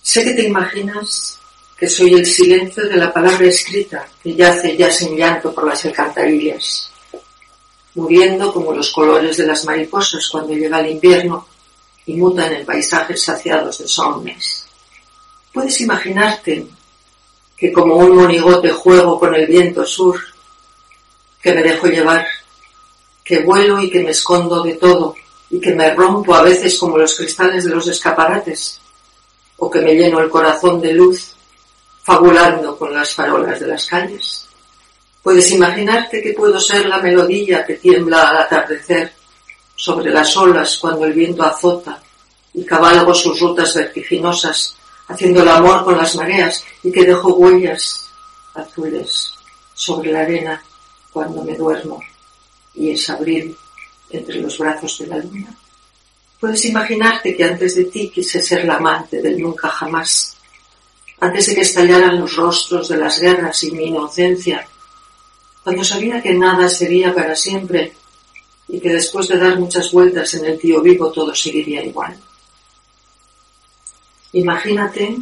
Sé 0.00 0.22
que 0.22 0.34
te 0.34 0.44
imaginas 0.44 1.38
que 1.76 1.88
soy 1.88 2.14
el 2.14 2.26
silencio 2.26 2.88
de 2.88 2.96
la 2.96 3.12
palabra 3.12 3.46
escrita 3.46 4.06
que 4.22 4.34
yace 4.34 4.76
ya 4.76 4.90
sin 4.90 5.16
llanto 5.16 5.52
por 5.52 5.66
las 5.66 5.84
alcantarillas, 5.84 6.90
muriendo 7.94 8.52
como 8.52 8.72
los 8.72 8.92
colores 8.92 9.36
de 9.36 9.46
las 9.46 9.64
mariposas 9.64 10.28
cuando 10.28 10.52
llega 10.52 10.80
el 10.80 10.92
invierno 10.92 11.46
y 12.06 12.14
mutan 12.14 12.52
en 12.52 12.66
paisajes 12.66 13.22
saciados 13.22 13.78
de 13.78 13.88
sombras. 13.88 14.63
Puedes 15.54 15.80
imaginarte 15.82 16.66
que 17.56 17.72
como 17.72 17.94
un 17.94 18.16
monigote 18.16 18.70
juego 18.70 19.20
con 19.20 19.36
el 19.36 19.46
viento 19.46 19.86
sur, 19.86 20.20
que 21.40 21.54
me 21.54 21.62
dejo 21.62 21.86
llevar, 21.86 22.26
que 23.22 23.38
vuelo 23.44 23.80
y 23.80 23.88
que 23.88 24.02
me 24.02 24.10
escondo 24.10 24.64
de 24.64 24.74
todo, 24.74 25.14
y 25.50 25.60
que 25.60 25.72
me 25.72 25.94
rompo 25.94 26.34
a 26.34 26.42
veces 26.42 26.76
como 26.76 26.98
los 26.98 27.14
cristales 27.16 27.62
de 27.62 27.70
los 27.70 27.86
escaparates, 27.86 28.80
o 29.58 29.70
que 29.70 29.80
me 29.80 29.94
lleno 29.94 30.18
el 30.18 30.28
corazón 30.28 30.80
de 30.80 30.92
luz, 30.92 31.36
fabulando 32.02 32.76
con 32.76 32.92
las 32.92 33.14
farolas 33.14 33.60
de 33.60 33.68
las 33.68 33.86
calles. 33.86 34.48
Puedes 35.22 35.52
imaginarte 35.52 36.20
que 36.20 36.32
puedo 36.32 36.58
ser 36.58 36.86
la 36.86 36.98
melodía 36.98 37.64
que 37.64 37.74
tiembla 37.74 38.28
al 38.28 38.38
atardecer 38.38 39.12
sobre 39.76 40.10
las 40.10 40.36
olas 40.36 40.78
cuando 40.78 41.04
el 41.04 41.12
viento 41.12 41.44
azota 41.44 42.02
y 42.52 42.64
cabalgo 42.64 43.14
sus 43.14 43.38
rutas 43.38 43.72
vertiginosas 43.72 44.78
haciendo 45.08 45.42
el 45.42 45.48
amor 45.48 45.84
con 45.84 45.96
las 45.96 46.14
mareas 46.16 46.64
y 46.82 46.90
que 46.90 47.04
dejo 47.04 47.34
huellas 47.34 48.10
azules 48.54 49.34
sobre 49.74 50.12
la 50.12 50.20
arena 50.20 50.62
cuando 51.12 51.44
me 51.44 51.56
duermo 51.56 52.00
y 52.74 52.90
es 52.90 53.08
abril 53.10 53.56
entre 54.10 54.40
los 54.40 54.58
brazos 54.58 54.98
de 54.98 55.06
la 55.06 55.18
luna. 55.18 55.54
Puedes 56.40 56.64
imaginarte 56.66 57.36
que 57.36 57.44
antes 57.44 57.76
de 57.76 57.84
ti 57.84 58.10
quise 58.10 58.40
ser 58.42 58.64
la 58.64 58.76
amante 58.76 59.22
del 59.22 59.40
nunca 59.40 59.68
jamás, 59.68 60.36
antes 61.20 61.46
de 61.46 61.54
que 61.54 61.60
estallaran 61.62 62.20
los 62.20 62.36
rostros 62.36 62.88
de 62.88 62.96
las 62.96 63.18
guerras 63.18 63.62
y 63.64 63.70
mi 63.70 63.86
inocencia, 63.86 64.66
cuando 65.62 65.82
sabía 65.82 66.20
que 66.22 66.34
nada 66.34 66.68
sería 66.68 67.14
para 67.14 67.34
siempre 67.34 67.94
y 68.68 68.80
que 68.80 68.92
después 68.92 69.28
de 69.28 69.38
dar 69.38 69.58
muchas 69.58 69.90
vueltas 69.92 70.34
en 70.34 70.44
el 70.44 70.58
tío 70.58 70.82
vivo 70.82 71.10
todo 71.10 71.34
seguiría 71.34 71.82
igual. 71.82 72.14
Imagínate 74.34 75.16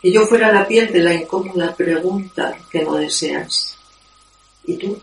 que 0.00 0.12
yo 0.12 0.26
fuera 0.26 0.52
la 0.52 0.68
piel 0.68 0.92
de 0.92 1.00
la 1.00 1.14
incómoda 1.14 1.74
pregunta 1.74 2.54
que 2.70 2.82
no 2.82 2.96
deseas. 2.96 3.78
Y 4.66 4.76
tú, 4.76 5.00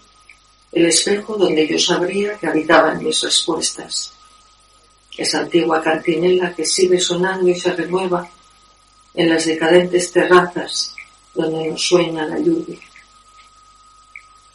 el 0.71 0.85
espejo 0.85 1.35
donde 1.35 1.67
yo 1.67 1.79
sabría 1.79 2.37
que 2.37 2.45
habitaban 2.45 3.03
mis 3.03 3.21
respuestas. 3.21 4.13
Esa 5.17 5.39
antigua 5.39 5.81
cantinela 5.81 6.53
que 6.53 6.63
sigue 6.63 6.99
sonando 6.99 7.49
y 7.49 7.59
se 7.59 7.73
renueva 7.73 8.29
en 9.15 9.29
las 9.29 9.45
decadentes 9.45 10.11
terrazas 10.11 10.93
donde 11.33 11.69
nos 11.69 11.81
sueña 11.81 12.27
la 12.27 12.37
lluvia. 12.37 12.77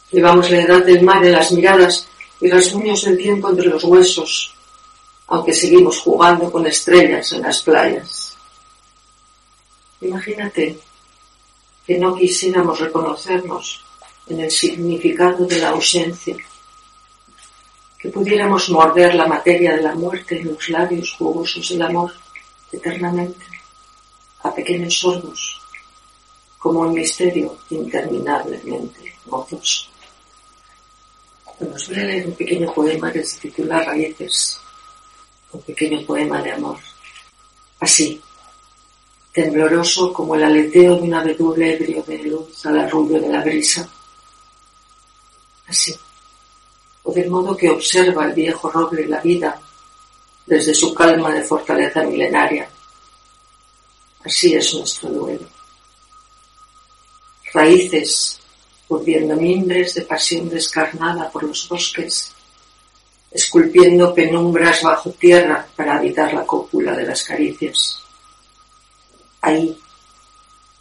Llevamos 0.09 0.49
la 0.49 0.61
edad 0.61 0.85
del 0.85 1.01
mar 1.03 1.23
en 1.25 1.33
las 1.33 1.51
miradas 1.51 2.07
y 2.39 2.49
rasguños 2.49 3.03
del 3.03 3.17
tiempo 3.17 3.49
entre 3.49 3.67
los 3.67 3.83
huesos, 3.83 4.55
aunque 5.27 5.53
seguimos 5.53 5.99
jugando 5.99 6.49
con 6.49 6.65
estrellas 6.65 7.33
en 7.33 7.41
las 7.41 7.61
playas. 7.61 8.26
Imagínate 10.01 10.79
que 11.85 11.97
no 11.97 12.15
quisiéramos 12.15 12.79
reconocernos 12.79 13.83
en 14.27 14.41
el 14.41 14.51
significado 14.51 15.45
de 15.45 15.59
la 15.59 15.69
ausencia, 15.69 16.35
que 17.97 18.09
pudiéramos 18.09 18.69
morder 18.69 19.15
la 19.15 19.25
materia 19.25 19.75
de 19.75 19.81
la 19.81 19.95
muerte 19.95 20.39
en 20.39 20.53
los 20.53 20.69
labios 20.69 21.13
jugosos 21.13 21.69
del 21.69 21.81
amor 21.81 22.13
eternamente, 22.71 23.45
a 24.43 24.53
pequeños 24.53 24.99
sorbos, 24.99 25.61
como 26.59 26.81
un 26.81 26.93
misterio 26.93 27.57
interminablemente 27.69 29.15
gozoso. 29.25 29.89
Nos 31.59 31.87
voy 31.87 31.99
a 31.99 32.03
leer 32.03 32.27
un 32.27 32.35
pequeño 32.35 32.71
poema 32.71 33.11
que 33.11 33.23
se 33.23 33.39
titula 33.39 33.83
Raíces, 33.83 34.59
un 35.53 35.61
pequeño 35.61 36.05
poema 36.05 36.41
de 36.41 36.51
amor. 36.51 36.77
Así, 37.79 38.21
tembloroso 39.37 40.11
como 40.11 40.33
el 40.33 40.43
aleteo 40.43 40.95
de 40.95 41.01
un 41.03 41.13
abedul 41.13 41.61
ebrio 41.61 42.01
de 42.01 42.17
luz 42.23 42.65
al 42.65 42.79
arrullo 42.79 43.21
de 43.21 43.29
la 43.29 43.43
brisa. 43.43 43.87
Así, 45.67 45.95
o 47.03 47.13
del 47.13 47.29
modo 47.29 47.55
que 47.55 47.69
observa 47.69 48.25
el 48.25 48.33
viejo 48.33 48.67
roble 48.67 49.05
la 49.05 49.21
vida 49.21 49.61
desde 50.43 50.73
su 50.73 50.91
calma 50.91 51.29
de 51.35 51.43
fortaleza 51.43 52.01
milenaria. 52.01 52.67
Así 54.25 54.55
es 54.55 54.73
nuestro 54.73 55.09
duelo. 55.09 55.47
Raíces, 57.53 58.39
urdiendo 58.89 59.35
mimbres 59.35 59.93
de 59.93 60.01
pasión 60.01 60.49
descarnada 60.49 61.29
por 61.29 61.43
los 61.43 61.69
bosques, 61.69 62.31
esculpiendo 63.29 64.15
penumbras 64.15 64.81
bajo 64.81 65.11
tierra 65.11 65.67
para 65.75 65.97
habitar 65.97 66.33
la 66.33 66.43
cópula 66.43 66.95
de 66.95 67.05
las 67.05 67.23
caricias 67.23 68.06
ahí 69.47 69.77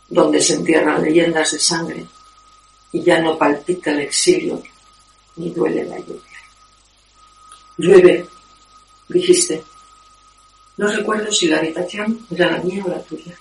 donde 0.09 0.41
se 0.41 0.55
entierran 0.55 1.03
leyendas 1.03 1.53
de 1.53 1.59
sangre 1.59 2.07
y 2.93 3.03
ya 3.03 3.21
no 3.21 3.37
palpita 3.37 3.91
el 3.91 4.01
exilio 4.01 4.62
ni 5.37 5.51
duele 5.51 5.85
la 5.85 5.99
lluvia. 5.99 6.39
Llueve, 7.79 8.27
dijiste. 9.09 9.62
No 10.79 10.89
recuerdo 10.89 11.31
si 11.33 11.47
la 11.49 11.59
habitación 11.59 12.27
era 12.31 12.51
la 12.53 12.59
mía 12.59 12.85
o 12.85 12.89
la 12.89 13.03
tuya. 13.03 13.39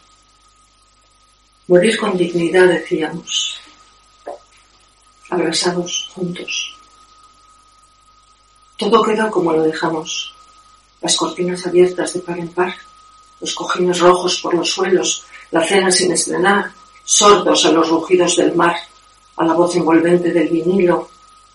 Morir 1.68 1.98
con 1.98 2.18
dignidad, 2.18 2.68
decíamos, 2.68 3.60
abrazados 5.30 6.10
juntos. 6.14 6.78
Todo 8.78 9.04
quedó 9.04 9.32
como 9.32 9.54
lo 9.54 9.64
dejamos, 9.64 10.34
las 11.02 11.16
cortinas 11.16 11.66
abiertas 11.66 12.14
de 12.14 12.20
par 12.20 12.38
en 12.40 12.50
par 12.50 12.76
los 13.40 13.54
cojines 13.54 14.00
rojos 14.00 14.40
por 14.42 14.54
los 14.54 14.70
suelos, 14.70 15.26
la 15.52 15.66
cena 15.66 15.92
sin 15.92 16.12
estrenar, 16.12 16.72
sordos 17.04 17.66
a 17.66 17.72
los 17.72 17.90
rugidos 17.90 18.36
del 18.38 18.56
mar, 18.56 18.76
a 19.38 19.46
la 19.46 19.54
voz 19.54 19.76
envolvente 19.76 20.32
del 20.32 20.48
vinilo 20.50 21.10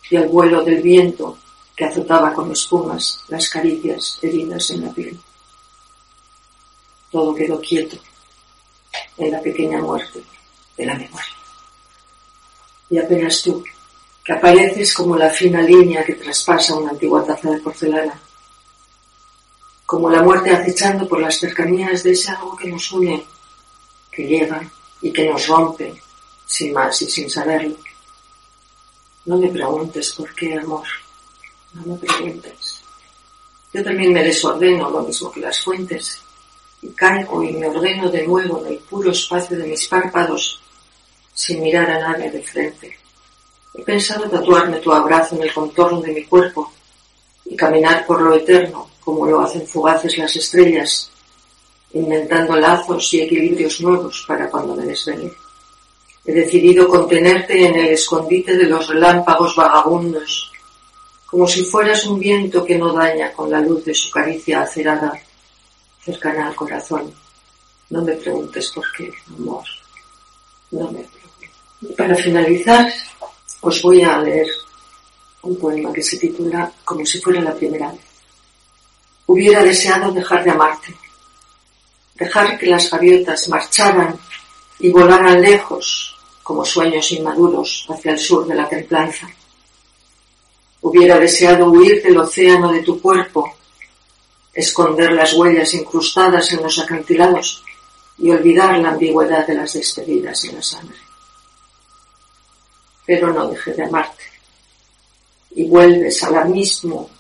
y 0.09 0.17
al 0.17 0.29
vuelo 0.29 0.63
del 0.63 0.83
viento 0.83 1.39
que 1.75 1.87
azotaba 1.87 2.33
con 2.33 2.51
espumas 2.53 3.25
las 3.29 3.49
caricias 3.49 4.19
heridas 4.23 4.71
en 4.71 4.85
la 4.85 4.93
piel. 4.93 5.19
Todo 7.11 7.35
quedó 7.35 7.61
quieto 7.61 7.97
en 9.17 9.31
la 9.31 9.41
pequeña 9.41 9.81
muerte 9.81 10.23
de 10.77 10.87
la 10.87 10.95
memoria. 10.95 11.37
Y 12.91 12.99
apenas 12.99 13.43
tú, 13.43 13.65
que 14.25 14.33
apareces 14.33 14.93
como 14.95 15.17
la 15.17 15.31
fina 15.31 15.63
línea 15.63 16.05
que 16.05 16.15
traspasa 16.15 16.75
una 16.75 16.91
antigua 16.91 17.25
taza 17.25 17.51
de 17.51 17.61
porcelana, 17.61 18.21
como 19.91 20.09
la 20.09 20.23
muerte 20.23 20.51
acechando 20.51 21.09
por 21.09 21.21
las 21.21 21.41
cercanías 21.41 22.05
de 22.05 22.13
ese 22.13 22.31
algo 22.31 22.55
que 22.55 22.69
nos 22.69 22.93
une, 22.93 23.27
que 24.13 24.23
llega 24.25 24.63
y 25.03 25.13
que 25.13 25.29
nos 25.29 25.49
rompe, 25.49 26.01
sin 26.47 26.73
más 26.73 27.03
y 27.03 27.11
sin 27.11 27.29
saberlo. 27.29 27.77
No 29.25 29.37
me 29.37 29.49
preguntes 29.49 30.13
por 30.13 30.33
qué, 30.33 30.55
amor, 30.55 30.87
no 31.75 31.87
me 31.87 31.97
preguntes. 31.99 32.83
Yo 33.73 33.83
también 33.83 34.13
me 34.13 34.23
desordeno 34.23 34.89
lo 34.91 35.03
mismo 35.03 35.29
que 35.33 35.41
las 35.41 35.61
fuentes, 35.61 36.23
y 36.83 36.91
caigo 36.91 37.43
y 37.43 37.53
me 37.55 37.67
ordeno 37.67 38.09
de 38.09 38.25
nuevo 38.25 38.65
en 38.65 38.75
el 38.75 38.79
puro 38.79 39.11
espacio 39.11 39.59
de 39.59 39.67
mis 39.67 39.89
párpados, 39.89 40.61
sin 41.35 41.65
mirar 41.65 41.91
a 41.91 41.99
nadie 41.99 42.31
de 42.31 42.43
frente. 42.45 42.97
He 43.75 43.83
pensado 43.83 44.31
tatuarme 44.31 44.79
tu 44.79 44.93
abrazo 44.93 45.35
en 45.35 45.43
el 45.43 45.53
contorno 45.53 46.01
de 46.01 46.13
mi 46.13 46.23
cuerpo 46.27 46.73
y 47.51 47.57
caminar 47.57 48.07
por 48.07 48.23
lo 48.23 48.35
eterno 48.35 48.89
como 49.01 49.27
lo 49.27 49.41
hacen 49.41 49.67
fugaces 49.67 50.17
las 50.19 50.37
estrellas, 50.37 51.11
inventando 51.95 52.55
lazos 52.55 53.13
y 53.15 53.23
equilibrios 53.23 53.81
nuevos 53.81 54.25
para 54.29 54.49
cuando 54.49 54.77
me 54.77 54.87
desvele. 54.87 55.33
He 56.25 56.33
decidido 56.33 56.89
contenerte 56.89 57.67
en 57.67 57.75
el 57.75 57.89
escondite 57.89 58.57
de 58.57 58.67
los 58.67 58.87
relámpagos 58.87 59.57
vagabundos, 59.57 60.53
como 61.27 61.49
si 61.49 61.65
fueras 61.65 62.07
un 62.07 62.21
viento 62.21 62.65
que 62.65 62.79
no 62.79 62.93
daña 62.93 63.33
con 63.33 63.51
la 63.51 63.61
luz 63.61 63.85
de 63.85 63.95
su 63.95 64.11
caricia 64.11 64.63
acerada, 64.63 65.13
cercana 66.05 66.49
al 66.49 66.55
corazón. 66.55 67.13
No 67.89 68.03
me 68.03 68.13
preguntes 68.13 68.71
por 68.71 68.85
qué, 68.97 69.11
amor. 69.27 69.65
No 70.71 70.85
me 70.93 71.01
preguntes. 71.01 71.51
Y 71.81 71.93
para 71.95 72.15
finalizar, 72.15 72.93
os 73.63 73.83
voy 73.83 74.03
a 74.03 74.19
leer 74.19 74.47
un 75.43 75.57
poema 75.57 75.93
que 75.93 76.03
se 76.03 76.19
titula 76.19 76.71
Como 76.85 77.05
si 77.05 77.21
fuera 77.21 77.41
la 77.41 77.55
primera 77.55 77.91
vez. 77.91 78.01
Hubiera 79.27 79.63
deseado 79.63 80.11
dejar 80.13 80.45
de 80.45 80.51
amarte, 80.51 80.95
dejar 82.15 82.59
que 82.59 82.67
las 82.67 82.91
gaviotas 82.91 83.49
marcharan 83.49 84.19
y 84.81 84.91
volaran 84.91 85.41
lejos 85.41 86.17
como 86.43 86.65
sueños 86.65 87.11
inmaduros 87.13 87.87
hacia 87.89 88.13
el 88.13 88.19
sur 88.19 88.47
de 88.47 88.55
la 88.55 88.69
templanza. 88.69 89.29
Hubiera 90.83 91.19
deseado 91.19 91.67
huir 91.71 92.03
del 92.03 92.19
océano 92.19 92.73
de 92.73 92.83
tu 92.83 93.01
cuerpo, 93.01 93.55
esconder 94.53 95.13
las 95.13 95.33
huellas 95.35 95.73
incrustadas 95.75 96.53
en 96.53 96.63
los 96.63 96.79
acantilados 96.79 97.63
y 98.19 98.31
olvidar 98.31 98.79
la 98.79 98.91
ambigüedad 98.91 99.47
de 99.47 99.55
las 99.55 99.75
despedidas 99.75 100.45
en 100.45 100.57
la 100.57 100.63
sangre. 100.63 100.99
Pero 103.07 103.33
no 103.33 103.49
dejé 103.49 103.73
de 103.75 103.85
amarte 103.85 104.30
y 105.53 105.65
vuelves 105.65 106.23
al 106.23 106.49
mismo 106.49 107.11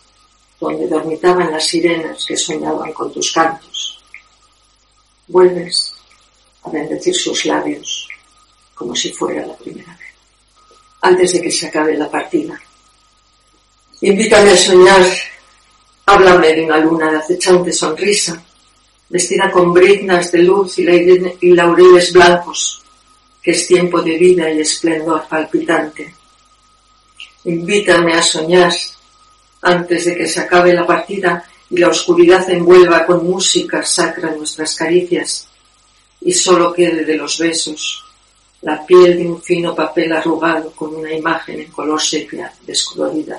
donde 0.60 0.86
dormitaban 0.86 1.50
las 1.50 1.66
sirenas 1.66 2.24
que 2.26 2.36
soñaban 2.36 2.92
con 2.92 3.12
tus 3.12 3.32
cantos. 3.32 3.98
Vuelves 5.26 5.94
a 6.62 6.70
bendecir 6.70 7.14
sus 7.14 7.46
labios 7.46 8.08
como 8.74 8.94
si 8.94 9.12
fuera 9.12 9.46
la 9.46 9.56
primera 9.56 9.96
vez, 9.96 10.14
antes 11.02 11.32
de 11.32 11.42
que 11.42 11.50
se 11.50 11.66
acabe 11.66 11.96
la 11.96 12.10
partida. 12.10 12.60
Invítame 14.02 14.50
a 14.50 14.56
soñar, 14.56 15.06
háblame 16.06 16.54
de 16.54 16.64
una 16.64 16.78
luna 16.78 17.10
de 17.10 17.18
acechante 17.18 17.72
sonrisa, 17.72 18.42
vestida 19.08 19.50
con 19.50 19.72
briznas 19.72 20.32
de 20.32 20.38
luz 20.38 20.78
y 20.78 21.52
laureles 21.52 22.12
blancos, 22.12 22.82
que 23.42 23.50
es 23.50 23.66
tiempo 23.66 24.00
de 24.00 24.16
vida 24.16 24.50
y 24.50 24.60
esplendor 24.60 25.26
palpitante. 25.28 26.19
Invítame 27.44 28.14
a 28.14 28.22
soñar 28.22 28.72
antes 29.62 30.04
de 30.04 30.16
que 30.16 30.26
se 30.26 30.40
acabe 30.40 30.74
la 30.74 30.86
partida 30.86 31.44
y 31.70 31.78
la 31.78 31.88
oscuridad 31.88 32.48
envuelva 32.50 33.06
con 33.06 33.24
música 33.24 33.82
sacra 33.82 34.34
nuestras 34.34 34.74
caricias 34.74 35.46
y 36.20 36.32
solo 36.32 36.72
quede 36.72 37.04
de 37.04 37.16
los 37.16 37.38
besos 37.38 38.04
la 38.62 38.84
piel 38.84 39.16
de 39.16 39.26
un 39.26 39.40
fino 39.40 39.74
papel 39.74 40.12
arrugado 40.12 40.70
con 40.72 40.94
una 40.94 41.12
imagen 41.12 41.60
en 41.60 41.70
color 41.70 42.00
sepia 42.00 42.52
descolorida. 42.66 43.38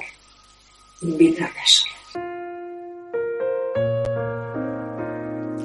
Invítame 1.03 1.59
a 1.59 1.67
soñar. 1.67 2.01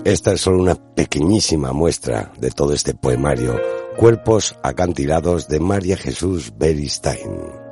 Esta 0.05 0.35
es 0.35 0.41
solo 0.43 0.59
una 0.59 0.75
pequeñísima 0.75 1.73
muestra 1.73 2.33
de 2.39 2.51
todo 2.51 2.75
este 2.75 2.95
poemario, 2.95 3.61
Cuerpos 3.97 4.55
acantilados 4.63 5.49
de 5.49 5.59
María 5.59 5.97
Jesús 5.97 6.53
Beristain 6.57 7.66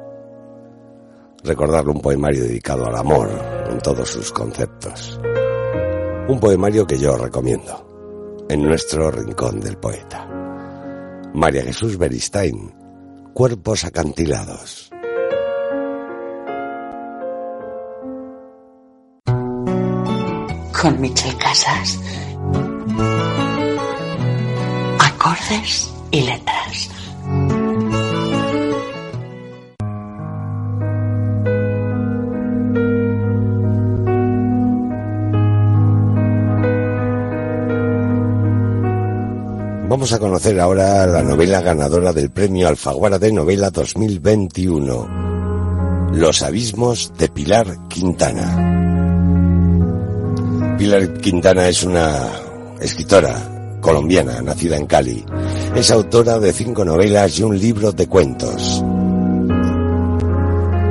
recordarle 1.45 1.93
un 1.93 2.01
poemario 2.01 2.43
dedicado 2.43 2.87
al 2.87 2.97
amor 2.97 3.29
en 3.71 3.79
todos 3.79 4.09
sus 4.09 4.33
conceptos. 4.33 5.21
Un 6.27 6.41
poemario 6.41 6.87
que 6.87 6.99
yo 6.99 7.17
recomiendo, 7.19 8.47
en 8.49 8.63
nuestro 8.63 9.11
rincón 9.11 9.61
del 9.61 9.77
poeta. 9.77 10.27
María 11.35 11.63
Jesús 11.63 11.99
Beristain, 11.99 12.75
Cuerpos 13.35 13.85
acantilados. 13.85 14.91
Con 20.81 21.01
Michel 21.01 21.37
Casas. 21.39 21.99
Acordes 24.99 25.91
y 26.11 26.21
letras. 26.23 26.91
Vamos 39.95 40.13
a 40.13 40.19
conocer 40.19 40.59
ahora 40.59 41.07
la 41.07 41.23
novela 41.23 41.61
ganadora 41.61 42.13
del 42.13 42.31
premio 42.31 42.67
Alfaguara 42.67 43.21
de 43.21 43.31
Novela 43.31 43.71
2021, 43.71 46.11
Los 46.15 46.43
Abismos 46.43 47.13
de 47.17 47.29
Pilar 47.29 47.87
Quintana. 47.87 48.57
Pilar 50.77 51.13
Quintana 51.19 51.69
es 51.69 51.85
una 51.85 52.29
escritora 52.81 53.79
colombiana, 53.81 54.43
nacida 54.43 54.77
en 54.77 54.87
Cali. 54.87 55.25
Es 55.77 55.93
autora 55.93 56.41
de 56.41 56.53
cinco 56.53 56.85
novelas 56.85 57.39
y 57.39 57.45
un 57.45 57.57
libro 57.57 57.93
de 57.93 58.09
cuentos. 58.09 58.84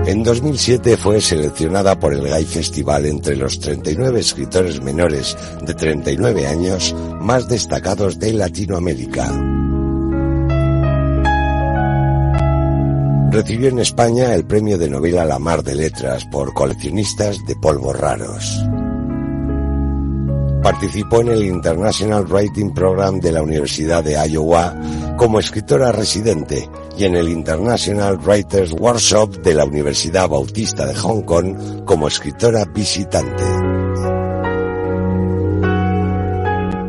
En 0.05 0.21
2007 0.21 0.97
fue 0.97 1.21
seleccionada 1.21 1.97
por 1.97 2.13
el 2.13 2.27
Gay 2.27 2.43
Festival 2.43 3.05
entre 3.05 3.37
los 3.37 3.57
39 3.61 4.19
escritores 4.19 4.81
menores 4.81 5.37
de 5.65 5.73
39 5.73 6.45
años 6.45 6.93
más 7.21 7.47
destacados 7.47 8.19
de 8.19 8.33
Latinoamérica. 8.33 9.31
Recibió 13.31 13.69
en 13.69 13.79
España 13.79 14.35
el 14.35 14.45
premio 14.45 14.77
de 14.77 14.89
novela 14.89 15.23
La 15.23 15.39
Mar 15.39 15.63
de 15.63 15.73
Letras 15.73 16.25
por 16.25 16.53
coleccionistas 16.53 17.37
de 17.47 17.55
polvos 17.55 17.97
raros. 17.97 18.61
Participó 20.61 21.21
en 21.21 21.29
el 21.29 21.45
International 21.45 22.25
Writing 22.25 22.73
Program 22.73 23.21
de 23.21 23.31
la 23.31 23.41
Universidad 23.41 24.03
de 24.03 24.17
Iowa 24.29 24.75
como 25.17 25.39
escritora 25.39 25.93
residente 25.93 26.69
y 26.97 27.05
en 27.05 27.15
el 27.15 27.29
International 27.29 28.17
Writers 28.17 28.73
Workshop 28.73 29.41
de 29.41 29.53
la 29.53 29.65
Universidad 29.65 30.29
Bautista 30.29 30.85
de 30.85 30.95
Hong 30.95 31.21
Kong 31.23 31.83
como 31.85 32.07
escritora 32.07 32.65
visitante. 32.65 33.43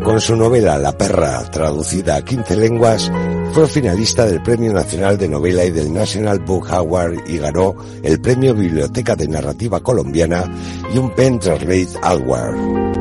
Con 0.05 0.21
su 0.21 0.37
novela 0.37 0.79
La 0.79 0.93
perra, 0.93 1.43
traducida 1.51 2.17
a 2.17 2.23
15 2.23 2.57
lenguas, 2.57 3.11
fue 3.53 3.67
finalista 3.67 4.27
del 4.27 4.43
Premio 4.43 4.73
Nacional 4.73 5.17
de 5.17 5.29
Novela 5.29 5.65
y 5.65 5.71
del 5.71 5.93
National 5.93 6.41
Book 6.41 6.69
Award 6.71 7.27
y 7.27 7.39
ganó 7.39 7.75
el 8.03 8.21
Premio 8.21 8.55
Biblioteca 8.55 9.17
de 9.17 9.29
Narrativa 9.29 9.81
Colombiana 9.81 10.45
y 10.93 10.99
un 10.99 11.11
Pen 11.15 11.39
Translate 11.39 11.99
Award 12.03 12.95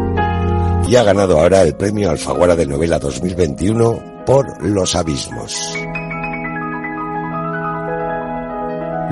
y 0.87 0.95
ha 0.95 1.03
ganado 1.03 1.39
ahora 1.39 1.61
el 1.61 1.75
premio 1.75 2.09
Alfaguara 2.09 2.55
de 2.55 2.65
Novela 2.65 2.99
2021 2.99 4.25
por 4.25 4.61
Los 4.63 4.95
Abismos. 4.95 5.73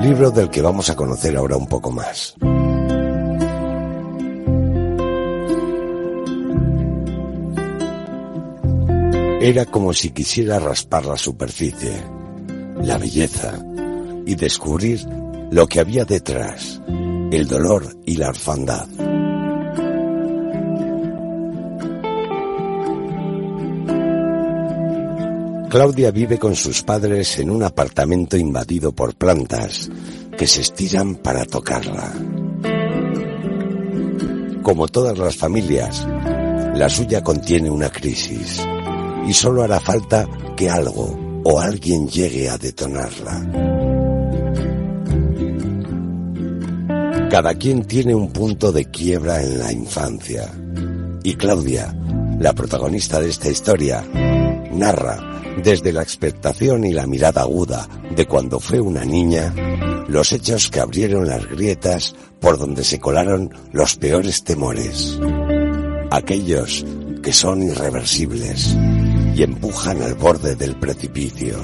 Libro 0.00 0.30
del 0.30 0.50
que 0.50 0.62
vamos 0.62 0.90
a 0.90 0.96
conocer 0.96 1.36
ahora 1.36 1.56
un 1.56 1.66
poco 1.66 1.90
más. 1.90 2.34
Era 9.40 9.66
como 9.66 9.92
si 9.92 10.10
quisiera 10.10 10.58
raspar 10.58 11.04
la 11.04 11.16
superficie, 11.16 11.92
la 12.80 12.96
belleza, 12.98 13.58
y 14.24 14.34
descubrir 14.34 15.04
lo 15.50 15.66
que 15.66 15.80
había 15.80 16.04
detrás, 16.04 16.80
el 16.88 17.46
dolor 17.48 17.96
y 18.06 18.16
la 18.16 18.28
orfandad. 18.28 18.86
Claudia 25.72 26.10
vive 26.10 26.38
con 26.38 26.54
sus 26.54 26.82
padres 26.82 27.38
en 27.38 27.48
un 27.48 27.62
apartamento 27.62 28.36
invadido 28.36 28.92
por 28.92 29.14
plantas 29.14 29.88
que 30.36 30.46
se 30.46 30.60
estiran 30.60 31.14
para 31.14 31.46
tocarla. 31.46 32.12
Como 34.62 34.86
todas 34.88 35.16
las 35.16 35.34
familias, 35.34 36.06
la 36.74 36.90
suya 36.90 37.22
contiene 37.22 37.70
una 37.70 37.88
crisis 37.88 38.62
y 39.26 39.32
solo 39.32 39.62
hará 39.62 39.80
falta 39.80 40.28
que 40.58 40.68
algo 40.68 41.40
o 41.42 41.58
alguien 41.58 42.06
llegue 42.06 42.50
a 42.50 42.58
detonarla. 42.58 43.40
Cada 47.30 47.54
quien 47.54 47.86
tiene 47.86 48.14
un 48.14 48.30
punto 48.30 48.72
de 48.72 48.90
quiebra 48.90 49.42
en 49.42 49.58
la 49.58 49.72
infancia 49.72 50.52
y 51.24 51.32
Claudia, 51.32 51.96
la 52.38 52.52
protagonista 52.52 53.18
de 53.20 53.30
esta 53.30 53.48
historia, 53.48 54.04
narra 54.72 55.42
desde 55.62 55.92
la 55.92 56.02
expectación 56.02 56.84
y 56.84 56.92
la 56.92 57.06
mirada 57.06 57.42
aguda 57.42 57.88
de 58.14 58.26
cuando 58.26 58.58
fue 58.58 58.80
una 58.80 59.04
niña, 59.04 59.54
los 60.08 60.32
hechos 60.32 60.70
que 60.70 60.80
abrieron 60.80 61.26
las 61.26 61.46
grietas 61.46 62.14
por 62.40 62.58
donde 62.58 62.84
se 62.84 62.98
colaron 62.98 63.50
los 63.72 63.96
peores 63.96 64.44
temores, 64.44 65.18
aquellos 66.10 66.84
que 67.22 67.32
son 67.32 67.62
irreversibles 67.62 68.76
y 69.34 69.42
empujan 69.42 70.02
al 70.02 70.14
borde 70.14 70.56
del 70.56 70.76
precipicio. 70.76 71.56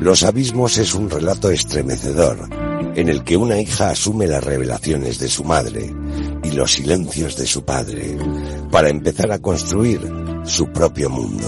Los 0.00 0.22
abismos 0.22 0.76
es 0.78 0.94
un 0.94 1.08
relato 1.08 1.50
estremecedor 1.50 2.48
en 2.96 3.08
el 3.08 3.24
que 3.24 3.36
una 3.36 3.58
hija 3.58 3.90
asume 3.90 4.26
las 4.26 4.44
revelaciones 4.44 5.18
de 5.18 5.28
su 5.28 5.44
madre 5.44 5.94
y 6.42 6.50
los 6.50 6.72
silencios 6.72 7.36
de 7.36 7.46
su 7.46 7.64
padre 7.64 8.16
para 8.74 8.88
empezar 8.88 9.30
a 9.30 9.38
construir 9.38 10.00
su 10.42 10.66
propio 10.72 11.08
mundo. 11.08 11.46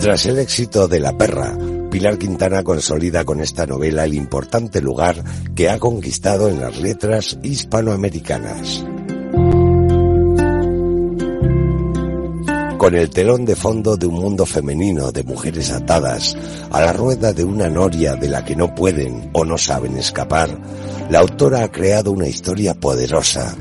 Tras 0.00 0.26
el 0.26 0.40
éxito 0.40 0.88
de 0.88 0.98
La 0.98 1.16
perra, 1.16 1.56
Pilar 1.92 2.18
Quintana 2.18 2.64
consolida 2.64 3.24
con 3.24 3.40
esta 3.40 3.66
novela 3.66 4.04
el 4.04 4.14
importante 4.14 4.80
lugar 4.80 5.22
que 5.54 5.70
ha 5.70 5.78
conquistado 5.78 6.48
en 6.48 6.60
las 6.60 6.80
letras 6.80 7.38
hispanoamericanas. 7.44 8.84
con 12.80 12.94
el 12.94 13.10
telón 13.10 13.44
de 13.44 13.54
fondo 13.54 13.98
de 13.98 14.06
un 14.06 14.14
mundo 14.14 14.46
femenino 14.46 15.12
de 15.12 15.22
mujeres 15.22 15.70
atadas 15.70 16.34
a 16.70 16.80
la 16.80 16.94
rueda 16.94 17.34
de 17.34 17.44
una 17.44 17.68
noria 17.68 18.16
de 18.16 18.26
la 18.26 18.42
que 18.42 18.56
no 18.56 18.74
pueden 18.74 19.28
o 19.34 19.44
no 19.44 19.58
saben 19.58 19.98
escapar, 19.98 20.58
la 21.10 21.18
autora 21.18 21.62
ha 21.62 21.70
creado 21.70 22.10
una 22.10 22.26
historia 22.26 22.72
poderosa, 22.72 23.54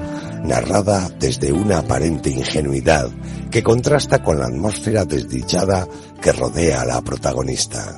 narrada 0.44 1.10
desde 1.20 1.52
una 1.52 1.80
aparente 1.80 2.30
ingenuidad 2.30 3.10
que 3.52 3.64
contrasta 3.64 4.24
con 4.24 4.40
la 4.40 4.46
atmósfera 4.46 5.06
desdichada 5.06 5.88
que 6.22 6.32
rodea 6.32 6.82
a 6.82 6.86
la 6.86 7.02
protagonista. 7.02 7.96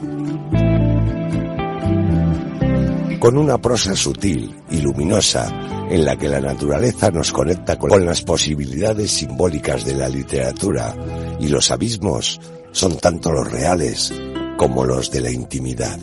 Con 3.19 3.37
una 3.37 3.59
prosa 3.59 3.95
sutil 3.95 4.55
y 4.71 4.81
luminosa 4.81 5.47
en 5.89 6.05
la 6.05 6.15
que 6.15 6.27
la 6.27 6.39
naturaleza 6.39 7.11
nos 7.11 7.31
conecta 7.31 7.77
con 7.77 8.05
las 8.05 8.21
posibilidades 8.23 9.11
simbólicas 9.11 9.85
de 9.85 9.95
la 9.95 10.09
literatura 10.09 10.95
y 11.39 11.49
los 11.49 11.69
abismos 11.69 12.39
son 12.71 12.97
tanto 12.97 13.31
los 13.31 13.51
reales 13.51 14.13
como 14.57 14.85
los 14.85 15.11
de 15.11 15.21
la 15.21 15.31
intimidad. 15.31 15.99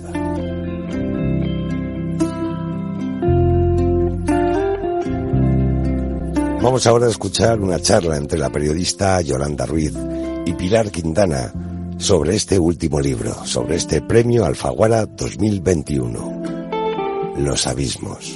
Vamos 6.68 6.86
ahora 6.86 7.06
a 7.06 7.10
escuchar 7.10 7.60
una 7.60 7.80
charla 7.80 8.18
entre 8.18 8.38
la 8.38 8.50
periodista 8.50 9.22
Yolanda 9.22 9.64
Ruiz 9.64 9.94
y 10.44 10.52
Pilar 10.52 10.90
Quintana 10.90 11.50
sobre 11.96 12.36
este 12.36 12.58
último 12.58 13.00
libro, 13.00 13.32
sobre 13.46 13.76
este 13.76 14.02
premio 14.02 14.44
Alfaguara 14.44 15.06
2021, 15.06 17.32
Los 17.38 17.66
Abismos. 17.66 18.34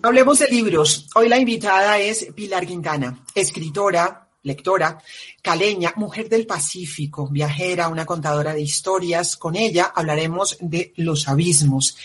Hablemos 0.00 0.38
de 0.38 0.46
libros. 0.46 1.08
Hoy 1.16 1.28
la 1.28 1.40
invitada 1.40 1.98
es 1.98 2.28
Pilar 2.32 2.64
Quintana, 2.64 3.24
escritora, 3.34 4.28
lectora, 4.44 5.02
caleña, 5.42 5.92
mujer 5.96 6.28
del 6.28 6.46
Pacífico, 6.46 7.28
viajera, 7.28 7.88
una 7.88 8.06
contadora 8.06 8.54
de 8.54 8.62
historias. 8.62 9.36
Con 9.36 9.56
ella 9.56 9.92
hablaremos 9.94 10.56
de 10.60 10.92
los 10.96 11.28
abismos 11.28 11.96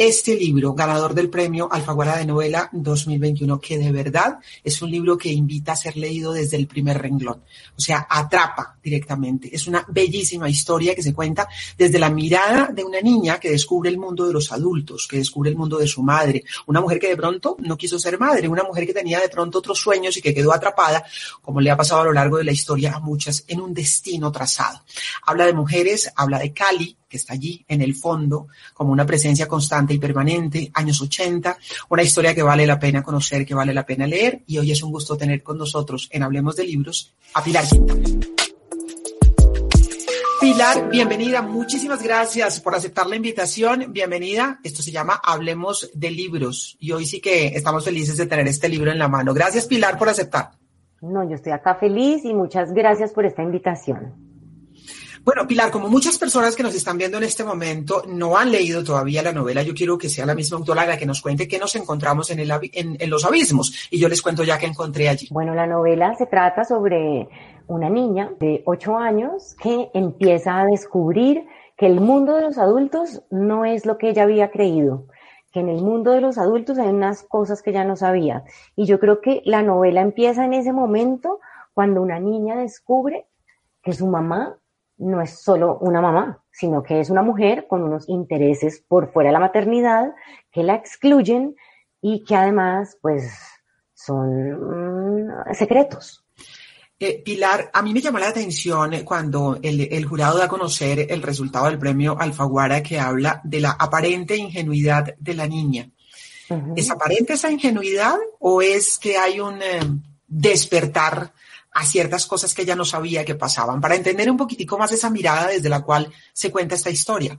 este 0.00 0.34
libro, 0.34 0.72
ganador 0.72 1.12
del 1.12 1.28
premio 1.28 1.68
Alfaguara 1.70 2.16
de 2.16 2.24
Novela 2.24 2.70
2021, 2.72 3.60
que 3.60 3.76
de 3.76 3.92
verdad 3.92 4.38
es 4.64 4.80
un 4.80 4.90
libro 4.90 5.18
que 5.18 5.30
invita 5.30 5.72
a 5.72 5.76
ser 5.76 5.98
leído 5.98 6.32
desde 6.32 6.56
el 6.56 6.66
primer 6.66 6.96
renglón. 6.96 7.42
O 7.76 7.80
sea, 7.82 8.06
atrapa 8.08 8.78
directamente. 8.82 9.54
Es 9.54 9.66
una 9.66 9.84
bellísima 9.88 10.48
historia 10.48 10.94
que 10.94 11.02
se 11.02 11.12
cuenta 11.12 11.46
desde 11.76 11.98
la 11.98 12.08
mirada 12.08 12.70
de 12.72 12.82
una 12.82 13.02
niña 13.02 13.38
que 13.38 13.50
descubre 13.50 13.90
el 13.90 13.98
mundo 13.98 14.26
de 14.26 14.32
los 14.32 14.50
adultos, 14.52 15.06
que 15.06 15.18
descubre 15.18 15.50
el 15.50 15.56
mundo 15.56 15.76
de 15.76 15.86
su 15.86 16.02
madre. 16.02 16.44
Una 16.66 16.80
mujer 16.80 16.98
que 16.98 17.08
de 17.08 17.16
pronto 17.18 17.58
no 17.58 17.76
quiso 17.76 17.98
ser 17.98 18.18
madre, 18.18 18.48
una 18.48 18.62
mujer 18.62 18.86
que 18.86 18.94
tenía 18.94 19.20
de 19.20 19.28
pronto 19.28 19.58
otros 19.58 19.78
sueños 19.78 20.16
y 20.16 20.22
que 20.22 20.32
quedó 20.32 20.54
atrapada, 20.54 21.04
como 21.42 21.60
le 21.60 21.70
ha 21.70 21.76
pasado 21.76 22.00
a 22.00 22.04
lo 22.04 22.14
largo 22.14 22.38
de 22.38 22.44
la 22.44 22.52
historia 22.52 22.79
a 22.88 22.98
muchas, 22.98 23.44
en 23.48 23.60
un 23.60 23.74
destino 23.74 24.32
trazado. 24.32 24.82
Habla 25.26 25.46
de 25.46 25.52
mujeres, 25.52 26.10
habla 26.16 26.38
de 26.38 26.52
Cali, 26.52 26.96
que 27.08 27.16
está 27.16 27.34
allí 27.34 27.64
en 27.68 27.82
el 27.82 27.94
fondo 27.94 28.46
como 28.72 28.92
una 28.92 29.04
presencia 29.04 29.48
constante 29.48 29.92
y 29.92 29.98
permanente, 29.98 30.70
años 30.74 31.00
80, 31.00 31.58
una 31.88 32.02
historia 32.02 32.34
que 32.34 32.42
vale 32.42 32.66
la 32.66 32.78
pena 32.78 33.02
conocer, 33.02 33.44
que 33.44 33.54
vale 33.54 33.74
la 33.74 33.84
pena 33.84 34.06
leer 34.06 34.42
y 34.46 34.58
hoy 34.58 34.70
es 34.70 34.82
un 34.82 34.92
gusto 34.92 35.16
tener 35.16 35.42
con 35.42 35.58
nosotros 35.58 36.08
en 36.12 36.22
Hablemos 36.22 36.56
de 36.56 36.64
Libros 36.64 37.12
a 37.34 37.42
Pilar 37.42 37.68
Quintana. 37.68 38.08
Pilar, 40.40 40.88
bienvenida. 40.88 41.42
Muchísimas 41.42 42.02
gracias 42.02 42.60
por 42.60 42.74
aceptar 42.74 43.06
la 43.06 43.16
invitación. 43.16 43.92
Bienvenida. 43.92 44.58
Esto 44.64 44.82
se 44.82 44.90
llama 44.90 45.20
Hablemos 45.22 45.90
de 45.92 46.10
Libros. 46.10 46.78
Y 46.80 46.92
hoy 46.92 47.04
sí 47.04 47.20
que 47.20 47.48
estamos 47.48 47.84
felices 47.84 48.16
de 48.16 48.24
tener 48.24 48.48
este 48.48 48.70
libro 48.70 48.90
en 48.90 48.98
la 48.98 49.06
mano. 49.06 49.34
Gracias, 49.34 49.66
Pilar, 49.66 49.98
por 49.98 50.08
aceptar. 50.08 50.59
No, 51.00 51.28
yo 51.28 51.34
estoy 51.34 51.52
acá 51.52 51.76
feliz 51.76 52.24
y 52.24 52.34
muchas 52.34 52.72
gracias 52.72 53.12
por 53.12 53.24
esta 53.24 53.42
invitación. 53.42 54.30
Bueno, 55.22 55.46
Pilar, 55.46 55.70
como 55.70 55.88
muchas 55.88 56.16
personas 56.16 56.56
que 56.56 56.62
nos 56.62 56.74
están 56.74 56.96
viendo 56.96 57.18
en 57.18 57.24
este 57.24 57.44
momento 57.44 58.02
no 58.08 58.38
han 58.38 58.50
leído 58.50 58.82
todavía 58.82 59.22
la 59.22 59.32
novela, 59.32 59.62
yo 59.62 59.74
quiero 59.74 59.98
que 59.98 60.08
sea 60.08 60.24
la 60.24 60.34
misma 60.34 60.56
autora 60.56 60.86
la 60.86 60.96
que 60.96 61.04
nos 61.04 61.20
cuente 61.20 61.46
qué 61.46 61.58
nos 61.58 61.74
encontramos 61.76 62.30
en, 62.30 62.40
el, 62.40 62.50
en, 62.50 62.96
en 62.98 63.10
los 63.10 63.24
abismos. 63.26 63.88
Y 63.90 63.98
yo 63.98 64.08
les 64.08 64.22
cuento 64.22 64.44
ya 64.44 64.58
que 64.58 64.66
encontré 64.66 65.10
allí. 65.10 65.28
Bueno, 65.30 65.54
la 65.54 65.66
novela 65.66 66.14
se 66.16 66.26
trata 66.26 66.64
sobre 66.64 67.28
una 67.66 67.90
niña 67.90 68.32
de 68.40 68.62
8 68.64 68.96
años 68.96 69.56
que 69.62 69.90
empieza 69.92 70.58
a 70.58 70.64
descubrir 70.64 71.44
que 71.76 71.86
el 71.86 72.00
mundo 72.00 72.36
de 72.36 72.42
los 72.42 72.58
adultos 72.58 73.22
no 73.30 73.64
es 73.64 73.86
lo 73.86 73.98
que 73.98 74.10
ella 74.10 74.24
había 74.24 74.50
creído, 74.50 75.06
que 75.52 75.60
en 75.60 75.68
el 75.68 75.82
mundo 75.82 76.12
de 76.12 76.20
los 76.20 76.38
adultos 76.38 76.78
hay 76.78 76.88
unas 76.88 77.22
cosas 77.22 77.62
que 77.62 77.72
ya 77.72 77.84
no 77.84 77.96
sabía. 77.96 78.44
Y 78.76 78.86
yo 78.86 79.00
creo 79.00 79.20
que 79.20 79.42
la 79.44 79.62
novela 79.62 80.00
empieza 80.00 80.44
en 80.44 80.54
ese 80.54 80.72
momento 80.72 81.40
cuando 81.74 82.02
una 82.02 82.20
niña 82.20 82.56
descubre 82.56 83.26
que 83.82 83.92
su 83.92 84.06
mamá 84.06 84.58
no 84.98 85.22
es 85.22 85.40
solo 85.42 85.78
una 85.78 86.00
mamá, 86.00 86.42
sino 86.50 86.82
que 86.82 87.00
es 87.00 87.10
una 87.10 87.22
mujer 87.22 87.66
con 87.66 87.82
unos 87.82 88.08
intereses 88.08 88.84
por 88.86 89.10
fuera 89.12 89.28
de 89.28 89.32
la 89.32 89.40
maternidad 89.40 90.14
que 90.52 90.62
la 90.62 90.74
excluyen 90.74 91.56
y 92.02 92.24
que 92.24 92.36
además 92.36 92.98
pues 93.00 93.32
son 93.94 95.28
mm, 95.28 95.54
secretos. 95.54 96.24
Eh, 97.02 97.22
Pilar, 97.24 97.70
a 97.72 97.80
mí 97.80 97.94
me 97.94 98.02
llamó 98.02 98.18
la 98.18 98.28
atención 98.28 98.90
cuando 99.06 99.58
el, 99.62 99.88
el, 99.90 100.04
jurado 100.04 100.36
da 100.36 100.44
a 100.44 100.48
conocer 100.48 101.06
el 101.08 101.22
resultado 101.22 101.64
del 101.64 101.78
premio 101.78 102.20
Alfaguara 102.20 102.82
que 102.82 103.00
habla 103.00 103.40
de 103.42 103.60
la 103.60 103.70
aparente 103.70 104.36
ingenuidad 104.36 105.14
de 105.18 105.34
la 105.34 105.46
niña. 105.46 105.88
Uh 106.50 106.54
-huh. 106.56 106.74
¿Es 106.76 106.90
aparente 106.90 107.32
esa 107.32 107.50
ingenuidad 107.50 108.18
o 108.38 108.60
es 108.60 108.98
que 108.98 109.16
hay 109.16 109.40
un 109.40 109.62
eh, 109.62 109.80
despertar 110.28 111.32
a 111.72 111.84
ciertas 111.84 112.26
cosas 112.26 112.52
que 112.52 112.62
ella 112.62 112.76
no 112.76 112.84
sabía 112.84 113.24
que 113.24 113.34
pasaban, 113.34 113.80
para 113.80 113.94
entender 113.94 114.30
un 114.30 114.36
poquitico 114.36 114.76
más 114.76 114.92
esa 114.92 115.08
mirada 115.08 115.48
desde 115.48 115.70
la 115.70 115.80
cual 115.80 116.12
se 116.34 116.50
cuenta 116.50 116.74
esta 116.74 116.90
historia. 116.90 117.38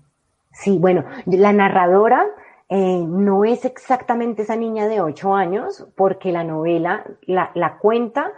Sí, 0.52 0.78
bueno, 0.80 1.06
la 1.28 1.54
narradora 1.54 2.26
eh, 2.68 3.04
no 3.06 3.46
es 3.46 3.66
exactamente 3.66 4.42
esa 4.42 4.56
niña 4.56 4.88
de 4.88 5.02
ocho 5.02 5.36
años, 5.36 5.86
porque 5.96 6.32
la 6.32 6.44
novela 6.44 7.06
la, 7.24 7.52
la 7.54 7.78
cuenta 7.78 8.32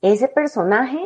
ese 0.00 0.28
personaje, 0.28 1.00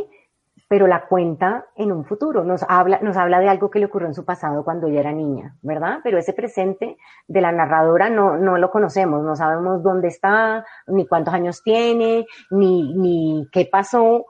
pero 0.68 0.86
la 0.86 1.06
cuenta 1.06 1.66
en 1.76 1.92
un 1.92 2.04
futuro. 2.04 2.44
Nos 2.44 2.64
habla, 2.68 2.98
nos 3.00 3.16
habla 3.16 3.40
de 3.40 3.48
algo 3.48 3.70
que 3.70 3.78
le 3.78 3.86
ocurrió 3.86 4.08
en 4.08 4.14
su 4.14 4.24
pasado 4.24 4.64
cuando 4.64 4.86
ella 4.86 5.00
era 5.00 5.12
niña, 5.12 5.56
¿verdad? 5.62 6.00
Pero 6.02 6.18
ese 6.18 6.32
presente 6.32 6.96
de 7.28 7.40
la 7.40 7.52
narradora 7.52 8.10
no, 8.10 8.36
no 8.36 8.58
lo 8.58 8.70
conocemos, 8.70 9.22
no 9.22 9.36
sabemos 9.36 9.82
dónde 9.82 10.08
está, 10.08 10.64
ni 10.86 11.06
cuántos 11.06 11.34
años 11.34 11.62
tiene, 11.62 12.26
ni, 12.50 12.94
ni 12.94 13.48
qué 13.52 13.68
pasó 13.70 14.26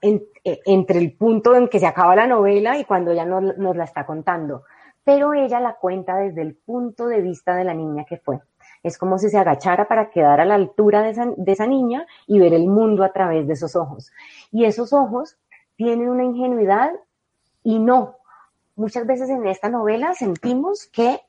en, 0.00 0.22
entre 0.44 0.98
el 0.98 1.16
punto 1.16 1.54
en 1.54 1.68
que 1.68 1.78
se 1.78 1.86
acaba 1.86 2.16
la 2.16 2.26
novela 2.26 2.76
y 2.78 2.84
cuando 2.84 3.12
ella 3.12 3.24
nos 3.24 3.76
la 3.76 3.84
está 3.84 4.04
contando. 4.04 4.64
Pero 5.04 5.34
ella 5.34 5.58
la 5.60 5.74
cuenta 5.74 6.16
desde 6.16 6.42
el 6.42 6.54
punto 6.54 7.06
de 7.06 7.20
vista 7.20 7.56
de 7.56 7.64
la 7.64 7.74
niña 7.74 8.04
que 8.04 8.18
fue. 8.18 8.40
Es 8.82 8.98
como 8.98 9.18
si 9.18 9.28
se 9.28 9.38
agachara 9.38 9.86
para 9.86 10.10
quedar 10.10 10.40
a 10.40 10.44
la 10.44 10.54
altura 10.54 11.02
de 11.02 11.10
esa, 11.10 11.26
de 11.36 11.52
esa 11.52 11.66
niña 11.66 12.06
y 12.26 12.38
ver 12.38 12.52
el 12.54 12.66
mundo 12.66 13.04
a 13.04 13.12
través 13.12 13.46
de 13.46 13.52
esos 13.52 13.76
ojos. 13.76 14.10
Y 14.50 14.64
esos 14.64 14.92
ojos 14.92 15.38
tienen 15.76 16.08
una 16.08 16.24
ingenuidad 16.24 16.90
y 17.62 17.78
no. 17.78 18.16
Muchas 18.74 19.06
veces 19.06 19.28
en 19.30 19.46
esta 19.46 19.68
novela 19.68 20.14
sentimos 20.14 20.86
que 20.86 21.20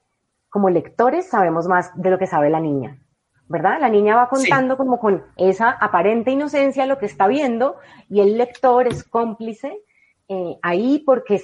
como 0.49 0.69
lectores 0.69 1.27
sabemos 1.27 1.67
más 1.67 1.91
de 1.95 2.09
lo 2.11 2.19
que 2.19 2.27
sabe 2.27 2.49
la 2.49 2.59
niña, 2.59 2.99
¿verdad? 3.47 3.79
La 3.81 3.89
niña 3.89 4.15
va 4.15 4.29
contando 4.29 4.75
sí. 4.75 4.77
como 4.77 4.99
con 4.99 5.23
esa 5.35 5.71
aparente 5.71 6.31
inocencia 6.31 6.85
lo 6.85 6.99
que 6.99 7.07
está 7.07 7.27
viendo 7.27 7.77
y 8.07 8.21
el 8.21 8.37
lector 8.37 8.87
es 8.87 9.03
cómplice 9.03 9.81
eh, 10.29 10.57
ahí 10.61 11.03
porque 11.05 11.41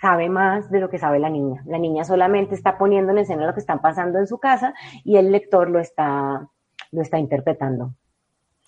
sabe 0.00 0.28
más 0.28 0.70
de 0.70 0.80
lo 0.80 0.90
que 0.90 0.98
sabe 0.98 1.18
la 1.18 1.30
niña. 1.30 1.62
La 1.66 1.78
niña 1.78 2.04
solamente 2.04 2.54
está 2.54 2.78
poniendo 2.78 3.12
en 3.12 3.18
escena 3.18 3.46
lo 3.46 3.54
que 3.54 3.60
está 3.60 3.76
pasando 3.78 4.18
en 4.18 4.26
su 4.26 4.38
casa 4.38 4.74
y 5.04 5.16
el 5.16 5.32
lector 5.32 5.70
lo 5.70 5.78
está, 5.78 6.48
lo 6.92 7.02
está 7.02 7.18
interpretando. 7.18 7.94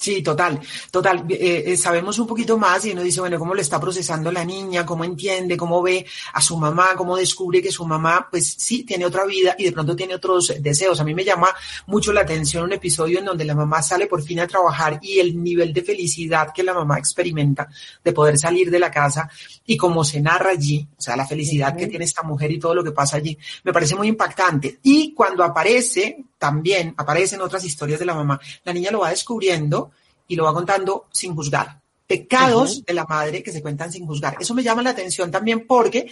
Sí, 0.00 0.22
total, 0.22 0.60
total. 0.92 1.24
Eh, 1.28 1.64
eh, 1.66 1.76
sabemos 1.76 2.20
un 2.20 2.26
poquito 2.28 2.56
más 2.56 2.84
y 2.84 2.92
uno 2.92 3.02
dice, 3.02 3.18
bueno, 3.18 3.36
cómo 3.36 3.52
lo 3.52 3.60
está 3.60 3.80
procesando 3.80 4.30
la 4.30 4.44
niña, 4.44 4.86
cómo 4.86 5.02
entiende, 5.02 5.56
cómo 5.56 5.82
ve 5.82 6.06
a 6.34 6.40
su 6.40 6.56
mamá, 6.56 6.94
cómo 6.96 7.16
descubre 7.16 7.60
que 7.60 7.72
su 7.72 7.84
mamá, 7.84 8.28
pues 8.30 8.46
sí, 8.58 8.84
tiene 8.84 9.04
otra 9.04 9.26
vida 9.26 9.56
y 9.58 9.64
de 9.64 9.72
pronto 9.72 9.96
tiene 9.96 10.14
otros 10.14 10.54
deseos. 10.60 11.00
A 11.00 11.04
mí 11.04 11.16
me 11.16 11.24
llama 11.24 11.48
mucho 11.86 12.12
la 12.12 12.20
atención 12.20 12.62
un 12.62 12.74
episodio 12.74 13.18
en 13.18 13.24
donde 13.24 13.44
la 13.44 13.56
mamá 13.56 13.82
sale 13.82 14.06
por 14.06 14.22
fin 14.22 14.38
a 14.38 14.46
trabajar 14.46 15.00
y 15.02 15.18
el 15.18 15.42
nivel 15.42 15.72
de 15.72 15.82
felicidad 15.82 16.52
que 16.54 16.62
la 16.62 16.74
mamá 16.74 16.96
experimenta 16.96 17.66
de 18.04 18.12
poder 18.12 18.38
salir 18.38 18.70
de 18.70 18.78
la 18.78 18.92
casa 18.92 19.28
y 19.66 19.76
cómo 19.76 20.04
se 20.04 20.20
narra 20.20 20.50
allí, 20.50 20.86
o 20.96 21.02
sea, 21.02 21.16
la 21.16 21.26
felicidad 21.26 21.72
uh 21.72 21.74
-huh. 21.74 21.78
que 21.80 21.86
tiene 21.88 22.04
esta 22.04 22.22
mujer 22.22 22.52
y 22.52 22.60
todo 22.60 22.72
lo 22.72 22.84
que 22.84 22.92
pasa 22.92 23.16
allí, 23.16 23.36
me 23.64 23.72
parece 23.72 23.96
muy 23.96 24.06
impactante. 24.06 24.78
Y 24.84 25.12
cuando 25.12 25.42
aparece, 25.42 26.24
también 26.38 26.94
aparecen 26.96 27.40
otras 27.40 27.64
historias 27.64 28.00
de 28.00 28.06
la 28.06 28.14
mamá, 28.14 28.40
la 28.64 28.72
niña 28.72 28.90
lo 28.90 29.00
va 29.00 29.10
descubriendo 29.10 29.90
y 30.26 30.36
lo 30.36 30.44
va 30.44 30.54
contando 30.54 31.06
sin 31.10 31.34
juzgar. 31.34 31.80
Pecados 32.06 32.78
uh 32.78 32.80
-huh. 32.80 32.86
de 32.86 32.94
la 32.94 33.04
madre 33.04 33.42
que 33.42 33.52
se 33.52 33.60
cuentan 33.60 33.92
sin 33.92 34.06
juzgar. 34.06 34.36
Eso 34.40 34.54
me 34.54 34.62
llama 34.62 34.82
la 34.82 34.90
atención 34.90 35.30
también 35.30 35.66
porque 35.66 36.10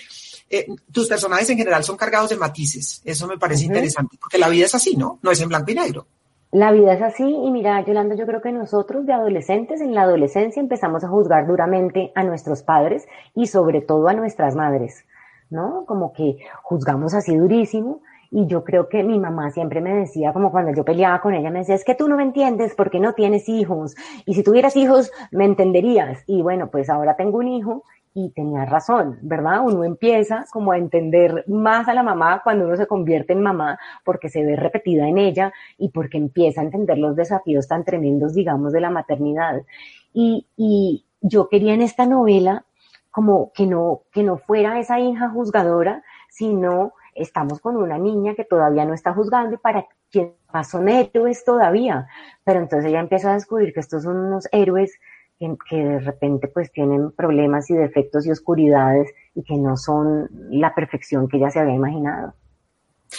eh, 0.51 0.67
tus 0.93 1.09
personajes 1.09 1.49
en 1.51 1.59
general 1.59 1.85
son 1.85 1.97
cargados 1.97 2.31
de 2.31 2.37
matices. 2.37 3.01
Eso 3.05 3.27
me 3.27 3.39
parece 3.39 3.63
uh 3.63 3.65
-huh. 3.65 3.69
interesante, 3.69 4.17
porque 4.21 4.39
la 4.39 4.49
vida 4.49 4.67
es 4.67 4.75
así, 4.75 4.97
¿no? 4.97 5.19
No 5.23 5.31
es 5.31 5.41
en 5.41 5.49
blanco 5.49 5.71
y 5.71 5.75
negro. 5.75 6.07
La 6.53 6.71
vida 6.71 6.95
es 6.95 7.03
así 7.03 7.25
y 7.25 7.51
mira, 7.51 7.85
Yolanda, 7.85 8.15
yo 8.15 8.25
creo 8.25 8.41
que 8.41 8.53
nosotros 8.53 9.05
de 9.05 9.13
adolescentes 9.13 9.81
en 9.81 9.95
la 9.95 10.03
adolescencia 10.03 10.61
empezamos 10.61 11.03
a 11.03 11.09
juzgar 11.09 11.47
duramente 11.47 12.13
a 12.15 12.23
nuestros 12.23 12.63
padres 12.63 13.07
y 13.35 13.47
sobre 13.47 13.81
todo 13.81 14.09
a 14.09 14.15
nuestras 14.15 14.55
madres, 14.55 15.05
¿no? 15.51 15.85
Como 15.87 16.13
que 16.13 16.39
juzgamos 16.63 17.15
así 17.15 17.37
durísimo 17.37 18.01
y 18.31 18.47
yo 18.47 18.65
creo 18.65 18.89
que 18.89 19.03
mi 19.03 19.19
mamá 19.19 19.51
siempre 19.51 19.81
me 19.81 19.95
decía, 19.95 20.33
como 20.33 20.51
cuando 20.51 20.73
yo 20.73 20.85
peleaba 20.85 21.21
con 21.21 21.35
ella, 21.35 21.51
me 21.51 21.61
decía, 21.61 21.75
es 21.75 21.85
que 21.85 21.95
tú 21.95 22.09
no 22.09 22.17
me 22.17 22.23
entiendes 22.23 22.75
porque 22.77 23.01
no 23.01 23.15
tienes 23.15 23.49
hijos. 23.49 23.95
Y 24.25 24.35
si 24.35 24.43
tuvieras 24.43 24.77
hijos, 24.77 25.11
me 25.31 25.45
entenderías. 25.45 26.23
Y 26.27 26.43
bueno, 26.43 26.71
pues 26.71 26.91
ahora 26.91 27.17
tengo 27.17 27.39
un 27.39 27.49
hijo 27.49 27.85
y 28.15 28.31
tenía 28.31 28.65
razón, 28.65 29.19
¿verdad? 29.21 29.61
Uno 29.63 29.85
empieza 29.85 30.47
como 30.51 30.73
a 30.73 30.79
entender 30.79 31.45
más 31.49 31.87
a 31.87 31.95
la 31.95 32.03
mamá 32.03 32.41
cuando 32.43 32.65
uno 32.65 32.75
se 32.77 32.87
convierte 32.87 33.35
en 33.35 33.43
mamá 33.43 33.79
porque 34.05 34.31
se 34.31 34.43
ve 34.43 34.57
repetida 34.57 35.07
en 35.07 35.19
ella 35.19 35.53
y 35.77 35.91
porque 35.91 36.17
empieza 36.17 36.63
a 36.63 36.65
entender 36.65 36.97
los 36.97 37.15
desafíos 37.15 37.69
tan 37.69 37.85
tremendos, 37.85 38.33
digamos, 38.33 38.73
de 38.73 38.81
la 38.81 38.89
maternidad. 38.89 39.61
Y, 40.15 40.47
y 40.57 41.05
yo 41.21 41.49
quería 41.49 41.75
en 41.75 41.83
esta 41.83 42.07
novela 42.07 42.65
como 43.11 43.53
que 43.53 43.67
no, 43.67 44.03
que 44.13 44.23
no 44.23 44.39
fuera 44.39 44.79
esa 44.79 44.99
hija 44.99 45.29
juzgadora, 45.29 46.03
sino 46.31 46.93
estamos 47.17 47.61
con 47.61 47.77
una 47.77 47.99
niña 47.99 48.35
que 48.35 48.45
todavía 48.45 48.85
no 48.85 48.95
está 48.95 49.13
juzgando 49.13 49.55
y 49.55 49.59
para 49.59 49.87
quien 50.11 50.35
más 50.53 50.71
son 50.71 50.89
héroes 50.89 51.45
todavía. 51.45 52.07
Pero 52.45 52.61
entonces 52.61 52.91
ella 52.91 53.01
empieza 53.01 53.31
a 53.31 53.35
descubrir 53.35 53.73
que 53.73 53.81
estos 53.81 54.03
son 54.03 54.17
unos 54.17 54.49
héroes 54.53 54.99
que, 55.39 55.57
que, 55.69 55.77
de 55.77 55.99
repente 56.01 56.49
pues 56.49 56.73
tienen 56.73 57.13
problemas 57.13 57.71
y 57.71 57.75
defectos 57.75 58.27
y 58.27 58.31
oscuridades 58.31 59.13
y 59.35 59.43
que 59.43 59.57
no 59.57 59.77
son 59.77 60.29
la 60.51 60.75
perfección 60.75 61.29
que 61.29 61.37
ella 61.37 61.51
se 61.51 61.61
había 61.61 61.75
imaginado. 61.75 62.35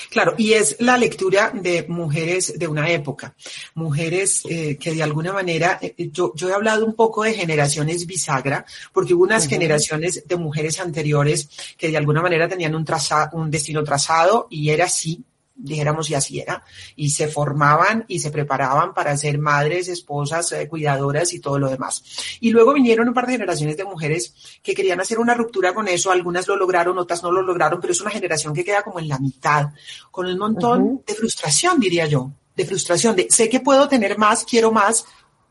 Claro, 0.09 0.35
y 0.37 0.53
es 0.53 0.75
la 0.79 0.97
lectura 0.97 1.51
de 1.53 1.85
mujeres 1.87 2.57
de 2.57 2.67
una 2.67 2.89
época, 2.89 3.35
mujeres 3.73 4.43
eh, 4.49 4.77
que 4.77 4.93
de 4.93 5.03
alguna 5.03 5.33
manera, 5.33 5.79
eh, 5.81 6.09
yo, 6.11 6.33
yo 6.35 6.49
he 6.49 6.53
hablado 6.53 6.85
un 6.85 6.93
poco 6.93 7.23
de 7.23 7.33
generaciones 7.33 8.05
bisagra, 8.05 8.65
porque 8.91 9.13
hubo 9.13 9.23
unas 9.23 9.43
uh 9.43 9.47
-huh. 9.47 9.49
generaciones 9.49 10.23
de 10.27 10.35
mujeres 10.35 10.79
anteriores 10.79 11.49
que 11.77 11.89
de 11.89 11.97
alguna 11.97 12.21
manera 12.21 12.47
tenían 12.47 12.75
un, 12.75 12.85
traza, 12.85 13.29
un 13.33 13.49
destino 13.49 13.83
trazado 13.83 14.47
y 14.49 14.69
era 14.69 14.85
así, 14.85 15.23
dijéramos 15.57 16.09
y 16.09 16.15
así 16.15 16.39
era, 16.39 16.63
y 16.95 17.09
se 17.09 17.27
formaban 17.27 18.05
y 18.07 18.19
se 18.19 18.31
preparaban 18.31 18.93
para 18.93 19.17
ser 19.17 19.39
madres, 19.39 19.87
esposas, 19.87 20.51
eh, 20.51 20.67
cuidadoras 20.67 21.33
y 21.33 21.39
todo 21.39 21.59
lo 21.59 21.69
demás. 21.69 22.03
Y 22.39 22.51
luego 22.51 22.73
vinieron 22.73 23.07
un 23.07 23.13
par 23.13 23.25
de 23.25 23.33
generaciones 23.33 23.77
de 23.77 23.85
mujeres 23.85 24.33
que 24.61 24.73
querían 24.73 24.99
hacer 24.99 25.19
una 25.19 25.33
ruptura 25.33 25.73
con 25.73 25.87
eso, 25.87 26.11
algunas 26.11 26.47
lo 26.47 26.55
lograron, 26.55 26.97
otras 26.97 27.23
no 27.23 27.31
lo 27.31 27.41
lograron, 27.41 27.81
pero 27.81 27.91
es 27.93 28.01
una 28.01 28.11
generación 28.11 28.53
que 28.53 28.63
queda 28.63 28.83
como 28.83 28.99
en 28.99 29.07
la 29.07 29.19
mitad, 29.19 29.67
con 30.11 30.27
un 30.27 30.37
montón 30.37 30.81
uh 30.81 30.85
-huh. 30.85 31.05
de 31.05 31.15
frustración, 31.15 31.79
diría 31.79 32.05
yo, 32.05 32.31
de 32.55 32.65
frustración, 32.65 33.15
de 33.15 33.27
sé 33.29 33.49
que 33.49 33.59
puedo 33.59 33.87
tener 33.87 34.17
más, 34.17 34.43
quiero 34.43 34.71
más, 34.71 35.05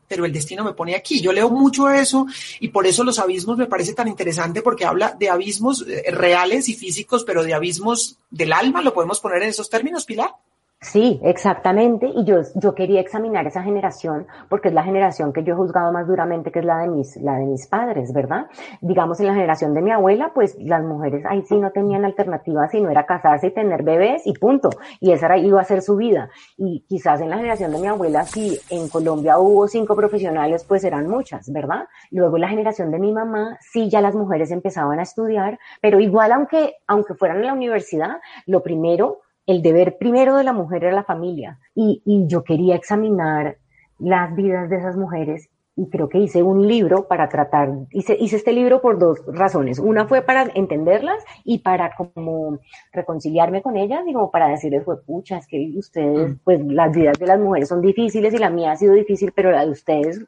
pero 0.07 0.25
el 0.25 0.33
destino 0.33 0.63
me 0.63 0.73
pone 0.73 0.95
aquí. 0.95 1.21
Yo 1.21 1.31
leo 1.31 1.49
mucho 1.49 1.89
eso 1.89 2.25
y 2.59 2.69
por 2.69 2.87
eso 2.87 3.03
los 3.03 3.19
abismos 3.19 3.57
me 3.57 3.67
parece 3.67 3.93
tan 3.93 4.07
interesante 4.07 4.61
porque 4.61 4.85
habla 4.85 5.15
de 5.17 5.29
abismos 5.29 5.85
eh, 5.87 6.11
reales 6.11 6.69
y 6.69 6.73
físicos, 6.73 7.23
pero 7.23 7.43
de 7.43 7.53
abismos 7.53 8.17
del 8.29 8.53
alma, 8.53 8.81
¿lo 8.81 8.93
podemos 8.93 9.19
poner 9.19 9.43
en 9.43 9.49
esos 9.49 9.69
términos, 9.69 10.05
Pilar? 10.05 10.31
Sí, 10.79 11.19
exactamente. 11.23 12.07
Y 12.13 12.23
yo, 12.23 12.41
yo 12.53 12.75
quería 12.75 13.01
examinar 13.01 13.47
esa 13.47 13.63
generación 13.63 14.27
porque 14.47 14.67
es 14.67 14.75
la 14.75 14.83
generación 14.83 15.33
que 15.33 15.43
yo 15.43 15.53
he 15.53 15.57
juzgado 15.57 15.91
más 15.91 16.07
duramente, 16.07 16.51
que 16.51 16.59
es 16.59 16.65
la 16.65 16.77
de 16.77 16.87
mis, 16.87 17.17
la 17.17 17.33
de 17.33 17.47
mis 17.47 17.65
padres, 17.65 18.13
¿verdad? 18.13 18.45
Digamos, 18.81 19.19
en 19.19 19.25
la 19.25 19.33
generación 19.33 19.73
de 19.73 19.81
mi 19.81 19.91
abuela, 19.91 20.31
pues 20.35 20.55
las 20.59 20.83
mujeres 20.83 21.25
ahí 21.27 21.41
sí 21.41 21.57
no 21.57 21.71
tenían 21.71 22.05
alternativa 22.05 22.67
sino 22.67 22.91
era 22.91 23.07
casarse 23.07 23.47
y 23.47 23.53
tener 23.53 23.81
bebés 23.81 24.27
y 24.27 24.33
punto. 24.33 24.69
Y 24.99 25.13
esa 25.13 25.25
era, 25.25 25.37
iba 25.39 25.59
a 25.59 25.63
ser 25.63 25.81
su 25.81 25.95
vida. 25.95 26.29
Y 26.57 26.85
quizás 26.87 27.21
en 27.21 27.31
la 27.31 27.37
generación 27.37 27.71
de 27.71 27.79
mi 27.79 27.87
abuela, 27.87 28.23
si 28.25 28.59
en 28.69 28.87
Colombia 28.87 29.39
hubo 29.39 29.67
cinco 29.67 29.95
profesionales, 29.95 30.63
pues 30.63 30.83
eran 30.83 31.07
muchas, 31.07 31.51
¿verdad? 31.51 31.87
Luego 32.11 32.37
en 32.37 32.41
la 32.41 32.49
generación 32.49 32.91
de 32.91 32.99
mi 32.99 33.11
mamá, 33.11 33.57
sí 33.61 33.89
ya 33.89 33.99
las 33.99 34.13
mujeres 34.13 34.51
empezaban 34.51 34.99
a 34.99 35.03
estudiar, 35.03 35.57
pero 35.81 35.99
igual 35.99 36.31
aunque, 36.31 36.75
aunque 36.85 37.15
fueran 37.15 37.37
en 37.37 37.47
la 37.47 37.53
universidad, 37.53 38.17
lo 38.45 38.61
primero 38.61 39.21
el 39.47 39.61
deber 39.61 39.97
primero 39.97 40.35
de 40.35 40.43
la 40.43 40.53
mujer 40.53 40.83
era 40.83 40.93
la 40.93 41.03
familia 41.03 41.57
y, 41.73 42.01
yo 42.27 42.43
quería 42.43 42.75
examinar 42.75 43.57
las 43.97 44.35
vidas 44.35 44.69
de 44.69 44.75
esas 44.77 44.97
mujeres 44.97 45.49
y 45.75 45.89
creo 45.89 46.09
que 46.09 46.17
hice 46.17 46.43
un 46.43 46.67
libro 46.67 47.07
para 47.07 47.29
tratar, 47.29 47.69
hice, 47.91 48.17
hice 48.19 48.35
este 48.35 48.51
libro 48.51 48.81
por 48.81 48.97
dos 48.97 49.23
razones. 49.27 49.79
Una 49.79 50.07
fue 50.07 50.21
para 50.23 50.47
entenderlas 50.55 51.23
y 51.43 51.59
para 51.59 51.95
como 51.95 52.59
reconciliarme 52.91 53.61
con 53.61 53.77
ellas, 53.77 54.03
digo, 54.03 54.31
para 54.31 54.49
decirles, 54.49 54.83
fue 54.83 55.01
pucha, 55.01 55.37
es 55.37 55.47
que 55.47 55.71
ustedes, 55.77 56.31
mm. 56.31 56.39
pues 56.43 56.59
las 56.65 56.91
vidas 56.91 57.19
de 57.19 57.27
las 57.27 57.39
mujeres 57.39 57.69
son 57.69 57.81
difíciles 57.81 58.33
y 58.33 58.37
la 58.39 58.49
mía 58.49 58.71
ha 58.71 58.75
sido 58.75 58.93
difícil, 58.93 59.31
pero 59.33 59.51
la 59.51 59.65
de 59.65 59.71
ustedes 59.71 60.25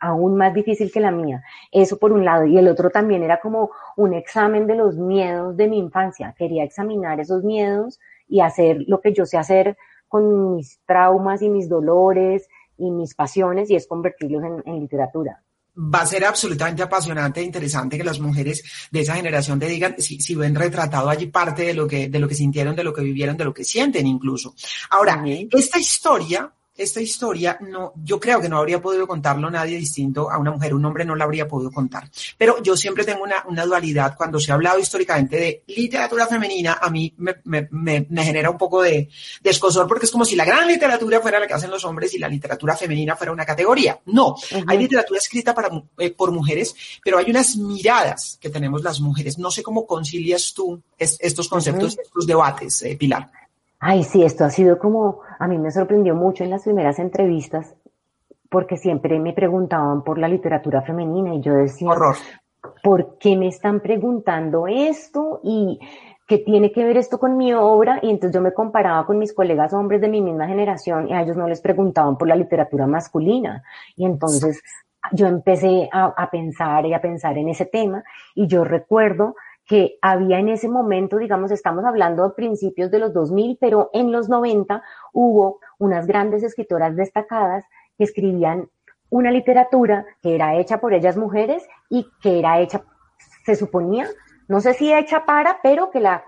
aún 0.00 0.36
más 0.36 0.54
difícil 0.54 0.92
que 0.92 1.00
la 1.00 1.10
mía. 1.10 1.42
Eso 1.72 1.98
por 1.98 2.12
un 2.12 2.24
lado. 2.24 2.46
Y 2.46 2.56
el 2.56 2.68
otro 2.68 2.90
también 2.90 3.22
era 3.22 3.40
como 3.40 3.70
un 3.96 4.14
examen 4.14 4.66
de 4.66 4.76
los 4.76 4.96
miedos 4.96 5.56
de 5.56 5.68
mi 5.68 5.78
infancia. 5.78 6.34
Quería 6.38 6.64
examinar 6.64 7.20
esos 7.20 7.42
miedos 7.42 7.98
y 8.28 8.40
hacer 8.40 8.84
lo 8.86 9.00
que 9.00 9.12
yo 9.12 9.26
sé 9.26 9.38
hacer 9.38 9.76
con 10.06 10.56
mis 10.56 10.80
traumas 10.86 11.42
y 11.42 11.50
mis 11.50 11.68
dolores 11.68 12.48
y 12.76 12.90
mis 12.90 13.14
pasiones 13.14 13.70
y 13.70 13.76
es 13.76 13.86
convertirlos 13.86 14.42
en, 14.64 14.80
literatura 14.80 15.42
va 15.76 16.00
a 16.00 16.06
ser 16.06 16.24
absolutamente 16.24 16.82
apasionante 16.82 17.40
e 17.40 17.44
interesante 17.44 17.96
que 17.96 18.02
las 18.02 18.18
mujeres 18.18 18.64
de 18.90 19.00
esa 19.00 19.14
generación 19.14 19.60
te 19.60 19.66
digan 19.66 19.94
si, 19.98 20.20
si, 20.20 20.34
ven 20.34 20.56
retratado 20.56 21.08
allí 21.08 21.26
parte 21.26 21.62
de 21.62 21.74
lo 21.74 21.86
que, 21.86 22.08
de 22.08 22.18
lo 22.18 22.26
que 22.26 22.34
sintieron, 22.34 22.74
de 22.74 22.82
lo 22.82 22.92
que 22.92 23.02
vivieron, 23.02 23.36
de 23.36 23.44
lo 23.44 23.54
que 23.54 23.62
sienten 23.62 24.04
incluso. 24.04 24.56
Ahora, 24.90 25.22
esta 25.24 25.78
historia 25.78 26.52
esta 26.78 27.00
historia 27.00 27.58
no, 27.60 27.92
yo 28.02 28.18
creo 28.20 28.40
que 28.40 28.48
no 28.48 28.58
habría 28.58 28.80
podido 28.80 29.06
contarlo 29.06 29.50
nadie 29.50 29.76
distinto 29.76 30.30
a 30.30 30.38
una 30.38 30.52
mujer, 30.52 30.72
un 30.74 30.84
hombre 30.84 31.04
no 31.04 31.16
la 31.16 31.24
habría 31.24 31.48
podido 31.48 31.70
contar. 31.70 32.08
Pero 32.38 32.62
yo 32.62 32.76
siempre 32.76 33.04
tengo 33.04 33.24
una, 33.24 33.44
una 33.46 33.64
dualidad 33.64 34.16
cuando 34.16 34.38
se 34.38 34.52
ha 34.52 34.54
hablado 34.54 34.78
históricamente 34.78 35.36
de 35.36 35.64
literatura 35.66 36.26
femenina, 36.26 36.78
a 36.80 36.88
mí 36.88 37.12
me, 37.18 37.36
me, 37.44 37.68
me, 37.70 38.24
genera 38.24 38.50
un 38.50 38.56
poco 38.56 38.82
de, 38.82 39.08
de, 39.42 39.50
escosor 39.50 39.88
porque 39.88 40.06
es 40.06 40.12
como 40.12 40.24
si 40.24 40.36
la 40.36 40.44
gran 40.44 40.68
literatura 40.68 41.20
fuera 41.20 41.40
la 41.40 41.46
que 41.46 41.54
hacen 41.54 41.70
los 41.70 41.84
hombres 41.84 42.14
y 42.14 42.18
la 42.18 42.28
literatura 42.28 42.76
femenina 42.76 43.16
fuera 43.16 43.32
una 43.32 43.44
categoría. 43.44 43.98
No, 44.06 44.36
hay 44.66 44.78
literatura 44.78 45.18
escrita 45.18 45.54
para, 45.54 45.70
eh, 45.98 46.10
por 46.10 46.30
mujeres, 46.30 46.74
pero 47.02 47.18
hay 47.18 47.30
unas 47.30 47.56
miradas 47.56 48.38
que 48.40 48.50
tenemos 48.50 48.82
las 48.82 49.00
mujeres. 49.00 49.38
No 49.38 49.50
sé 49.50 49.62
cómo 49.62 49.86
concilias 49.86 50.52
tú 50.54 50.80
estos 50.98 51.48
conceptos, 51.48 51.98
estos 51.98 52.26
debates, 52.26 52.82
eh, 52.82 52.96
Pilar. 52.96 53.30
Ay, 53.80 54.02
sí, 54.02 54.24
esto 54.24 54.44
ha 54.44 54.50
sido 54.50 54.78
como, 54.78 55.20
a 55.38 55.46
mí 55.46 55.56
me 55.58 55.70
sorprendió 55.70 56.14
mucho 56.14 56.42
en 56.42 56.50
las 56.50 56.64
primeras 56.64 56.98
entrevistas, 56.98 57.74
porque 58.50 58.76
siempre 58.76 59.20
me 59.20 59.32
preguntaban 59.32 60.02
por 60.02 60.18
la 60.18 60.26
literatura 60.26 60.82
femenina 60.82 61.34
y 61.34 61.40
yo 61.40 61.54
decía, 61.54 61.90
Horror. 61.90 62.16
¿por 62.82 63.18
qué 63.18 63.36
me 63.36 63.48
están 63.48 63.80
preguntando 63.80 64.66
esto? 64.66 65.40
Y 65.44 65.78
qué 66.26 66.38
tiene 66.38 66.72
que 66.72 66.84
ver 66.84 66.96
esto 66.96 67.18
con 67.18 67.36
mi 67.36 67.52
obra, 67.54 68.00
y 68.02 68.10
entonces 68.10 68.34
yo 68.34 68.42
me 68.42 68.52
comparaba 68.52 69.06
con 69.06 69.18
mis 69.18 69.32
colegas 69.32 69.72
hombres 69.72 70.00
de 70.00 70.08
mi 70.08 70.20
misma 70.20 70.46
generación 70.46 71.08
y 71.08 71.14
a 71.14 71.22
ellos 71.22 71.36
no 71.36 71.48
les 71.48 71.60
preguntaban 71.60 72.18
por 72.18 72.28
la 72.28 72.36
literatura 72.36 72.86
masculina. 72.86 73.62
Y 73.96 74.04
entonces 74.04 74.60
yo 75.12 75.26
empecé 75.26 75.88
a, 75.92 76.06
a 76.16 76.30
pensar 76.30 76.84
y 76.84 76.94
a 76.94 77.00
pensar 77.00 77.38
en 77.38 77.48
ese 77.48 77.64
tema, 77.64 78.02
y 78.34 78.46
yo 78.46 78.64
recuerdo 78.64 79.36
que 79.68 79.98
había 80.00 80.38
en 80.38 80.48
ese 80.48 80.66
momento, 80.66 81.18
digamos, 81.18 81.50
estamos 81.50 81.84
hablando 81.84 82.26
de 82.26 82.34
principios 82.34 82.90
de 82.90 82.98
los 82.98 83.12
2000, 83.12 83.58
pero 83.60 83.90
en 83.92 84.10
los 84.10 84.30
90 84.30 84.82
hubo 85.12 85.60
unas 85.78 86.06
grandes 86.06 86.42
escritoras 86.42 86.96
destacadas 86.96 87.64
que 87.98 88.04
escribían 88.04 88.70
una 89.10 89.30
literatura 89.30 90.06
que 90.22 90.34
era 90.34 90.56
hecha 90.56 90.80
por 90.80 90.94
ellas 90.94 91.18
mujeres 91.18 91.68
y 91.90 92.06
que 92.22 92.38
era 92.38 92.60
hecha, 92.60 92.82
se 93.44 93.56
suponía, 93.56 94.06
no 94.48 94.62
sé 94.62 94.72
si 94.72 94.92
hecha 94.92 95.26
para, 95.26 95.58
pero 95.62 95.90
que 95.90 96.00
la, 96.00 96.24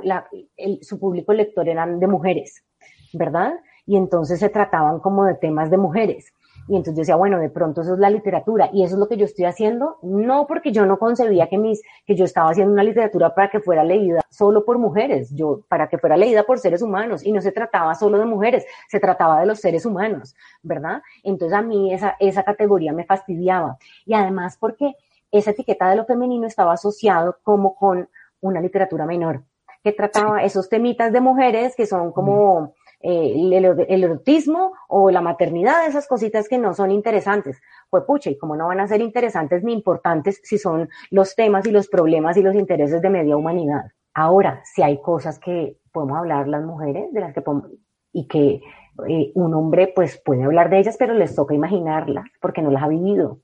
su 0.82 1.00
público 1.00 1.32
lector 1.32 1.66
eran 1.66 1.98
de 1.98 2.06
mujeres, 2.06 2.62
¿verdad? 3.14 3.54
Y 3.86 3.96
entonces 3.96 4.38
se 4.38 4.50
trataban 4.50 5.00
como 5.00 5.24
de 5.24 5.34
temas 5.34 5.70
de 5.70 5.78
mujeres. 5.78 6.34
Y 6.70 6.76
entonces 6.76 6.94
yo 6.94 7.00
decía, 7.00 7.16
bueno, 7.16 7.40
de 7.40 7.50
pronto 7.50 7.80
eso 7.80 7.94
es 7.94 7.98
la 7.98 8.08
literatura 8.08 8.70
y 8.72 8.84
eso 8.84 8.94
es 8.94 9.00
lo 9.00 9.08
que 9.08 9.16
yo 9.16 9.24
estoy 9.24 9.44
haciendo, 9.44 9.98
no 10.02 10.46
porque 10.46 10.70
yo 10.70 10.86
no 10.86 11.00
concebía 11.00 11.48
que 11.48 11.58
mis, 11.58 11.82
que 12.06 12.14
yo 12.14 12.24
estaba 12.24 12.50
haciendo 12.50 12.72
una 12.72 12.84
literatura 12.84 13.34
para 13.34 13.50
que 13.50 13.58
fuera 13.58 13.82
leída 13.82 14.20
solo 14.30 14.64
por 14.64 14.78
mujeres, 14.78 15.34
yo, 15.34 15.62
para 15.66 15.88
que 15.88 15.98
fuera 15.98 16.16
leída 16.16 16.44
por 16.44 16.60
seres 16.60 16.80
humanos. 16.80 17.26
Y 17.26 17.32
no 17.32 17.40
se 17.40 17.50
trataba 17.50 17.96
solo 17.96 18.20
de 18.20 18.24
mujeres, 18.24 18.66
se 18.88 19.00
trataba 19.00 19.40
de 19.40 19.46
los 19.46 19.58
seres 19.58 19.84
humanos, 19.84 20.36
¿verdad? 20.62 21.02
Entonces 21.24 21.58
a 21.58 21.62
mí 21.62 21.92
esa, 21.92 22.14
esa 22.20 22.44
categoría 22.44 22.92
me 22.92 23.04
fastidiaba. 23.04 23.76
Y 24.06 24.14
además 24.14 24.56
porque 24.56 24.94
esa 25.32 25.50
etiqueta 25.50 25.90
de 25.90 25.96
lo 25.96 26.04
femenino 26.04 26.46
estaba 26.46 26.74
asociado 26.74 27.38
como 27.42 27.74
con 27.74 28.08
una 28.40 28.60
literatura 28.60 29.06
menor 29.06 29.42
que 29.82 29.92
trataba 29.92 30.44
esos 30.44 30.68
temitas 30.68 31.12
de 31.12 31.20
mujeres 31.20 31.74
que 31.74 31.86
son 31.86 32.12
como 32.12 32.74
eh, 33.02 33.32
el, 33.34 34.04
erotismo 34.04 34.72
o 34.88 35.10
la 35.10 35.22
maternidad, 35.22 35.86
esas 35.86 36.06
cositas 36.06 36.48
que 36.48 36.58
no 36.58 36.74
son 36.74 36.90
interesantes. 36.90 37.60
Pues 37.88 38.04
pucha, 38.04 38.30
y 38.30 38.36
como 38.36 38.56
no 38.56 38.68
van 38.68 38.80
a 38.80 38.88
ser 38.88 39.00
interesantes 39.00 39.62
ni 39.64 39.72
importantes 39.72 40.40
si 40.44 40.58
son 40.58 40.88
los 41.10 41.34
temas 41.34 41.66
y 41.66 41.70
los 41.70 41.88
problemas 41.88 42.36
y 42.36 42.42
los 42.42 42.54
intereses 42.54 43.00
de 43.00 43.10
media 43.10 43.36
humanidad. 43.36 43.92
Ahora, 44.12 44.60
si 44.64 44.82
hay 44.82 45.00
cosas 45.00 45.38
que 45.38 45.78
podemos 45.92 46.18
hablar 46.18 46.46
las 46.48 46.62
mujeres, 46.62 47.12
de 47.12 47.20
las 47.20 47.32
que 47.32 47.42
y 48.12 48.26
que 48.26 48.60
eh, 49.08 49.32
un 49.34 49.54
hombre 49.54 49.92
pues 49.94 50.20
puede 50.22 50.44
hablar 50.44 50.68
de 50.68 50.80
ellas, 50.80 50.96
pero 50.98 51.14
les 51.14 51.34
toca 51.34 51.54
imaginarlas 51.54 52.26
porque 52.40 52.60
no 52.60 52.70
las 52.70 52.82
ha 52.82 52.88
vivido. 52.88 53.40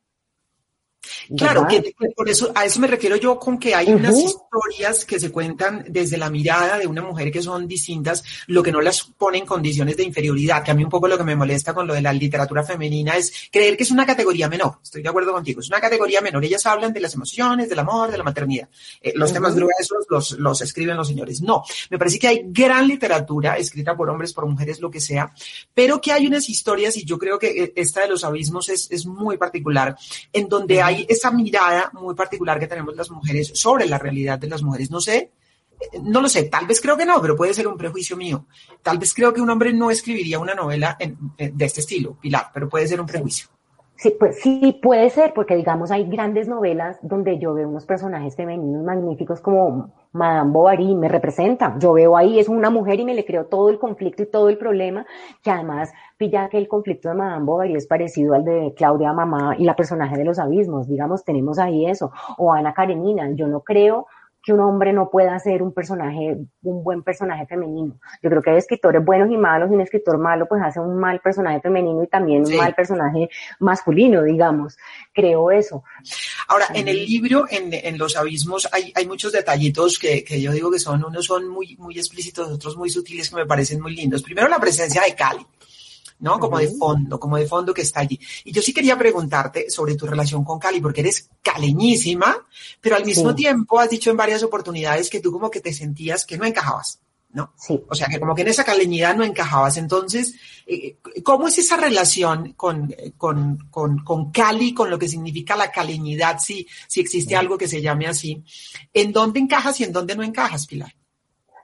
Claro, 1.37 1.67
que, 1.69 1.95
por 2.15 2.29
eso, 2.29 2.53
a 2.55 2.65
eso 2.65 2.81
me 2.81 2.87
refiero 2.87 3.17
yo 3.17 3.39
con 3.39 3.59
que 3.59 3.75
hay 3.75 3.93
unas 3.93 4.19
historias 4.19 5.05
que 5.05 5.21
se 5.21 5.31
cuentan 5.31 5.85
desde 5.89 6.17
la 6.17 6.31
mirada 6.31 6.79
de 6.79 6.87
una 6.87 7.03
mujer 7.03 7.31
que 7.31 7.43
son 7.43 7.67
distintas, 7.67 8.25
lo 8.47 8.63
que 8.63 8.73
no 8.73 8.81
las 8.81 9.03
pone 9.03 9.39
en 9.39 9.47
condiciones 9.47 9.97
de 9.97 10.03
inferioridad, 10.03 10.63
que 10.63 10.71
a 10.71 10.75
mí 10.75 10.85
un 10.85 10.91
poco 10.91 11.09
lo 11.09 11.19
que 11.19 11.25
me 11.25 11.37
molesta 11.37 11.75
con 11.75 11.87
lo 11.87 11.95
de 11.95 12.03
la 12.03 12.13
literatura 12.13 12.63
femenina 12.63 13.17
es 13.17 13.49
creer 13.51 13.77
que 13.77 13.83
es 13.83 13.91
una 13.91 14.07
categoría 14.07 14.49
menor. 14.49 14.79
Estoy 14.83 15.03
de 15.03 15.09
acuerdo 15.09 15.33
contigo, 15.33 15.61
es 15.61 15.69
una 15.69 15.81
categoría 15.81 16.21
menor. 16.21 16.45
Ellas 16.45 16.67
hablan 16.67 16.93
de 16.93 17.01
las 17.01 17.15
emociones, 17.15 17.69
del 17.69 17.79
amor, 17.79 18.11
de 18.11 18.19
la 18.19 18.25
maternidad. 18.25 18.69
Eh, 19.01 19.13
los 19.15 19.33
temas 19.33 19.55
gruesos 19.55 20.07
los, 20.09 20.33
los 20.33 20.61
escriben 20.63 20.97
los 20.97 21.09
señores. 21.09 21.41
No, 21.41 21.63
me 21.91 21.99
parece 21.99 22.19
que 22.19 22.29
hay 22.29 22.43
gran 22.45 22.87
literatura 22.87 23.57
escrita 23.57 23.97
por 23.97 24.11
hombres, 24.11 24.33
por 24.33 24.47
mujeres, 24.47 24.81
lo 24.81 24.91
que 24.91 25.01
sea, 25.01 25.33
pero 25.75 26.01
que 26.01 26.13
hay 26.13 26.27
unas 26.27 26.49
historias, 26.49 26.97
y 26.97 27.05
yo 27.05 27.19
creo 27.19 27.39
que 27.39 27.63
eh, 27.63 27.73
esta 27.77 28.03
de 28.03 28.09
los 28.09 28.25
abismos 28.25 28.69
es, 28.69 28.89
es 28.91 29.07
muy 29.07 29.37
particular, 29.37 29.97
en 30.33 30.49
donde 30.49 30.83
hay 30.83 30.96
esa 31.09 31.31
mirada 31.31 31.91
muy 31.93 32.15
particular 32.15 32.59
que 32.59 32.67
tenemos 32.67 32.97
las 32.97 33.11
mujeres 33.11 33.53
sobre 33.55 33.87
la 33.87 33.99
realidad 33.99 34.39
de 34.39 34.49
las 34.49 34.63
mujeres. 34.63 34.91
No 34.91 35.01
sé, 35.01 35.33
no 36.03 36.21
lo 36.21 36.29
sé, 36.29 36.45
tal 36.45 36.67
vez 36.67 36.81
creo 36.81 36.97
que 36.97 37.05
no, 37.05 37.21
pero 37.21 37.37
puede 37.37 37.53
ser 37.53 37.67
un 37.67 37.77
prejuicio 37.77 38.17
mío. 38.17 38.47
Tal 38.83 38.99
vez 38.99 39.13
creo 39.13 39.33
que 39.33 39.41
un 39.41 39.51
hombre 39.51 39.73
no 39.73 39.91
escribiría 39.91 40.39
una 40.39 40.55
novela 40.55 40.97
de 40.99 41.65
este 41.65 41.81
estilo, 41.81 42.19
Pilar, 42.21 42.51
pero 42.53 42.69
puede 42.69 42.89
ser 42.89 43.01
un 43.01 43.07
prejuicio. 43.07 43.49
Sí, 43.99 44.15
pues 44.19 44.41
sí 44.43 44.79
puede 44.83 45.09
ser, 45.09 45.33
porque 45.33 45.57
digamos 45.57 45.91
hay 45.91 46.05
grandes 46.05 46.49
novelas 46.49 46.99
donde 47.01 47.39
yo 47.39 47.55
veo 47.55 47.67
unos 47.67 47.87
personajes 47.87 48.37
femeninos 48.37 48.85
magníficos 48.85 49.41
como 49.41 49.91
Madame 50.13 50.53
Bovary, 50.53 50.95
me 50.95 51.09
representa. 51.09 51.77
Yo 51.79 51.95
veo 51.95 52.15
ahí, 52.15 52.39
es 52.39 52.49
una 52.49 52.69
mujer 52.69 53.01
y 53.01 53.07
me 53.07 53.15
le 53.15 53.25
creo 53.25 53.47
todo 53.47 53.71
el 53.71 53.79
conflicto 53.79 54.23
y 54.23 54.27
todo 54.27 54.51
el 54.51 54.59
problema, 54.59 55.07
que 55.43 55.51
además 55.51 55.93
pilla 56.19 56.51
que 56.51 56.59
el 56.59 56.69
conflicto 56.69 57.09
de 57.09 57.15
Madame 57.15 57.47
Bovary 57.47 57.75
es 57.75 57.87
parecido 57.87 58.35
al 58.35 58.45
de 58.45 58.75
Claudia 58.77 59.15
Mamá 59.15 59.57
y 59.59 59.65
la 59.65 59.75
personaje 59.75 60.19
de 60.19 60.25
los 60.25 60.39
abismos, 60.39 60.89
digamos, 60.89 61.25
tenemos 61.25 61.59
ahí 61.59 61.87
eso. 61.87 62.13
O 62.37 62.53
Ana 62.53 62.75
Karenina, 62.75 63.31
yo 63.33 63.47
no 63.49 63.61
creo 63.61 64.07
que 64.47 64.53
un 64.53 64.61
hombre 64.61 64.93
no 64.93 65.11
pueda 65.11 65.37
ser 65.41 65.61
un 65.61 65.75
personaje, 65.75 66.37
un 66.63 66.85
buen 66.85 67.03
personaje 67.03 67.47
femenino. 67.47 67.99
Yo 68.23 68.31
creo 68.31 68.41
que 68.41 68.51
hay 68.51 68.59
escritores 68.59 69.05
buenos 69.05 69.29
y 69.29 69.37
malos, 69.37 69.69
y 69.69 69.75
un 69.75 69.81
escritor 69.81 70.19
malo 70.19 70.47
pues 70.49 70.63
hace 70.63 70.79
un 70.79 70.97
mal 71.01 71.19
personaje 71.21 71.61
femenino 71.61 72.05
y 72.05 72.07
también 72.07 72.47
un 72.47 72.57
mal 72.57 72.73
personaje 72.73 73.29
masculino, 73.59 74.23
digamos. 74.23 74.77
Creo 75.13 75.51
eso. 75.51 75.83
Ahora, 76.47 76.67
en 76.73 76.87
el 76.87 77.05
libro, 77.07 77.47
en, 77.51 77.75
en 77.75 77.99
los 77.99 78.17
abismos, 78.17 78.69
hay, 78.71 78.93
hay 78.95 79.09
muchos 79.09 79.33
detallitos 79.33 79.99
que, 79.99 80.23
que, 80.23 80.41
yo 80.41 80.53
digo 80.53 80.71
que 80.71 80.79
son, 80.79 81.05
unos 81.05 81.27
son 81.27 81.49
muy, 81.49 81.77
muy 81.79 81.99
explícitos, 81.99 82.49
otros 82.49 82.77
muy 82.77 82.89
sutiles 82.89 83.29
que 83.29 83.35
me 83.35 83.47
parecen 83.47 83.81
muy 83.81 83.97
lindos. 83.97 84.23
Primero, 84.23 84.47
la 84.47 84.61
presencia 84.61 85.03
de 85.03 85.17
Cali. 85.17 85.45
¿No? 86.21 86.39
Como 86.39 86.59
de 86.59 86.69
fondo, 86.69 87.21
como 87.21 87.37
de 87.37 87.47
fondo 87.47 87.75
que 87.75 87.83
está 87.83 88.01
allí. 88.01 88.19
Y 88.45 88.53
yo 88.53 88.63
sí 88.63 88.73
quería 88.73 88.97
preguntarte 88.97 89.71
sobre 89.71 89.95
tu 89.95 90.07
relación 90.07 90.45
con 90.45 90.59
Cali, 90.59 90.81
porque 90.81 91.01
eres 91.01 91.29
caleñísima, 91.43 92.47
pero 92.81 92.97
al 92.97 93.05
mismo 93.05 93.35
tiempo 93.35 93.79
has 93.79 93.91
dicho 93.91 94.11
en 94.11 94.17
varias 94.17 94.43
oportunidades 94.43 95.11
que 95.11 95.21
tú 95.21 95.33
como 95.33 95.51
que 95.51 95.61
te 95.61 95.73
sentías 95.73 96.25
que 96.25 96.39
no 96.39 96.45
encajabas. 96.45 97.01
¿no? 97.37 97.53
Sí. 97.59 97.79
O 97.89 97.95
sea, 97.95 98.09
que 98.09 98.19
como 98.19 98.35
que 98.35 98.43
en 98.43 98.49
esa 98.49 98.65
caleñidad 98.65 99.15
no 99.15 99.23
encajabas. 99.23 99.77
Entonces, 99.77 100.35
eh, 100.67 100.97
¿cómo 101.23 101.49
es 101.49 101.59
esa 101.59 101.77
relación 101.77 102.55
con, 102.55 102.95
con, 103.19 103.59
con, 103.71 103.99
con, 103.99 104.31
Cali, 104.31 104.73
con 104.73 104.89
lo 104.89 104.99
que 104.99 105.09
significa 105.09 105.55
la 105.55 105.71
caleñidad, 105.71 106.39
si, 106.39 106.67
si 106.89 107.01
existe 107.01 107.37
algo 107.37 107.59
que 107.59 107.69
se 107.69 107.83
llame 107.83 108.07
así? 108.07 108.43
¿En 108.95 109.13
dónde 109.13 109.41
encajas 109.41 109.79
y 109.81 109.85
en 109.85 109.93
dónde 109.93 110.17
no 110.17 110.23
encajas, 110.23 110.67
Pilar? 110.67 110.95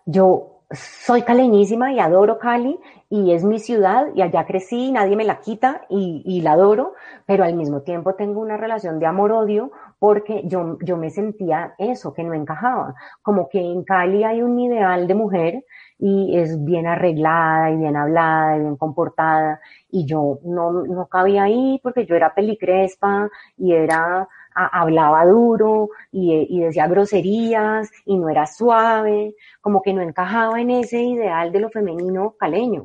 Yo 0.05 0.62
soy 0.73 1.23
caleñísima 1.23 1.93
y 1.93 2.01
adoro 2.01 2.39
Cali 2.39 2.79
y 3.11 3.33
es 3.33 3.45
mi 3.45 3.59
ciudad 3.59 4.07
y 4.15 4.23
allá 4.23 4.47
crecí, 4.47 4.91
nadie 4.91 5.17
me 5.17 5.25
la 5.25 5.41
quita 5.41 5.83
y, 5.89 6.41
la 6.41 6.53
adoro, 6.53 6.95
pero 7.27 7.45
al 7.45 7.55
mismo 7.55 7.83
tiempo 7.83 8.15
tengo 8.15 8.41
una 8.41 8.57
relación 8.57 8.99
de 8.99 9.07
amor-odio 9.07 9.71
porque 9.99 10.43
yo, 10.47 10.79
yo 10.81 10.97
me 10.97 11.11
sentía 11.11 11.75
eso, 11.79 12.15
que 12.15 12.25
no 12.25 12.33
encajaba. 12.33 12.95
Como 13.21 13.49
que 13.49 13.61
en 13.61 13.85
Cali 13.85 14.25
hay 14.25 14.43
un 14.43 14.59
ideal 14.59 15.07
de 15.07 15.15
mujer 15.15 15.65
y 15.99 16.39
es 16.39 16.65
bien 16.65 16.87
arreglada 16.87 17.71
y 17.71 17.77
bien 17.77 17.97
hablada 17.97 18.57
y 18.57 18.61
bien 18.61 18.77
comportada 18.77 19.61
y 19.91 20.07
yo 20.07 20.39
no, 20.43 20.73
no 20.73 21.07
cabía 21.07 21.45
ahí 21.45 21.79
porque 21.83 22.07
yo 22.07 22.17
era 22.17 22.35
pelicrespa 22.35 23.29
y 23.59 23.73
era, 23.73 24.27
hablaba 24.55 25.25
duro 25.27 25.91
y, 26.11 26.47
y 26.49 26.61
decía 26.61 26.87
groserías 26.87 27.91
y 28.05 28.19
no 28.19 28.29
era 28.29 28.47
suave, 28.47 29.35
como 29.61 29.83
que 29.83 29.93
no 29.93 30.03
encajaba 30.03 30.61
en 30.61 30.71
ese 30.71 31.03
ideal 31.03 31.53
de 31.53 31.61
lo 31.61 31.71
femenino 31.71 32.35
caleño. 32.39 32.85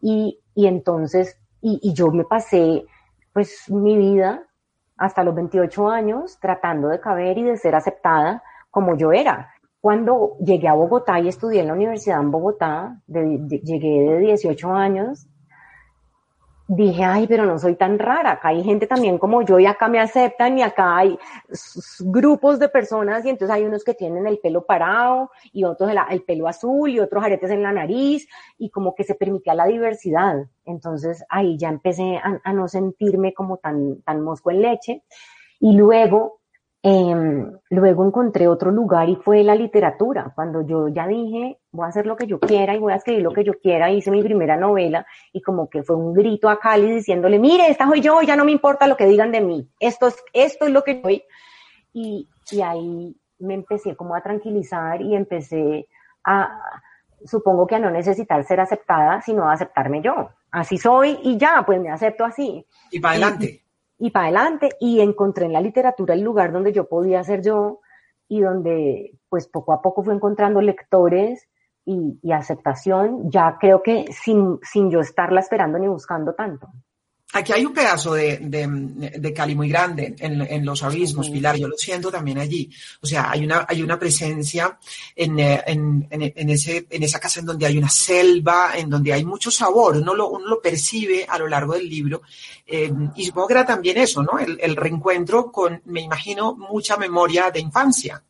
Y, 0.00 0.40
y 0.54 0.66
entonces, 0.66 1.38
y, 1.60 1.78
y 1.82 1.92
yo 1.92 2.10
me 2.10 2.24
pasé 2.24 2.84
pues 3.32 3.70
mi 3.70 3.96
vida 3.96 4.42
hasta 4.96 5.24
los 5.24 5.34
28 5.34 5.88
años 5.88 6.38
tratando 6.40 6.88
de 6.88 7.00
caber 7.00 7.38
y 7.38 7.42
de 7.42 7.56
ser 7.56 7.74
aceptada 7.74 8.42
como 8.70 8.96
yo 8.96 9.12
era. 9.12 9.50
Cuando 9.80 10.36
llegué 10.38 10.68
a 10.68 10.74
Bogotá 10.74 11.18
y 11.20 11.28
estudié 11.28 11.60
en 11.62 11.68
la 11.68 11.72
universidad 11.72 12.20
en 12.20 12.30
Bogotá, 12.30 13.00
llegué 13.06 14.02
de 14.02 14.18
18 14.18 14.70
años, 14.72 15.26
dije, 16.76 17.02
ay, 17.02 17.26
pero 17.26 17.44
no 17.46 17.58
soy 17.58 17.74
tan 17.74 17.98
rara, 17.98 18.32
acá 18.32 18.48
hay 18.48 18.62
gente 18.62 18.86
también 18.86 19.18
como 19.18 19.42
yo 19.42 19.58
y 19.58 19.66
acá 19.66 19.88
me 19.88 19.98
aceptan 19.98 20.56
y 20.56 20.62
acá 20.62 20.96
hay 20.98 21.18
grupos 21.98 22.60
de 22.60 22.68
personas 22.68 23.24
y 23.24 23.30
entonces 23.30 23.52
hay 23.52 23.64
unos 23.64 23.82
que 23.82 23.94
tienen 23.94 24.24
el 24.28 24.38
pelo 24.38 24.64
parado 24.64 25.32
y 25.52 25.64
otros 25.64 25.90
el, 26.10 26.22
pelo 26.22 26.46
azul 26.46 26.88
y 26.88 27.00
otros 27.00 27.24
aretes 27.24 27.50
en 27.50 27.64
la 27.64 27.72
nariz 27.72 28.28
y 28.56 28.70
como 28.70 28.94
que 28.94 29.02
se 29.02 29.16
permitía 29.16 29.54
la 29.54 29.66
diversidad. 29.66 30.46
Entonces 30.64 31.24
ahí 31.28 31.58
ya 31.58 31.70
empecé 31.70 32.18
a, 32.18 32.40
a 32.44 32.52
no 32.52 32.68
sentirme 32.68 33.34
como 33.34 33.56
tan, 33.56 34.00
tan 34.02 34.20
mosco 34.22 34.52
en 34.52 34.62
leche 34.62 35.02
y 35.58 35.76
luego 35.76 36.39
eh, 36.82 37.46
luego 37.68 38.06
encontré 38.06 38.48
otro 38.48 38.70
lugar 38.70 39.08
y 39.10 39.16
fue 39.16 39.42
la 39.42 39.54
literatura. 39.54 40.32
Cuando 40.34 40.62
yo 40.66 40.88
ya 40.88 41.06
dije, 41.06 41.58
voy 41.72 41.84
a 41.84 41.88
hacer 41.88 42.06
lo 42.06 42.16
que 42.16 42.26
yo 42.26 42.40
quiera 42.40 42.74
y 42.74 42.78
voy 42.78 42.92
a 42.92 42.96
escribir 42.96 43.22
lo 43.22 43.32
que 43.32 43.44
yo 43.44 43.52
quiera, 43.60 43.90
hice 43.90 44.10
mi 44.10 44.22
primera 44.22 44.56
novela 44.56 45.06
y 45.32 45.42
como 45.42 45.68
que 45.68 45.82
fue 45.82 45.96
un 45.96 46.14
grito 46.14 46.48
a 46.48 46.58
Cali 46.58 46.90
diciéndole, 46.90 47.38
mire, 47.38 47.68
esta 47.68 47.86
soy 47.86 48.00
yo, 48.00 48.22
ya 48.22 48.34
no 48.34 48.46
me 48.46 48.52
importa 48.52 48.86
lo 48.86 48.96
que 48.96 49.06
digan 49.06 49.30
de 49.30 49.42
mí, 49.42 49.68
esto 49.78 50.06
es, 50.06 50.16
esto 50.32 50.66
es 50.66 50.72
lo 50.72 50.82
que 50.82 51.02
soy. 51.02 51.22
Y, 51.92 52.28
y 52.50 52.62
ahí 52.62 53.14
me 53.40 53.54
empecé 53.54 53.94
como 53.94 54.14
a 54.14 54.22
tranquilizar 54.22 55.02
y 55.02 55.14
empecé 55.14 55.86
a, 56.24 56.60
supongo 57.26 57.66
que 57.66 57.74
a 57.74 57.78
no 57.78 57.90
necesitar 57.90 58.42
ser 58.44 58.60
aceptada, 58.60 59.20
sino 59.20 59.44
a 59.44 59.52
aceptarme 59.52 60.00
yo. 60.00 60.30
Así 60.50 60.78
soy 60.78 61.18
y 61.22 61.36
ya, 61.36 61.62
pues 61.66 61.78
me 61.80 61.90
acepto 61.90 62.24
así. 62.24 62.66
Y 62.90 63.00
para 63.00 63.14
adelante 63.14 63.64
y 64.00 64.10
para 64.10 64.26
adelante 64.26 64.70
y 64.80 65.00
encontré 65.00 65.44
en 65.44 65.52
la 65.52 65.60
literatura 65.60 66.14
el 66.14 66.22
lugar 66.22 66.52
donde 66.52 66.72
yo 66.72 66.88
podía 66.88 67.22
ser 67.22 67.42
yo 67.42 67.80
y 68.28 68.40
donde 68.40 69.18
pues 69.28 69.46
poco 69.46 69.72
a 69.72 69.82
poco 69.82 70.02
fui 70.02 70.14
encontrando 70.14 70.60
lectores 70.60 71.46
y, 71.84 72.18
y 72.22 72.32
aceptación, 72.32 73.30
ya 73.30 73.58
creo 73.60 73.82
que 73.82 74.06
sin, 74.10 74.58
sin 74.62 74.90
yo 74.90 75.00
estarla 75.00 75.40
esperando 75.40 75.78
ni 75.78 75.86
buscando 75.86 76.34
tanto. 76.34 76.68
Aquí 77.32 77.52
hay 77.52 77.64
un 77.64 77.72
pedazo 77.72 78.14
de, 78.14 78.38
de, 78.38 78.66
de 79.18 79.32
Cali 79.32 79.54
muy 79.54 79.68
grande 79.68 80.16
en, 80.18 80.42
en, 80.42 80.64
los 80.64 80.82
abismos, 80.82 81.30
Pilar, 81.30 81.56
yo 81.56 81.68
lo 81.68 81.76
siento 81.76 82.10
también 82.10 82.38
allí. 82.38 82.68
O 83.00 83.06
sea, 83.06 83.30
hay 83.30 83.44
una, 83.44 83.64
hay 83.68 83.82
una 83.82 83.98
presencia 83.98 84.78
en, 85.14 85.38
eh, 85.38 85.62
en, 85.66 86.08
en, 86.10 86.50
ese, 86.50 86.86
en 86.90 87.02
esa 87.04 87.20
casa 87.20 87.38
en 87.38 87.46
donde 87.46 87.66
hay 87.66 87.78
una 87.78 87.88
selva, 87.88 88.72
en 88.76 88.90
donde 88.90 89.12
hay 89.12 89.24
mucho 89.24 89.50
sabor, 89.50 89.96
uno 89.96 90.14
lo, 90.14 90.28
uno 90.28 90.46
lo 90.48 90.60
percibe 90.60 91.24
a 91.28 91.38
lo 91.38 91.46
largo 91.46 91.74
del 91.74 91.88
libro. 91.88 92.22
Eh, 92.66 92.92
y 93.14 93.24
supongo 93.24 93.46
que 93.46 93.54
era 93.54 93.66
también 93.66 93.98
eso, 93.98 94.22
¿no? 94.22 94.38
El, 94.38 94.58
el 94.60 94.74
reencuentro 94.74 95.52
con, 95.52 95.80
me 95.84 96.00
imagino, 96.00 96.56
mucha 96.56 96.96
memoria 96.96 97.50
de 97.52 97.60
infancia 97.60 98.22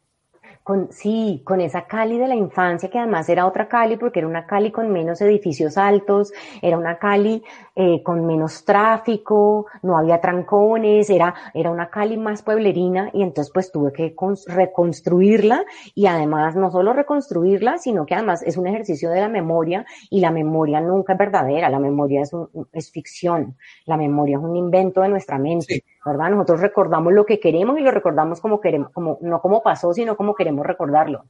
con, 0.70 0.92
sí, 0.92 1.42
con 1.44 1.60
esa 1.60 1.88
Cali 1.88 2.16
de 2.16 2.28
la 2.28 2.36
infancia, 2.36 2.88
que 2.88 3.00
además 3.00 3.28
era 3.28 3.44
otra 3.44 3.66
Cali, 3.66 3.96
porque 3.96 4.20
era 4.20 4.28
una 4.28 4.46
Cali 4.46 4.70
con 4.70 4.92
menos 4.92 5.20
edificios 5.20 5.76
altos, 5.76 6.32
era 6.62 6.78
una 6.78 6.96
Cali 6.96 7.42
eh, 7.74 8.04
con 8.04 8.24
menos 8.24 8.64
tráfico, 8.64 9.66
no 9.82 9.98
había 9.98 10.20
trancones, 10.20 11.10
era, 11.10 11.34
era 11.54 11.72
una 11.72 11.90
Cali 11.90 12.16
más 12.16 12.42
pueblerina, 12.42 13.10
y 13.12 13.22
entonces 13.22 13.50
pues 13.52 13.72
tuve 13.72 13.92
que 13.92 14.14
reconstruirla, 14.46 15.64
y 15.92 16.06
además 16.06 16.54
no 16.54 16.70
solo 16.70 16.92
reconstruirla, 16.92 17.78
sino 17.78 18.06
que 18.06 18.14
además 18.14 18.44
es 18.44 18.56
un 18.56 18.68
ejercicio 18.68 19.10
de 19.10 19.22
la 19.22 19.28
memoria, 19.28 19.84
y 20.08 20.20
la 20.20 20.30
memoria 20.30 20.80
nunca 20.80 21.14
es 21.14 21.18
verdadera, 21.18 21.68
la 21.68 21.80
memoria 21.80 22.20
es, 22.20 22.32
un, 22.32 22.48
es 22.72 22.92
ficción, 22.92 23.56
la 23.86 23.96
memoria 23.96 24.36
es 24.36 24.44
un 24.44 24.54
invento 24.54 25.00
de 25.00 25.08
nuestra 25.08 25.36
mente. 25.36 25.82
¿Verdad? 26.04 26.30
Nosotros 26.30 26.60
recordamos 26.60 27.12
lo 27.12 27.26
que 27.26 27.40
queremos 27.40 27.78
y 27.78 27.82
lo 27.82 27.90
recordamos 27.90 28.40
como 28.40 28.60
queremos, 28.60 28.90
como, 28.90 29.18
no 29.20 29.40
como 29.40 29.62
pasó, 29.62 29.92
sino 29.92 30.16
como 30.16 30.34
queremos 30.34 30.66
recordarlo. 30.66 31.24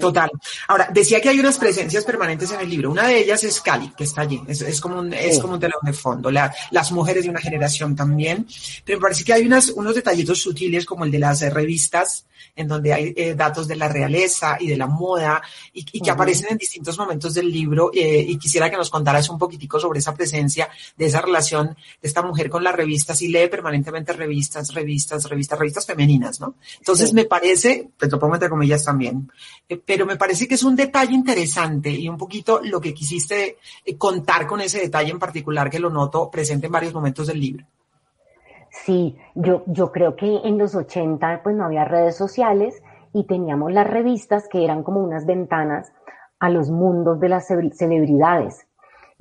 Total. 0.00 0.30
Ahora, 0.68 0.88
decía 0.92 1.20
que 1.20 1.28
hay 1.28 1.38
unas 1.38 1.58
presencias 1.58 2.04
permanentes 2.04 2.50
en 2.52 2.60
el 2.60 2.68
libro. 2.68 2.90
Una 2.90 3.06
de 3.06 3.20
ellas 3.20 3.44
es 3.44 3.60
Cali, 3.60 3.92
que 3.96 4.04
está 4.04 4.22
allí. 4.22 4.42
Es, 4.48 4.60
es 4.62 4.80
como, 4.80 4.98
un, 4.98 5.12
es 5.12 5.38
como 5.38 5.54
un 5.54 5.60
telón 5.60 5.80
de 5.82 5.92
fondo. 5.92 6.30
La, 6.30 6.52
las 6.70 6.90
mujeres 6.92 7.24
de 7.24 7.30
una 7.30 7.40
generación 7.40 7.94
también. 7.94 8.46
Pero 8.84 8.98
me 8.98 9.02
parece 9.02 9.24
que 9.24 9.32
hay 9.32 9.46
unas, 9.46 9.70
unos 9.70 9.94
detallitos 9.94 10.40
sutiles 10.40 10.84
como 10.84 11.04
el 11.04 11.10
de 11.10 11.18
las 11.20 11.40
revistas 11.52 12.26
en 12.56 12.68
donde 12.68 12.92
hay 12.92 13.14
eh, 13.16 13.34
datos 13.34 13.68
de 13.68 13.76
la 13.76 13.88
realeza 13.88 14.56
y 14.58 14.66
de 14.66 14.76
la 14.76 14.86
moda 14.86 15.42
y, 15.72 15.80
y 15.92 16.00
que 16.00 16.10
uh 16.10 16.12
-huh. 16.12 16.14
aparecen 16.14 16.48
en 16.50 16.58
distintos 16.58 16.98
momentos 16.98 17.34
del 17.34 17.50
libro 17.50 17.90
eh, 17.94 18.24
y 18.26 18.38
quisiera 18.38 18.70
que 18.70 18.76
nos 18.76 18.90
contaras 18.90 19.28
un 19.28 19.38
poquitico 19.38 19.78
sobre 19.78 19.98
esa 19.98 20.14
presencia 20.14 20.68
de 20.96 21.06
esa 21.06 21.20
relación 21.20 21.76
de 22.00 22.08
esta 22.08 22.22
mujer 22.22 22.50
con 22.50 22.64
las 22.64 22.74
revistas 22.74 23.20
y 23.22 23.28
lee 23.28 23.48
permanentemente 23.48 24.12
revistas, 24.12 24.74
revistas, 24.74 25.24
revistas, 25.24 25.58
revistas 25.58 25.86
femeninas, 25.86 26.40
¿no? 26.40 26.54
Entonces 26.78 27.10
sí. 27.10 27.14
me 27.14 27.24
parece, 27.24 27.90
te 27.98 28.08
lo 28.08 28.18
pongo 28.18 28.34
entre 28.34 28.48
comillas 28.48 28.84
también, 28.84 29.30
pero 29.78 30.06
me 30.06 30.16
parece 30.16 30.48
que 30.48 30.54
es 30.54 30.62
un 30.62 30.76
detalle 30.76 31.14
interesante 31.14 31.90
y 31.90 32.08
un 32.08 32.16
poquito 32.16 32.60
lo 32.62 32.80
que 32.80 32.94
quisiste 32.94 33.58
eh, 33.84 33.96
contar 33.96 34.46
con 34.46 34.60
ese 34.60 34.80
detalle 34.80 35.10
en 35.10 35.18
particular 35.18 35.70
que 35.70 35.78
lo 35.78 35.90
noto 35.90 36.30
presente 36.30 36.66
en 36.66 36.72
varios 36.72 36.94
momentos 36.94 37.26
del 37.26 37.40
libro. 37.40 37.64
Sí, 38.70 39.16
yo, 39.34 39.64
yo 39.66 39.90
creo 39.90 40.16
que 40.16 40.40
en 40.44 40.58
los 40.58 40.74
80 40.74 41.42
pues 41.42 41.56
no 41.56 41.64
había 41.64 41.84
redes 41.84 42.16
sociales 42.16 42.82
y 43.12 43.24
teníamos 43.24 43.72
las 43.72 43.88
revistas 43.88 44.48
que 44.48 44.64
eran 44.64 44.82
como 44.82 45.02
unas 45.02 45.26
ventanas 45.26 45.92
a 46.38 46.48
los 46.48 46.70
mundos 46.70 47.20
de 47.20 47.28
las 47.28 47.46
celebridades. 47.46 48.66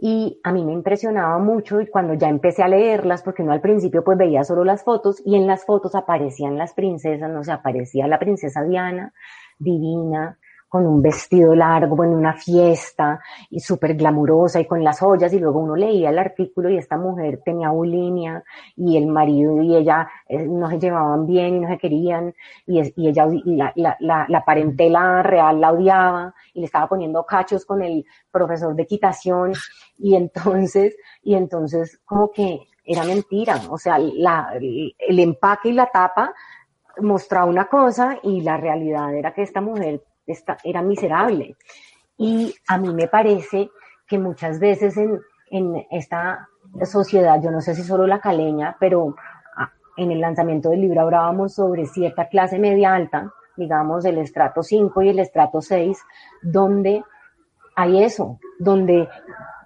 Y 0.02 0.40
a 0.44 0.54
mí 0.54 0.64
me 0.64 0.72
impresionaba 0.72 1.38
mucho 1.40 1.82
y 1.82 1.88
cuando 1.88 2.14
ya 2.14 2.30
empecé 2.30 2.64
a 2.64 2.70
leerlas, 2.70 3.22
porque 3.22 3.44
uno 3.44 3.52
al 3.52 3.60
principio 3.60 4.04
pues 4.04 4.18
veía 4.18 4.46
solo 4.46 4.64
las 4.64 4.84
fotos 4.84 5.22
y 5.26 5.36
en 5.36 5.46
las 5.46 5.66
fotos 5.66 5.94
aparecían 5.94 6.58
las 6.58 6.74
princesas, 6.74 7.30
no 7.30 7.44
sé, 7.44 7.52
aparecía 7.52 8.08
la 8.08 8.18
princesa 8.18 8.64
Diana, 8.64 9.14
divina, 9.60 10.40
con 10.70 10.86
un 10.86 11.02
vestido 11.02 11.56
largo 11.56 12.04
en 12.04 12.12
una 12.12 12.34
fiesta 12.34 13.20
y 13.50 13.60
súper 13.60 13.96
glamurosa 13.96 14.60
y 14.60 14.68
con 14.68 14.84
las 14.84 15.00
joyas 15.00 15.34
y 15.34 15.40
luego 15.40 15.60
uno 15.60 15.76
leía 15.76 16.12
el 16.12 16.20
artículo 16.20 16.70
y 16.70 16.78
esta 16.78 16.96
mujer 16.96 17.42
tenía 17.44 17.72
bulimia 17.72 18.44
y 18.78 18.96
el 18.96 19.08
marido 19.08 19.64
y 19.64 19.76
ella 19.76 20.08
eh, 20.28 20.46
no 20.48 20.70
se 20.70 20.80
llevaban 20.80 21.26
bien 21.26 21.56
y 21.56 21.60
no 21.62 21.68
se 21.68 21.80
querían 21.80 22.36
y, 22.68 22.82
y 22.96 23.10
ella 23.10 23.28
y 23.32 23.56
la, 23.56 23.74
la, 23.76 23.98
la, 24.00 24.26
la, 24.30 24.46
parentela 24.46 25.24
real 25.24 25.60
la 25.60 25.72
odiaba 25.72 26.36
y 26.54 26.60
le 26.60 26.68
estaba 26.68 26.88
poniendo 26.88 27.26
cachos 27.26 27.66
con 27.66 27.82
el 27.82 28.06
profesor 28.32 28.76
de 28.76 28.84
equitación 28.84 29.54
y 29.98 30.16
entonces 30.16 30.96
y 31.24 31.34
entonces 31.34 32.00
como 32.06 32.32
que 32.32 32.60
era 32.86 33.04
mentira 33.04 33.60
o 33.72 33.78
sea 33.78 33.98
el 33.98 35.20
empaque 35.20 35.70
y 35.70 35.74
la 35.74 35.88
tapa 35.88 36.32
mostraba 37.02 37.46
una 37.46 37.66
cosa 37.66 38.20
y 38.24 38.42
la 38.42 38.58
realidad 38.58 39.14
era 39.14 39.34
que 39.34 39.44
esta 39.44 39.62
mujer 39.62 40.04
esta, 40.26 40.58
era 40.64 40.82
miserable. 40.82 41.56
Y 42.18 42.54
a 42.68 42.78
mí 42.78 42.94
me 42.94 43.08
parece 43.08 43.70
que 44.08 44.18
muchas 44.18 44.60
veces 44.60 44.98
en, 44.98 45.20
en 45.52 45.86
esta 45.92 46.48
sociedad, 46.84 47.42
yo 47.42 47.52
no 47.52 47.62
sé 47.62 47.76
si 47.76 47.84
solo 47.84 48.06
la 48.06 48.20
caleña, 48.20 48.76
pero 48.80 49.16
en 49.98 50.12
el 50.12 50.22
lanzamiento 50.22 50.70
del 50.70 50.82
libro 50.82 51.02
hablábamos 51.02 51.56
sobre 51.56 51.86
cierta 51.86 52.30
clase 52.30 52.58
media 52.58 52.94
alta, 52.94 53.34
digamos 53.58 54.06
el 54.06 54.18
estrato 54.18 54.64
5 54.64 55.02
y 55.02 55.10
el 55.10 55.20
estrato 55.20 55.62
6, 55.62 55.98
donde 56.42 57.04
hay 57.76 58.04
eso, 58.04 58.40
donde 58.60 59.10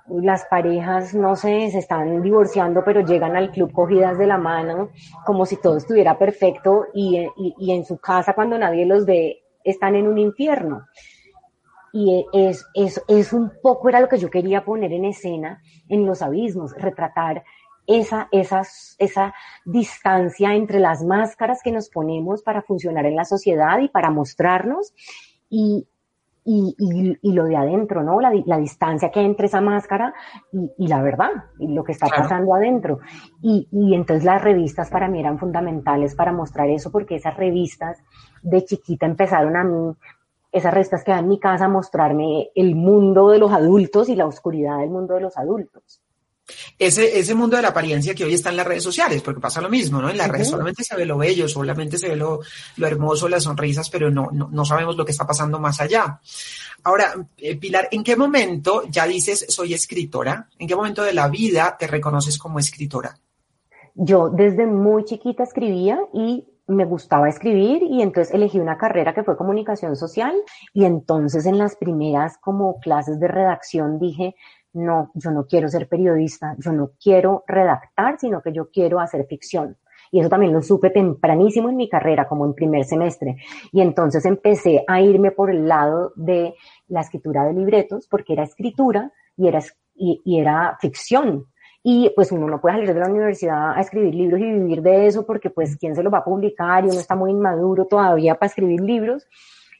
las 0.07 0.45
parejas, 0.45 1.13
no 1.13 1.35
sé, 1.35 1.69
se 1.71 1.79
están 1.79 2.21
divorciando, 2.21 2.83
pero 2.83 3.01
llegan 3.01 3.35
al 3.35 3.51
club 3.51 3.71
cogidas 3.71 4.17
de 4.17 4.27
la 4.27 4.37
mano, 4.37 4.89
como 5.25 5.45
si 5.45 5.57
todo 5.57 5.77
estuviera 5.77 6.17
perfecto 6.17 6.87
y, 6.93 7.25
y, 7.57 7.71
en 7.71 7.85
su 7.85 7.97
casa 7.97 8.33
cuando 8.33 8.57
nadie 8.57 8.85
los 8.85 9.05
ve 9.05 9.43
están 9.63 9.95
en 9.95 10.07
un 10.07 10.17
infierno. 10.17 10.85
y 11.93 12.25
es, 12.33 12.65
es, 12.73 13.01
es 13.07 13.33
un 13.33 13.51
poco 13.61 13.87
era 13.87 14.01
lo 14.01 14.09
que 14.09 14.17
yo 14.17 14.29
quería 14.29 14.65
poner 14.65 14.91
en 14.91 15.05
escena 15.05 15.61
en 15.87 16.05
los 16.05 16.21
abismos, 16.21 16.73
retratar 16.77 17.43
esa, 17.87 18.27
esas, 18.31 18.95
esa 18.97 19.33
distancia 19.63 20.53
entre 20.53 20.79
las 20.79 21.03
máscaras 21.03 21.61
que 21.63 21.71
nos 21.71 21.89
ponemos 21.89 22.41
para 22.41 22.61
funcionar 22.61 23.05
en 23.05 23.15
la 23.15 23.25
sociedad 23.25 23.79
y 23.79 23.89
para 23.89 24.09
mostrarnos 24.09 24.93
y, 25.49 25.87
y, 26.45 26.75
y, 26.77 27.17
y 27.21 27.33
lo 27.33 27.45
de 27.45 27.55
adentro, 27.55 28.03
¿no? 28.03 28.19
La, 28.19 28.31
la, 28.45 28.57
distancia 28.57 29.09
que 29.09 29.19
hay 29.19 29.25
entre 29.25 29.47
esa 29.47 29.61
máscara 29.61 30.13
y, 30.51 30.71
y 30.77 30.87
la 30.87 31.01
verdad, 31.01 31.31
y 31.59 31.67
lo 31.67 31.83
que 31.83 31.93
está 31.93 32.07
claro. 32.07 32.23
pasando 32.23 32.53
adentro. 32.53 32.99
Y, 33.41 33.67
y 33.71 33.95
entonces 33.95 34.25
las 34.25 34.41
revistas 34.41 34.89
para 34.89 35.07
mí 35.07 35.19
eran 35.19 35.39
fundamentales 35.39 36.15
para 36.15 36.31
mostrar 36.31 36.69
eso, 36.69 36.91
porque 36.91 37.15
esas 37.15 37.35
revistas 37.37 38.03
de 38.41 38.63
chiquita 38.65 39.05
empezaron 39.05 39.55
a 39.55 39.63
mí, 39.63 39.93
esas 40.51 40.73
revistas 40.73 41.03
que 41.03 41.11
en 41.11 41.27
mi 41.27 41.39
casa 41.39 41.65
a 41.65 41.69
mostrarme 41.69 42.49
el 42.55 42.75
mundo 42.75 43.29
de 43.29 43.39
los 43.39 43.51
adultos 43.51 44.09
y 44.09 44.15
la 44.15 44.25
oscuridad 44.25 44.79
del 44.79 44.89
mundo 44.89 45.15
de 45.15 45.21
los 45.21 45.37
adultos 45.37 46.01
ese, 46.77 47.19
ese 47.19 47.35
mundo 47.35 47.55
de 47.55 47.61
la 47.61 47.69
apariencia 47.69 48.13
que 48.13 48.25
hoy 48.25 48.33
está 48.33 48.49
en 48.49 48.57
las 48.57 48.67
redes 48.67 48.83
sociales, 48.83 49.21
porque 49.21 49.39
pasa 49.39 49.61
lo 49.61 49.69
mismo, 49.69 50.01
¿no? 50.01 50.09
En 50.09 50.17
las 50.17 50.27
uh 50.27 50.29
-huh. 50.29 50.33
redes 50.33 50.49
solamente 50.49 50.83
se 50.83 50.95
ve 50.95 51.05
lo 51.05 51.17
bello, 51.17 51.47
solamente 51.47 51.97
se 51.97 52.09
ve 52.09 52.15
lo, 52.15 52.41
lo 52.77 52.87
hermoso, 52.87 53.29
las 53.29 53.43
sonrisas, 53.43 53.89
pero 53.89 54.09
no, 54.09 54.29
no, 54.31 54.49
no, 54.51 54.65
sabemos 54.65 54.97
lo 54.97 55.05
que 55.05 55.11
está 55.11 55.25
pasando 55.25 55.59
más 55.59 55.79
allá. 55.79 56.19
Ahora, 56.83 57.13
eh, 57.37 57.55
Pilar, 57.55 57.87
¿en 57.91 58.03
qué 58.03 58.15
momento 58.15 58.83
ya 58.89 59.07
dices 59.07 59.45
soy 59.47 59.73
escritora? 59.73 60.49
¿En 60.59 60.67
qué 60.67 60.75
momento 60.75 61.03
de 61.03 61.13
la 61.13 61.29
vida 61.29 61.77
te 61.79 61.87
reconoces 61.87 62.37
como 62.37 62.59
escritora? 62.59 63.17
Yo 63.95 64.29
desde 64.29 64.65
muy 64.65 65.05
chiquita 65.05 65.43
escribía 65.43 65.99
y 66.13 66.45
me 66.67 66.85
gustaba 66.85 67.29
escribir 67.29 67.83
y 67.83 68.01
entonces 68.01 68.33
elegí 68.33 68.59
una 68.59 68.77
carrera 68.77 69.13
que 69.13 69.23
fue 69.23 69.37
comunicación 69.37 69.95
social 69.95 70.33
y 70.73 70.85
entonces 70.85 71.45
en 71.45 71.57
las 71.57 71.75
primeras 71.75 72.37
como 72.37 72.79
clases 72.79 73.19
de 73.19 73.27
redacción 73.27 73.99
dije, 73.99 74.35
no, 74.73 75.11
yo 75.13 75.31
no 75.31 75.45
quiero 75.45 75.69
ser 75.69 75.87
periodista, 75.87 76.55
yo 76.57 76.71
no 76.71 76.91
quiero 77.01 77.43
redactar, 77.47 78.19
sino 78.19 78.41
que 78.41 78.51
yo 78.51 78.69
quiero 78.69 78.99
hacer 78.99 79.25
ficción. 79.27 79.77
Y 80.13 80.19
eso 80.19 80.29
también 80.29 80.53
lo 80.53 80.61
supe 80.61 80.91
tempranísimo 80.91 81.69
en 81.69 81.75
mi 81.75 81.89
carrera, 81.89 82.27
como 82.27 82.45
en 82.45 82.53
primer 82.53 82.85
semestre. 82.85 83.37
Y 83.71 83.81
entonces 83.81 84.23
empecé 84.25 84.83
a 84.87 85.01
irme 85.01 85.31
por 85.31 85.49
el 85.49 85.67
lado 85.67 86.13
de 86.15 86.53
la 86.87 87.01
escritura 87.01 87.45
de 87.45 87.53
libretos, 87.53 88.07
porque 88.07 88.33
era 88.33 88.43
escritura 88.43 89.11
y 89.35 89.47
era, 90.37 90.77
ficción. 90.79 91.47
Y 91.81 92.11
pues 92.15 92.31
uno 92.31 92.47
no 92.47 92.61
puede 92.61 92.75
salir 92.75 92.93
de 92.93 92.99
la 92.99 93.09
universidad 93.09 93.73
a 93.75 93.81
escribir 93.81 94.13
libros 94.13 94.39
y 94.39 94.43
vivir 94.43 94.83
de 94.83 95.07
eso, 95.07 95.25
porque 95.25 95.49
pues 95.49 95.77
quién 95.77 95.95
se 95.95 96.03
lo 96.03 96.11
va 96.11 96.19
a 96.19 96.23
publicar 96.23 96.85
y 96.85 96.89
uno 96.89 96.99
está 96.99 97.15
muy 97.15 97.31
inmaduro 97.31 97.85
todavía 97.85 98.35
para 98.35 98.49
escribir 98.49 98.81
libros. 98.81 99.27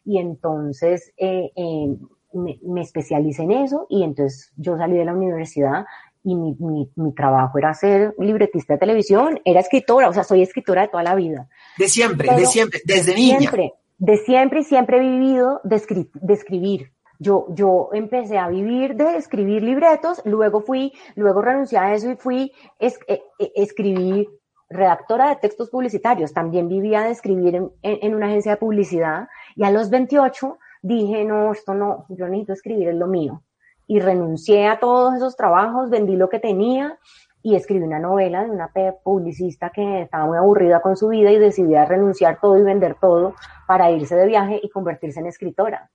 Y 0.03 0.18
entonces 0.18 1.14
eh, 1.15 1.52
eh, 1.56 1.95
me, 2.34 2.60
me 2.64 2.82
especialicé 2.82 3.44
en 3.44 3.52
eso 3.52 3.88
y 3.90 4.04
entonces 4.04 4.52
yo 4.58 4.78
salí 4.78 4.98
de 4.98 5.06
la 5.06 5.14
universidad 5.14 5.86
y 6.24 6.36
mi, 6.36 6.56
mi, 6.60 6.90
mi, 6.96 7.14
trabajo 7.14 7.58
era 7.58 7.74
ser 7.74 8.16
libretista 8.18 8.74
de 8.74 8.80
televisión, 8.80 9.42
era 9.44 9.60
escritora, 9.60 10.10
o 10.10 10.14
sea, 10.14 10.24
soy 10.24 10.42
escritora 10.42 10.84
de 10.84 10.88
toda 10.88 11.04
la 11.04 11.16
vida. 11.16 11.50
De 11.78 11.90
siempre, 11.90 12.28
Pero 12.28 12.40
de 12.40 12.46
siempre, 12.46 12.82
desde 12.86 13.12
de 13.12 13.18
niña. 13.18 13.40
Siempre, 13.40 13.74
de 13.98 14.18
siempre 14.18 14.60
y 14.62 14.64
siempre 14.64 14.98
he 14.98 15.02
vivido 15.02 15.60
de, 15.64 15.76
escri 15.76 16.10
de 16.14 16.34
escribir. 16.34 16.92
Yo, 17.20 17.48
yo 17.50 17.90
empecé 17.94 18.38
a 18.38 18.48
vivir 18.48 18.96
de 18.96 19.18
escribir 19.18 19.64
libretos, 19.64 20.22
luego 20.26 20.62
fui, 20.62 20.94
luego 21.16 21.42
renuncié 21.42 21.78
a 21.78 21.94
eso 21.94 22.10
y 22.10 22.16
fui, 22.16 22.52
es, 22.80 23.00
eh, 23.08 23.22
escribí 23.56 24.28
redactora 24.70 25.30
de 25.30 25.36
textos 25.36 25.70
publicitarios, 25.70 26.34
también 26.34 26.68
vivía 26.68 27.02
de 27.02 27.12
escribir 27.12 27.56
en, 27.56 27.72
en, 27.82 28.00
en 28.02 28.16
una 28.16 28.28
agencia 28.28 28.54
de 28.54 28.58
publicidad 28.58 29.28
y 29.56 29.64
a 29.64 29.72
los 29.72 29.90
28 29.90 30.58
dije, 30.84 31.24
no, 31.24 31.52
esto 31.52 31.74
no, 31.74 32.06
yo 32.10 32.28
necesito 32.28 32.54
escribir, 32.54 32.90
es 32.90 32.96
lo 32.96 33.08
mío. 33.08 33.42
Y 33.88 34.00
renuncié 34.00 34.68
a 34.68 34.80
todos 34.80 35.16
esos 35.16 35.36
trabajos, 35.36 35.90
vendí 35.90 36.16
lo 36.16 36.30
que 36.30 36.40
tenía 36.40 37.00
y 37.42 37.56
escribí 37.56 37.84
una 37.84 38.00
novela 38.00 38.44
de 38.44 38.52
una 38.52 38.72
publicista 39.04 39.70
que 39.70 40.04
estaba 40.04 40.26
muy 40.26 40.38
aburrida 40.38 40.82
con 40.82 40.96
su 40.96 41.10
vida 41.10 41.32
y 41.32 41.40
decidía 41.40 41.86
renunciar 41.86 42.40
todo 42.40 42.58
y 42.58 42.64
vender 42.64 42.96
todo 43.00 43.36
para 43.68 43.92
irse 43.92 44.16
de 44.16 44.28
viaje 44.28 44.60
y 44.62 44.70
convertirse 44.70 45.20
en 45.20 45.28
escritora. 45.28 45.90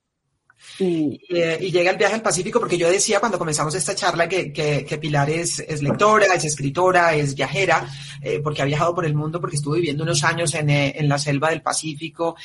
Y, 0.77 1.21
eh, 1.29 1.57
y, 1.61 1.71
llega 1.71 1.91
el 1.91 1.97
viaje 1.97 2.15
al 2.15 2.21
Pacífico 2.21 2.59
porque 2.59 2.77
yo 2.77 2.89
decía 2.89 3.19
cuando 3.19 3.39
comenzamos 3.39 3.73
esta 3.75 3.95
charla 3.95 4.27
que, 4.27 4.51
que, 4.51 4.97
Pilar 4.99 5.29
es, 5.29 5.59
es, 5.59 5.81
lectora, 5.81 6.33
es 6.35 6.43
escritora, 6.43 7.15
es 7.15 7.33
viajera, 7.33 7.87
eh, 8.21 8.41
porque 8.43 8.61
ha 8.61 8.65
viajado 8.65 8.93
por 8.93 9.05
el 9.05 9.15
mundo, 9.15 9.39
porque 9.39 9.55
estuvo 9.55 9.75
viviendo 9.75 10.03
unos 10.03 10.23
años 10.25 10.53
en, 10.55 10.69
eh, 10.69 10.93
en 10.97 11.07
la 11.07 11.17
selva 11.17 11.49
del 11.49 11.61
Pacífico. 11.61 12.35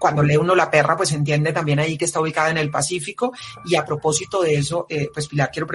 Eh, 0.00 0.10
cuando 0.10 0.22
lee 0.22 0.36
uno 0.36 0.54
La 0.54 0.70
Perra, 0.70 0.96
pues 0.96 1.12
entiende 1.12 1.52
también 1.52 1.78
ahí 1.78 1.96
que 1.96 2.04
está 2.04 2.20
ubicada 2.20 2.50
en 2.50 2.58
el 2.58 2.70
Pacífico. 2.70 3.32
Y 3.64 3.76
a 3.76 3.84
propósito 3.84 4.42
de 4.42 4.54
eso, 4.54 4.86
eh, 4.88 5.08
pues 5.12 5.28
Pilar, 5.28 5.50
quiero 5.52 5.66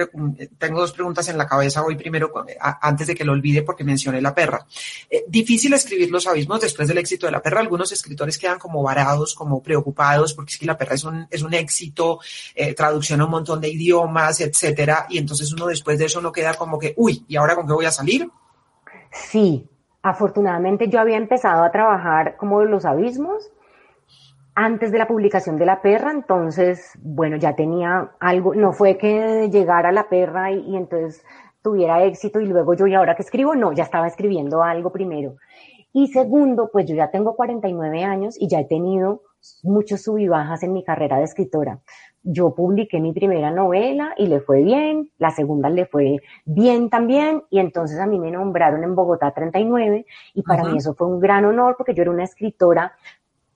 tengo 0.58 0.80
dos 0.80 0.92
preguntas 0.92 1.28
en 1.28 1.38
la 1.38 1.46
cabeza 1.46 1.82
hoy 1.82 1.96
primero, 1.96 2.32
a, 2.60 2.86
antes 2.86 3.06
de 3.06 3.14
que 3.14 3.24
lo 3.24 3.32
olvide 3.32 3.62
porque 3.62 3.84
mencioné 3.84 4.20
La 4.20 4.34
Perra. 4.34 4.66
Eh, 5.08 5.24
difícil 5.28 5.72
escribir 5.72 6.10
Los 6.10 6.26
Abismos 6.26 6.60
después 6.60 6.88
del 6.88 6.98
éxito 6.98 7.26
de 7.26 7.32
La 7.32 7.42
Perra. 7.42 7.60
Algunos 7.60 7.92
escritores 7.92 8.38
quedan 8.38 8.58
como 8.58 8.82
varados, 8.82 9.34
como 9.34 9.62
preocupados, 9.62 10.34
porque 10.34 10.52
es 10.52 10.58
que 10.58 10.66
La 10.66 10.76
Perra 10.76 10.94
es 10.94 11.04
un, 11.04 11.26
es 11.30 11.42
un 11.42 11.54
éxito, 11.54 12.20
eh, 12.54 12.74
traducción 12.74 13.20
a 13.20 13.24
un 13.24 13.30
montón 13.30 13.60
de 13.60 13.68
idiomas, 13.68 14.40
etcétera. 14.40 15.06
Y 15.08 15.18
entonces 15.18 15.52
uno 15.52 15.66
después 15.66 15.98
de 15.98 16.06
eso 16.06 16.20
no 16.20 16.32
queda 16.32 16.54
como 16.54 16.78
que, 16.78 16.94
uy, 16.96 17.24
¿y 17.28 17.36
ahora 17.36 17.54
con 17.54 17.66
qué 17.66 17.72
voy 17.72 17.86
a 17.86 17.90
salir? 17.90 18.28
Sí, 19.12 19.68
afortunadamente 20.02 20.88
yo 20.88 21.00
había 21.00 21.16
empezado 21.16 21.64
a 21.64 21.70
trabajar 21.70 22.36
como 22.36 22.62
Los 22.64 22.84
Abismos 22.84 23.50
antes 24.56 24.90
de 24.90 24.98
la 24.98 25.06
publicación 25.06 25.58
de 25.58 25.66
La 25.66 25.82
Perra, 25.82 26.10
entonces, 26.10 26.98
bueno, 27.02 27.36
ya 27.36 27.54
tenía 27.54 28.12
algo, 28.18 28.54
no 28.54 28.72
fue 28.72 28.96
que 28.96 29.50
llegara 29.50 29.92
La 29.92 30.08
Perra 30.08 30.50
y, 30.50 30.60
y, 30.60 30.76
entonces 30.76 31.22
tuviera 31.62 32.02
éxito 32.04 32.40
y 32.40 32.46
luego 32.46 32.72
yo, 32.74 32.86
¿y 32.86 32.94
ahora 32.94 33.14
que 33.14 33.22
escribo? 33.22 33.54
No, 33.54 33.72
ya 33.72 33.84
estaba 33.84 34.06
escribiendo 34.06 34.62
algo 34.62 34.90
primero. 34.90 35.36
Y 35.92 36.08
segundo, 36.08 36.70
pues 36.72 36.86
yo 36.86 36.94
ya 36.94 37.10
tengo 37.10 37.36
49 37.36 38.04
años 38.04 38.36
y 38.38 38.48
ya 38.48 38.60
he 38.60 38.64
tenido 38.64 39.22
muchos 39.62 40.02
sub 40.02 40.18
y 40.18 40.28
bajas 40.28 40.62
en 40.62 40.72
mi 40.72 40.84
carrera 40.84 41.18
de 41.18 41.24
escritora. 41.24 41.80
Yo 42.22 42.54
publiqué 42.54 42.98
mi 42.98 43.12
primera 43.12 43.50
novela 43.50 44.14
y 44.16 44.26
le 44.26 44.40
fue 44.40 44.62
bien, 44.62 45.10
la 45.18 45.30
segunda 45.30 45.68
le 45.68 45.86
fue 45.86 46.18
bien 46.44 46.90
también, 46.90 47.44
y 47.50 47.60
entonces 47.60 48.00
a 48.00 48.06
mí 48.06 48.18
me 48.18 48.30
nombraron 48.30 48.82
en 48.82 48.94
Bogotá 48.94 49.32
39, 49.32 50.06
y 50.34 50.42
para 50.42 50.62
uh 50.62 50.66
-huh. 50.66 50.72
mí 50.72 50.78
eso 50.78 50.94
fue 50.94 51.06
un 51.06 51.20
gran 51.20 51.44
honor 51.44 51.76
porque 51.76 51.94
yo 51.94 52.02
era 52.02 52.10
una 52.10 52.24
escritora 52.24 52.92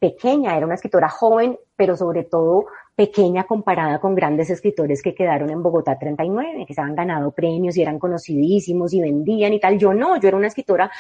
pequeña, 0.01 0.57
era 0.57 0.67
una 0.67 0.75
escritora 0.75 1.09
joven, 1.09 1.59
pero 1.77 1.97
sobre 1.97 2.25
todo 2.25 2.67
pequeña 2.97 3.45
comparada 3.45 4.01
con 4.01 4.15
grandes 4.15 4.51
escritores 4.51 5.03
que 5.03 5.15
quedaron 5.15 5.51
en 5.51 5.63
Bogotá 5.63 5.99
39, 5.99 6.65
que 6.67 6.75
se 6.75 6.81
habían 6.81 6.97
ganado 6.97 7.31
premios 7.31 7.77
y 7.77 7.83
eran 7.83 7.99
conocidísimos 7.99 8.93
y 8.95 9.01
vendían 9.01 9.53
y 9.53 9.61
tal. 9.61 9.79
Yo 9.79 9.95
no, 9.95 10.19
yo 10.19 10.29
era 10.29 10.37
una 10.37 10.49
escritora 10.49 10.91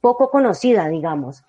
poco 0.00 0.30
conocida, 0.30 0.88
digamos. 0.88 1.44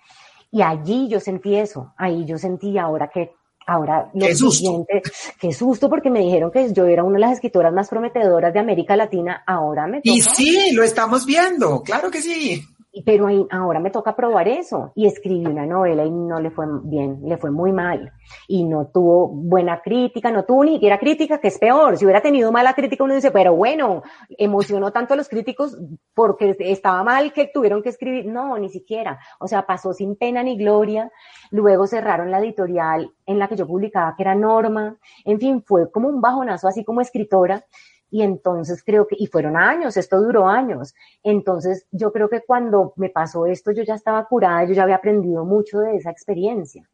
Y 0.50 0.62
allí 0.62 1.08
yo 1.08 1.20
sentí 1.20 1.56
eso, 1.56 1.94
ahí 1.96 2.24
yo 2.24 2.36
sentí 2.36 2.76
ahora 2.76 3.08
que 3.08 3.32
Ahora, 3.70 4.10
lo 4.14 4.26
qué 4.26 4.34
siguiente, 4.34 5.02
susto. 5.04 5.32
qué 5.38 5.52
susto, 5.52 5.90
porque 5.90 6.08
me 6.08 6.20
dijeron 6.20 6.50
que 6.50 6.72
yo 6.72 6.86
era 6.86 7.04
una 7.04 7.16
de 7.16 7.20
las 7.20 7.32
escritoras 7.32 7.70
más 7.70 7.90
prometedoras 7.90 8.50
de 8.54 8.60
América 8.60 8.96
Latina. 8.96 9.44
Ahora 9.46 9.86
me 9.86 9.98
toca. 9.98 10.08
Y 10.10 10.22
sí, 10.22 10.72
lo 10.72 10.82
estamos 10.82 11.26
viendo, 11.26 11.82
claro 11.82 12.10
que 12.10 12.22
sí 12.22 12.66
pero 13.04 13.26
ahí, 13.26 13.46
ahora 13.50 13.80
me 13.80 13.90
toca 13.90 14.14
probar 14.14 14.48
eso. 14.48 14.92
Y 14.94 15.06
escribí 15.06 15.46
una 15.46 15.66
novela 15.66 16.04
y 16.04 16.10
no 16.10 16.40
le 16.40 16.50
fue 16.50 16.66
bien, 16.84 17.20
le 17.24 17.36
fue 17.36 17.50
muy 17.50 17.72
mal. 17.72 18.12
Y 18.46 18.64
no 18.64 18.88
tuvo 18.88 19.28
buena 19.28 19.80
crítica, 19.80 20.30
no 20.30 20.44
tuvo 20.44 20.64
ni 20.64 20.74
siquiera 20.74 20.98
crítica, 20.98 21.38
que 21.38 21.48
es 21.48 21.58
peor. 21.58 21.96
Si 21.96 22.04
hubiera 22.04 22.20
tenido 22.20 22.52
mala 22.52 22.74
crítica, 22.74 23.04
uno 23.04 23.14
dice, 23.14 23.30
pero 23.30 23.54
bueno, 23.54 24.02
emocionó 24.36 24.92
tanto 24.92 25.14
a 25.14 25.16
los 25.16 25.28
críticos 25.28 25.78
porque 26.14 26.56
estaba 26.60 27.02
mal 27.02 27.32
que 27.32 27.50
tuvieron 27.52 27.82
que 27.82 27.90
escribir. 27.90 28.26
No, 28.26 28.58
ni 28.58 28.68
siquiera. 28.68 29.18
O 29.38 29.48
sea, 29.48 29.66
pasó 29.66 29.92
sin 29.92 30.16
pena 30.16 30.42
ni 30.42 30.56
gloria. 30.56 31.10
Luego 31.50 31.86
cerraron 31.86 32.30
la 32.30 32.38
editorial 32.38 33.12
en 33.26 33.38
la 33.38 33.48
que 33.48 33.56
yo 33.56 33.66
publicaba, 33.66 34.14
que 34.16 34.22
era 34.22 34.34
Norma. 34.34 34.96
En 35.24 35.38
fin, 35.38 35.62
fue 35.62 35.90
como 35.90 36.08
un 36.08 36.20
bajonazo 36.20 36.68
así 36.68 36.84
como 36.84 37.00
escritora. 37.00 37.64
Y 38.10 38.22
entonces 38.22 38.82
creo 38.84 39.06
que, 39.06 39.16
y 39.18 39.26
fueron 39.26 39.56
años, 39.56 39.96
esto 39.96 40.20
duró 40.20 40.48
años. 40.48 40.94
Entonces 41.22 41.86
yo 41.90 42.12
creo 42.12 42.28
que 42.28 42.42
cuando 42.42 42.92
me 42.96 43.10
pasó 43.10 43.46
esto, 43.46 43.70
yo 43.72 43.82
ya 43.82 43.94
estaba 43.94 44.24
curada, 44.26 44.64
yo 44.64 44.74
ya 44.74 44.84
había 44.84 44.96
aprendido 44.96 45.44
mucho 45.44 45.80
de 45.80 45.96
esa 45.96 46.10
experiencia. 46.10 46.88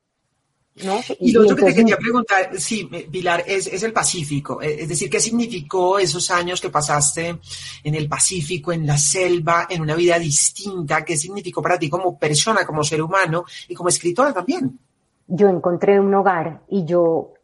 ¿No? 0.83 0.99
Y, 1.21 1.31
y 1.31 1.33
lo 1.33 1.43
otro 1.43 1.55
que 1.55 1.67
te 1.67 1.75
quería 1.75 1.97
preguntar, 1.97 2.59
sí, 2.59 2.91
Pilar, 3.11 3.45
es, 3.47 3.69
es 3.69 3.85
el 3.85 3.93
Pacífico. 3.93 4.61
Es 4.61 4.89
decir, 4.89 5.09
¿qué 5.09 5.21
significó 5.21 6.01
esos 6.01 6.33
años 6.33 6.61
que 6.61 6.69
pasaste 6.69 7.39
en 7.85 7.95
el 7.95 8.09
Pacífico, 8.09 8.73
en 8.73 8.85
la 8.85 8.99
selva, 8.99 9.69
en 9.71 9.83
una 9.83 9.95
vida 9.95 10.19
distinta? 10.19 11.05
¿Qué 11.05 11.17
significó 11.17 11.63
para 11.63 11.79
ti 11.79 11.89
como 11.89 12.19
persona, 12.19 12.67
como 12.67 12.83
ser 12.83 13.01
humano 13.01 13.45
y 13.69 13.75
como 13.75 13.89
escritora 13.89 14.33
también? 14.33 14.77
Yo 15.29 15.49
encontré 15.49 16.01
un 16.01 16.13
hogar 16.13 16.63
y 16.69 16.85
yo 16.85 17.35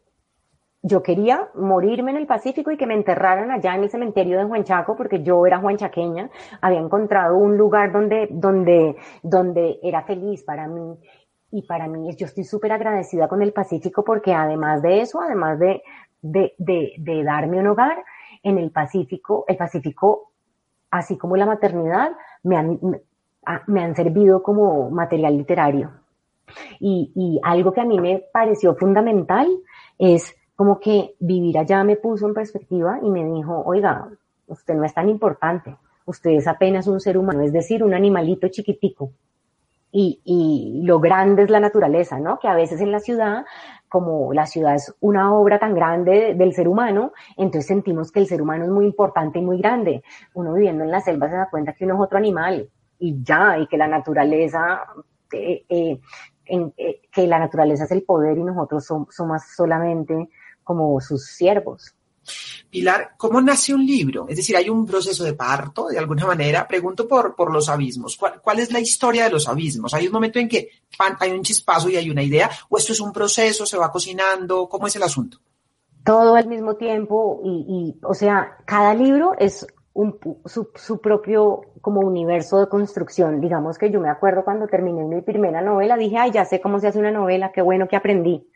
yo 0.83 1.03
quería 1.03 1.49
morirme 1.55 2.11
en 2.11 2.17
el 2.17 2.27
Pacífico 2.27 2.71
y 2.71 2.77
que 2.77 2.87
me 2.87 2.95
enterraran 2.95 3.51
allá 3.51 3.75
en 3.75 3.83
el 3.83 3.89
cementerio 3.89 4.39
de 4.39 4.45
Huanchaco 4.45 4.95
porque 4.95 5.21
yo 5.21 5.45
era 5.45 5.59
huanchaqueña, 5.59 6.29
había 6.59 6.79
encontrado 6.79 7.37
un 7.37 7.57
lugar 7.57 7.91
donde, 7.91 8.27
donde, 8.31 8.95
donde 9.21 9.79
era 9.83 10.03
feliz 10.03 10.43
para 10.43 10.67
mí. 10.67 10.97
y 11.51 11.63
para 11.63 11.87
mí 11.87 12.15
yo 12.15 12.25
estoy 12.25 12.43
súper 12.45 12.71
agradecida 12.71 13.27
con 13.27 13.41
el 13.41 13.53
Pacífico 13.53 14.03
porque 14.03 14.33
además 14.33 14.81
de 14.81 15.01
eso, 15.01 15.21
además 15.21 15.59
de, 15.59 15.83
de, 16.21 16.53
de, 16.57 16.93
de 16.97 17.23
darme 17.23 17.59
un 17.59 17.67
hogar, 17.67 18.03
en 18.43 18.57
el 18.57 18.71
Pacífico, 18.71 19.45
el 19.47 19.57
Pacífico, 19.57 20.31
así 20.89 21.17
como 21.17 21.35
la 21.35 21.45
maternidad, 21.45 22.11
me 22.43 22.57
han, 22.57 22.79
me 23.67 23.83
han 23.83 23.95
servido 23.95 24.41
como 24.41 24.89
material 24.89 25.37
literario. 25.37 25.91
Y, 26.79 27.11
y 27.15 27.39
algo 27.43 27.71
que 27.71 27.81
a 27.81 27.85
mí 27.85 27.99
me 27.99 28.23
pareció 28.33 28.75
fundamental 28.75 29.47
es 29.99 30.35
como 30.55 30.79
que 30.79 31.15
vivir 31.19 31.57
allá 31.57 31.83
me 31.83 31.95
puso 31.95 32.27
en 32.27 32.33
perspectiva 32.33 32.99
y 33.01 33.09
me 33.09 33.25
dijo, 33.25 33.63
oiga, 33.65 34.09
usted 34.47 34.75
no 34.75 34.85
es 34.85 34.93
tan 34.93 35.09
importante, 35.09 35.75
usted 36.05 36.31
es 36.31 36.47
apenas 36.47 36.87
un 36.87 36.99
ser 36.99 37.17
humano, 37.17 37.41
es 37.41 37.53
decir, 37.53 37.83
un 37.83 37.93
animalito 37.93 38.47
chiquitico. 38.49 39.11
Y, 39.93 40.21
y 40.23 40.83
lo 40.85 41.01
grande 41.01 41.43
es 41.43 41.49
la 41.49 41.59
naturaleza, 41.59 42.17
¿no? 42.17 42.39
Que 42.39 42.47
a 42.47 42.55
veces 42.55 42.79
en 42.79 42.93
la 42.93 42.99
ciudad, 43.01 43.43
como 43.89 44.31
la 44.31 44.45
ciudad 44.45 44.75
es 44.75 44.95
una 45.01 45.33
obra 45.33 45.59
tan 45.59 45.75
grande 45.75 46.33
del 46.33 46.53
ser 46.53 46.69
humano, 46.69 47.11
entonces 47.35 47.67
sentimos 47.67 48.09
que 48.09 48.21
el 48.21 48.27
ser 48.27 48.41
humano 48.41 48.63
es 48.63 48.71
muy 48.71 48.85
importante 48.85 49.39
y 49.39 49.41
muy 49.41 49.57
grande. 49.57 50.01
Uno 50.33 50.53
viviendo 50.53 50.85
en 50.85 50.91
la 50.91 51.01
selva 51.01 51.27
se 51.27 51.35
da 51.35 51.49
cuenta 51.49 51.73
que 51.73 51.83
uno 51.83 51.95
es 51.95 52.01
otro 52.01 52.17
animal 52.17 52.69
y 52.99 53.21
ya, 53.21 53.57
y 53.57 53.67
que 53.67 53.77
la 53.77 53.87
naturaleza, 53.87 54.85
eh, 55.33 55.65
eh, 55.67 55.99
eh, 56.45 57.01
que 57.11 57.27
la 57.27 57.39
naturaleza 57.39 57.83
es 57.83 57.91
el 57.91 58.03
poder 58.03 58.37
y 58.37 58.43
nosotros 58.43 58.85
somos, 58.85 59.13
somos 59.13 59.41
solamente 59.55 60.29
como 60.63 60.99
sus 61.01 61.25
siervos. 61.25 61.93
Pilar, 62.69 63.11
¿cómo 63.17 63.41
nace 63.41 63.73
un 63.73 63.85
libro? 63.85 64.27
Es 64.29 64.37
decir, 64.37 64.55
¿hay 64.55 64.69
un 64.69 64.85
proceso 64.85 65.23
de 65.23 65.33
parto 65.33 65.87
de 65.87 65.99
alguna 65.99 66.25
manera? 66.25 66.67
Pregunto 66.67 67.07
por, 67.07 67.35
por 67.35 67.51
los 67.51 67.67
abismos. 67.67 68.15
¿Cuál, 68.15 68.41
¿Cuál, 68.41 68.59
es 68.59 68.71
la 68.71 68.79
historia 68.79 69.25
de 69.25 69.31
los 69.31 69.47
abismos? 69.49 69.93
¿Hay 69.93 70.07
un 70.07 70.13
momento 70.13 70.39
en 70.39 70.47
que 70.47 70.69
pan, 70.97 71.17
hay 71.19 71.31
un 71.31 71.43
chispazo 71.43 71.89
y 71.89 71.97
hay 71.97 72.09
una 72.09 72.23
idea? 72.23 72.49
¿O 72.69 72.77
esto 72.77 72.93
es 72.93 73.01
un 73.01 73.11
proceso, 73.11 73.65
se 73.65 73.77
va 73.77 73.91
cocinando? 73.91 74.69
¿Cómo 74.69 74.87
es 74.87 74.95
el 74.95 75.03
asunto? 75.03 75.39
Todo 76.05 76.35
al 76.35 76.47
mismo 76.47 76.75
tiempo 76.75 77.41
y, 77.43 77.65
y 77.67 78.05
o 78.05 78.13
sea, 78.13 78.57
cada 78.65 78.93
libro 78.93 79.33
es 79.37 79.67
un, 79.93 80.17
su, 80.45 80.69
su, 80.73 81.01
propio 81.01 81.61
como 81.81 81.99
universo 82.01 82.59
de 82.59 82.69
construcción. 82.69 83.41
Digamos 83.41 83.77
que 83.77 83.91
yo 83.91 83.99
me 83.99 84.09
acuerdo 84.09 84.45
cuando 84.45 84.67
terminé 84.67 85.03
mi 85.03 85.21
primera 85.21 85.61
novela, 85.61 85.97
dije, 85.97 86.17
ay, 86.17 86.31
ya 86.31 86.45
sé 86.45 86.61
cómo 86.61 86.79
se 86.79 86.87
hace 86.87 86.99
una 86.99 87.11
novela, 87.11 87.51
qué 87.51 87.61
bueno 87.61 87.87
que 87.89 87.97
aprendí 87.97 88.47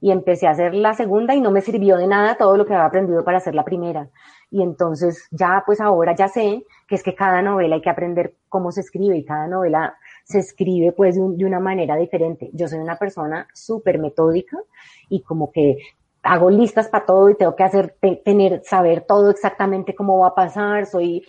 y 0.00 0.10
empecé 0.10 0.46
a 0.46 0.50
hacer 0.50 0.74
la 0.74 0.94
segunda 0.94 1.34
y 1.34 1.40
no 1.40 1.50
me 1.50 1.60
sirvió 1.60 1.96
de 1.96 2.06
nada 2.06 2.36
todo 2.36 2.56
lo 2.56 2.64
que 2.64 2.74
había 2.74 2.86
aprendido 2.86 3.24
para 3.24 3.38
hacer 3.38 3.54
la 3.54 3.64
primera. 3.64 4.08
Y 4.50 4.62
entonces 4.62 5.28
ya 5.30 5.62
pues 5.64 5.80
ahora 5.80 6.14
ya 6.14 6.28
sé 6.28 6.64
que 6.88 6.94
es 6.94 7.02
que 7.02 7.14
cada 7.14 7.42
novela 7.42 7.76
hay 7.76 7.82
que 7.82 7.90
aprender 7.90 8.34
cómo 8.48 8.72
se 8.72 8.80
escribe 8.80 9.16
y 9.16 9.24
cada 9.24 9.46
novela 9.46 9.94
se 10.24 10.38
escribe 10.38 10.92
pues 10.92 11.14
de, 11.14 11.20
un, 11.20 11.36
de 11.36 11.44
una 11.44 11.60
manera 11.60 11.96
diferente. 11.96 12.50
Yo 12.52 12.66
soy 12.66 12.78
una 12.78 12.96
persona 12.96 13.46
súper 13.52 13.98
metódica 13.98 14.58
y 15.08 15.22
como 15.22 15.52
que 15.52 15.76
hago 16.22 16.50
listas 16.50 16.88
para 16.88 17.06
todo 17.06 17.30
y 17.30 17.34
tengo 17.34 17.56
que 17.56 17.64
hacer, 17.64 17.96
tener, 18.24 18.62
saber 18.64 19.02
todo 19.02 19.30
exactamente 19.30 19.94
cómo 19.94 20.18
va 20.18 20.28
a 20.28 20.34
pasar, 20.34 20.86
soy, 20.86 21.24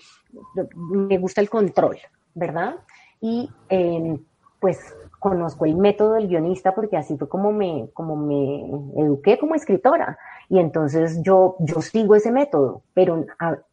me 0.76 1.18
gusta 1.18 1.42
el 1.42 1.50
control, 1.50 1.98
¿verdad? 2.34 2.76
Y 3.22 3.50
eh, 3.70 4.18
pues 4.60 4.96
conozco 5.22 5.66
el 5.66 5.78
método 5.78 6.14
del 6.14 6.28
guionista 6.28 6.74
porque 6.74 6.98
así 6.98 7.16
fue 7.16 7.30
como 7.30 7.52
me, 7.52 7.92
como 7.94 8.16
me 8.16 8.66
eduqué 9.00 9.38
como 9.38 9.54
escritora. 9.54 10.18
Y 10.50 10.58
entonces 10.58 11.22
yo, 11.22 11.58
yo 11.60 11.80
sigo 11.84 12.16
ese 12.16 12.32
método, 12.32 12.82
pero 12.96 13.24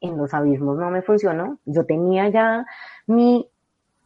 en 0.02 0.16
los 0.18 0.34
abismos 0.34 0.76
no 0.76 0.90
me 0.90 1.00
funcionó. 1.00 1.58
Yo 1.64 1.86
tenía 1.86 2.28
ya 2.28 2.66
mi 3.06 3.48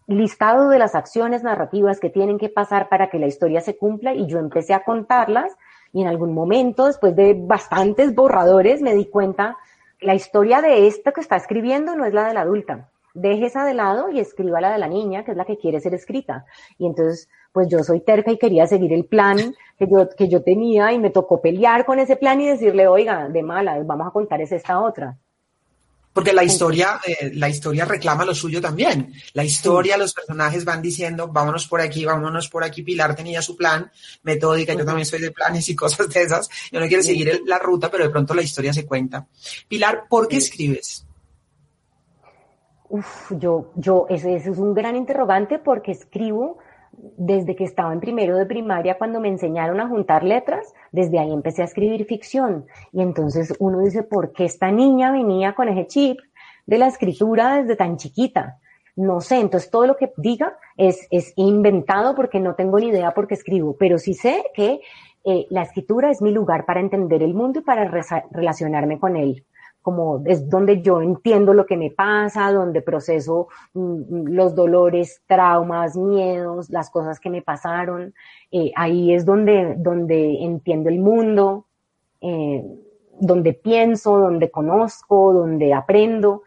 listado 0.06 0.68
de 0.68 0.78
las 0.78 0.94
acciones 0.94 1.42
narrativas 1.42 1.98
que 1.98 2.10
tienen 2.10 2.38
que 2.38 2.48
pasar 2.48 2.88
para 2.88 3.10
que 3.10 3.18
la 3.18 3.26
historia 3.26 3.60
se 3.60 3.76
cumpla 3.76 4.14
y 4.14 4.28
yo 4.28 4.38
empecé 4.38 4.72
a 4.72 4.84
contarlas 4.84 5.52
y 5.92 6.02
en 6.02 6.06
algún 6.06 6.34
momento, 6.34 6.86
después 6.86 7.16
de 7.16 7.34
bastantes 7.36 8.14
borradores, 8.14 8.82
me 8.82 8.94
di 8.94 9.06
cuenta, 9.06 9.58
la 10.00 10.14
historia 10.14 10.62
de 10.62 10.86
esta 10.86 11.10
que 11.10 11.20
está 11.20 11.34
escribiendo 11.34 11.96
no 11.96 12.04
es 12.04 12.14
la 12.14 12.28
de 12.28 12.34
la 12.34 12.42
adulta 12.42 12.91
deje 13.14 13.46
esa 13.46 13.64
de 13.64 13.74
lado 13.74 14.10
y 14.10 14.20
escriba 14.20 14.60
la 14.60 14.72
de 14.72 14.78
la 14.78 14.88
niña, 14.88 15.24
que 15.24 15.32
es 15.32 15.36
la 15.36 15.44
que 15.44 15.58
quiere 15.58 15.80
ser 15.80 15.94
escrita. 15.94 16.44
Y 16.78 16.86
entonces, 16.86 17.28
pues 17.52 17.68
yo 17.68 17.82
soy 17.82 18.00
terca 18.00 18.32
y 18.32 18.38
quería 18.38 18.66
seguir 18.66 18.92
el 18.92 19.04
plan 19.04 19.54
que 19.78 19.86
yo, 19.90 20.08
que 20.10 20.28
yo 20.28 20.42
tenía 20.42 20.92
y 20.92 20.98
me 20.98 21.10
tocó 21.10 21.40
pelear 21.40 21.84
con 21.84 21.98
ese 21.98 22.16
plan 22.16 22.40
y 22.40 22.48
decirle, 22.48 22.86
oiga, 22.88 23.28
de 23.28 23.42
mala, 23.42 23.78
vamos 23.84 24.06
a 24.06 24.10
contar 24.10 24.40
es 24.40 24.52
esta 24.52 24.80
otra. 24.80 25.18
Porque 26.12 26.34
la 26.34 26.44
historia, 26.44 27.00
eh, 27.06 27.32
la 27.34 27.48
historia 27.48 27.86
reclama 27.86 28.24
lo 28.24 28.34
suyo 28.34 28.60
también. 28.60 29.14
La 29.32 29.44
historia, 29.44 29.94
sí. 29.94 30.00
los 30.00 30.12
personajes 30.12 30.64
van 30.64 30.82
diciendo, 30.82 31.28
vámonos 31.28 31.66
por 31.66 31.80
aquí, 31.80 32.04
vámonos 32.04 32.48
por 32.50 32.64
aquí. 32.64 32.82
Pilar 32.82 33.16
tenía 33.16 33.40
su 33.40 33.56
plan, 33.56 33.90
metódica, 34.22 34.72
uh 34.72 34.76
-huh. 34.76 34.78
yo 34.80 34.84
también 34.84 35.06
soy 35.06 35.20
de 35.20 35.30
planes 35.30 35.68
y 35.70 35.74
cosas 35.74 36.08
de 36.10 36.22
esas. 36.22 36.50
Yo 36.70 36.80
no 36.80 36.86
quiero 36.86 37.02
seguir 37.02 37.30
el, 37.30 37.42
la 37.46 37.58
ruta, 37.58 37.90
pero 37.90 38.04
de 38.04 38.10
pronto 38.10 38.34
la 38.34 38.42
historia 38.42 38.74
se 38.74 38.84
cuenta. 38.84 39.26
Pilar, 39.68 40.04
¿por 40.08 40.28
qué 40.28 40.36
escribes? 40.36 41.06
Uf, 42.92 43.32
yo, 43.38 43.72
yo, 43.74 44.04
ese, 44.10 44.34
es 44.34 44.46
un 44.46 44.74
gran 44.74 44.96
interrogante 44.96 45.58
porque 45.58 45.92
escribo 45.92 46.58
desde 46.92 47.56
que 47.56 47.64
estaba 47.64 47.90
en 47.90 48.00
primero 48.00 48.36
de 48.36 48.44
primaria, 48.44 48.98
cuando 48.98 49.18
me 49.18 49.28
enseñaron 49.28 49.80
a 49.80 49.88
juntar 49.88 50.22
letras, 50.22 50.74
desde 50.90 51.18
ahí 51.18 51.32
empecé 51.32 51.62
a 51.62 51.64
escribir 51.64 52.04
ficción. 52.04 52.66
Y 52.92 53.00
entonces 53.00 53.54
uno 53.60 53.80
dice, 53.80 54.02
¿por 54.02 54.34
qué 54.34 54.44
esta 54.44 54.70
niña 54.70 55.10
venía 55.10 55.54
con 55.54 55.70
ese 55.70 55.86
chip 55.86 56.18
de 56.66 56.76
la 56.76 56.88
escritura 56.88 57.62
desde 57.62 57.76
tan 57.76 57.96
chiquita? 57.96 58.58
No 58.94 59.22
sé, 59.22 59.40
entonces 59.40 59.70
todo 59.70 59.86
lo 59.86 59.96
que 59.96 60.12
diga 60.18 60.58
es, 60.76 61.08
es 61.10 61.32
inventado 61.36 62.14
porque 62.14 62.40
no 62.40 62.56
tengo 62.56 62.78
ni 62.78 62.88
idea 62.88 63.14
por 63.14 63.26
qué 63.26 63.32
escribo, 63.32 63.74
pero 63.78 63.96
sí 63.96 64.12
sé 64.12 64.44
que 64.52 64.82
eh, 65.24 65.46
la 65.48 65.62
escritura 65.62 66.10
es 66.10 66.20
mi 66.20 66.30
lugar 66.30 66.66
para 66.66 66.80
entender 66.80 67.22
el 67.22 67.32
mundo 67.32 67.60
y 67.60 67.62
para 67.62 67.90
relacionarme 68.30 68.98
con 68.98 69.16
él 69.16 69.46
como 69.82 70.22
es 70.26 70.48
donde 70.48 70.80
yo 70.80 71.02
entiendo 71.02 71.52
lo 71.52 71.66
que 71.66 71.76
me 71.76 71.90
pasa, 71.90 72.52
donde 72.52 72.80
proceso 72.80 73.48
mm, 73.74 74.28
los 74.28 74.54
dolores, 74.54 75.22
traumas, 75.26 75.96
miedos, 75.96 76.70
las 76.70 76.88
cosas 76.90 77.20
que 77.20 77.28
me 77.28 77.42
pasaron. 77.42 78.14
Eh, 78.50 78.72
ahí 78.76 79.12
es 79.12 79.26
donde, 79.26 79.74
donde 79.76 80.42
entiendo 80.42 80.88
el 80.88 81.00
mundo, 81.00 81.66
eh, 82.20 82.64
donde 83.20 83.52
pienso, 83.52 84.18
donde 84.18 84.50
conozco, 84.50 85.32
donde 85.32 85.74
aprendo. 85.74 86.42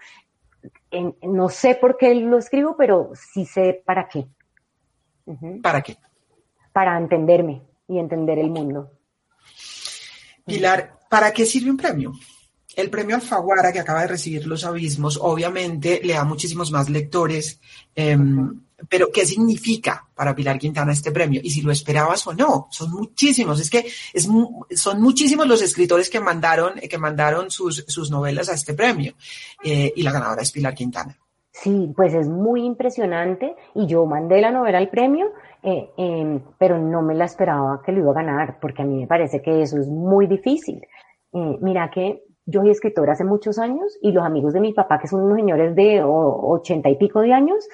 En, 0.90 1.16
no 1.22 1.50
sé 1.50 1.76
por 1.76 1.98
qué 1.98 2.16
lo 2.16 2.38
escribo, 2.38 2.76
pero 2.78 3.12
sí 3.14 3.46
sé 3.46 3.84
para 3.86 4.08
qué. 4.08 4.26
Uh 5.26 5.34
-huh. 5.34 5.62
¿Para 5.62 5.82
qué? 5.82 5.98
Para 6.72 6.98
entenderme 6.98 7.62
y 7.88 8.00
entender 8.00 8.40
el 8.40 8.50
mundo. 8.50 8.92
Pilar, 10.46 11.00
¿para 11.10 11.32
qué 11.32 11.46
sirve 11.46 11.72
un 11.72 11.78
premio? 11.78 12.14
El 12.76 12.90
premio 12.90 13.16
Alfaguara 13.16 13.72
que 13.72 13.80
acaba 13.80 14.02
de 14.02 14.08
recibir 14.08 14.46
Los 14.46 14.66
Abismos, 14.66 15.20
obviamente 15.22 16.02
le 16.04 16.14
da 16.14 16.24
muchísimos 16.24 16.72
más 16.72 16.90
lectores, 16.90 17.60
eh, 17.96 18.18
pero 18.90 19.10
¿qué 19.12 19.26
significa 19.26 20.08
para 20.14 20.36
Pilar 20.36 20.60
Quintana 20.60 20.92
este 20.92 21.12
premio? 21.12 21.40
Y 21.44 21.50
si 21.50 21.62
lo 21.62 21.72
esperabas 21.72 22.28
o 22.28 22.34
no, 22.34 22.68
son 22.72 22.92
muchísimos, 22.92 23.60
es 23.60 23.70
que 23.70 23.86
es, 24.14 24.28
son 24.76 25.02
muchísimos 25.02 25.48
los 25.48 25.62
escritores 25.62 26.10
que 26.10 26.20
mandaron, 26.20 26.74
que 26.76 26.98
mandaron 26.98 27.50
sus, 27.50 27.86
sus 27.88 28.12
novelas 28.12 28.50
a 28.50 28.54
este 28.54 28.74
premio, 28.74 29.14
eh, 29.64 29.94
y 29.96 30.04
la 30.04 30.12
ganadora 30.12 30.42
es 30.42 30.52
Pilar 30.52 30.76
Quintana. 30.76 31.18
Sí, 31.52 31.94
pues 31.96 32.14
es 32.14 32.28
muy 32.28 32.66
impresionante 32.66 33.56
y 33.74 33.88
yo 33.88 34.06
mandé 34.06 34.42
la 34.42 34.52
novela 34.52 34.78
al 34.78 34.90
premio, 34.90 35.32
eh, 35.64 35.90
eh, 35.98 36.40
pero 36.58 36.78
no 36.78 37.02
me 37.02 37.16
la 37.16 37.26
esperaba 37.26 37.82
que 37.82 37.94
lo 37.94 38.02
iba 38.02 38.12
a 38.12 38.16
ganar, 38.16 38.60
porque 38.60 38.82
a 38.82 38.86
mí 38.86 39.00
me 39.00 39.08
parece 39.08 39.42
que 39.42 39.62
eso 39.62 39.78
es 39.78 39.88
muy 39.88 40.28
difícil. 40.28 40.86
Eh, 41.32 41.58
mira 41.62 41.90
que 41.90 42.24
yo 42.46 42.62
soy 42.62 42.70
escritora 42.72 43.14
hace 43.14 43.24
muchos 43.24 43.60
años 43.60 43.98
y 44.02 44.12
los 44.12 44.24
amigos 44.24 44.54
de 44.54 44.60
mi 44.60 44.74
papá, 44.74 45.00
que 45.00 45.08
son 45.08 45.22
unos 45.22 45.38
señores 45.38 45.76
de 45.76 46.02
ochenta 46.04 46.90
y 46.90 46.96
pico 46.96 47.22
de 47.22 47.34
años, 47.34 47.68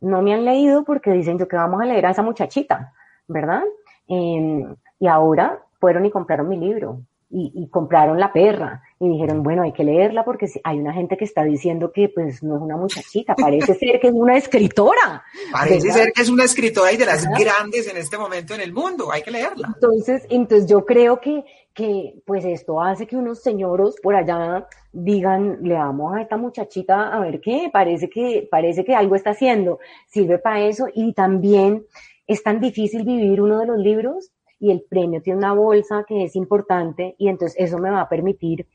no 0.00 0.22
me 0.22 0.34
han 0.34 0.44
leído 0.44 0.84
porque 0.84 1.12
dicen 1.12 1.38
yo 1.38 1.48
que 1.48 1.56
vamos 1.56 1.80
a 1.80 1.86
leer 1.86 2.06
a 2.06 2.10
esa 2.10 2.22
muchachita, 2.22 2.92
¿verdad? 3.28 3.62
Eh, 4.08 4.66
y 4.98 5.06
ahora 5.06 5.62
fueron 5.80 6.06
y 6.06 6.10
compraron 6.10 6.48
mi 6.48 6.56
libro 6.56 7.00
y, 7.32 7.50
y, 7.54 7.68
compraron 7.68 8.20
La 8.20 8.30
Perra 8.30 8.82
y 9.00 9.08
dijeron, 9.08 9.42
bueno, 9.42 9.62
hay 9.62 9.72
que 9.72 9.84
leerla 9.84 10.22
porque 10.22 10.46
hay 10.62 10.78
una 10.78 10.92
gente 10.92 11.16
que 11.16 11.24
está 11.24 11.42
diciendo 11.44 11.90
que 11.90 12.10
pues 12.10 12.42
no 12.42 12.56
es 12.56 12.62
una 12.62 12.76
muchachita, 12.76 13.34
parece 13.34 13.74
ser 13.74 13.98
que 14.00 14.08
es 14.08 14.12
una 14.12 14.36
escritora. 14.36 15.24
Parece 15.50 15.88
¿verdad? 15.88 15.94
ser 15.94 16.12
que 16.12 16.22
es 16.22 16.28
una 16.28 16.44
escritora 16.44 16.92
y 16.92 16.98
de 16.98 17.06
las 17.06 17.24
¿verdad? 17.24 17.40
grandes 17.40 17.88
en 17.88 17.96
este 17.96 18.18
momento 18.18 18.54
en 18.54 18.60
el 18.60 18.74
mundo, 18.74 19.10
hay 19.10 19.22
que 19.22 19.30
leerla. 19.30 19.72
Entonces, 19.74 20.26
entonces 20.28 20.68
yo 20.68 20.84
creo 20.84 21.20
que, 21.20 21.42
que 21.72 22.22
pues 22.26 22.44
esto 22.44 22.82
hace 22.82 23.06
que 23.06 23.16
unos 23.16 23.42
señoros 23.42 23.96
por 24.02 24.14
allá 24.14 24.68
digan, 24.92 25.58
le 25.62 25.74
damos 25.74 26.14
a 26.14 26.20
esta 26.20 26.36
muchachita 26.36 27.14
a 27.14 27.20
ver 27.20 27.40
qué, 27.40 27.70
parece 27.72 28.10
que, 28.10 28.46
parece 28.50 28.84
que 28.84 28.94
algo 28.94 29.16
está 29.16 29.30
haciendo, 29.30 29.78
sirve 30.06 30.38
para 30.38 30.60
eso 30.60 30.86
y 30.94 31.14
también 31.14 31.86
es 32.26 32.42
tan 32.42 32.60
difícil 32.60 33.04
vivir 33.04 33.40
uno 33.40 33.58
de 33.58 33.66
los 33.66 33.78
libros 33.78 34.30
y 34.62 34.70
el 34.70 34.82
premio 34.88 35.20
tiene 35.20 35.38
una 35.38 35.52
bolsa 35.54 36.04
que 36.06 36.22
es 36.24 36.36
importante 36.36 37.16
y 37.18 37.28
entonces 37.28 37.56
eso 37.58 37.78
me 37.78 37.90
va 37.90 38.02
a 38.02 38.08
permitir 38.08 38.68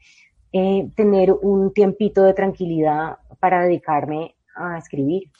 eh, 0.51 0.89
tener 0.95 1.31
un 1.31 1.73
tiempito 1.73 2.23
de 2.23 2.33
tranquilidad 2.33 3.19
para 3.39 3.63
dedicarme 3.63 4.35
a 4.53 4.77
escribir. 4.77 5.31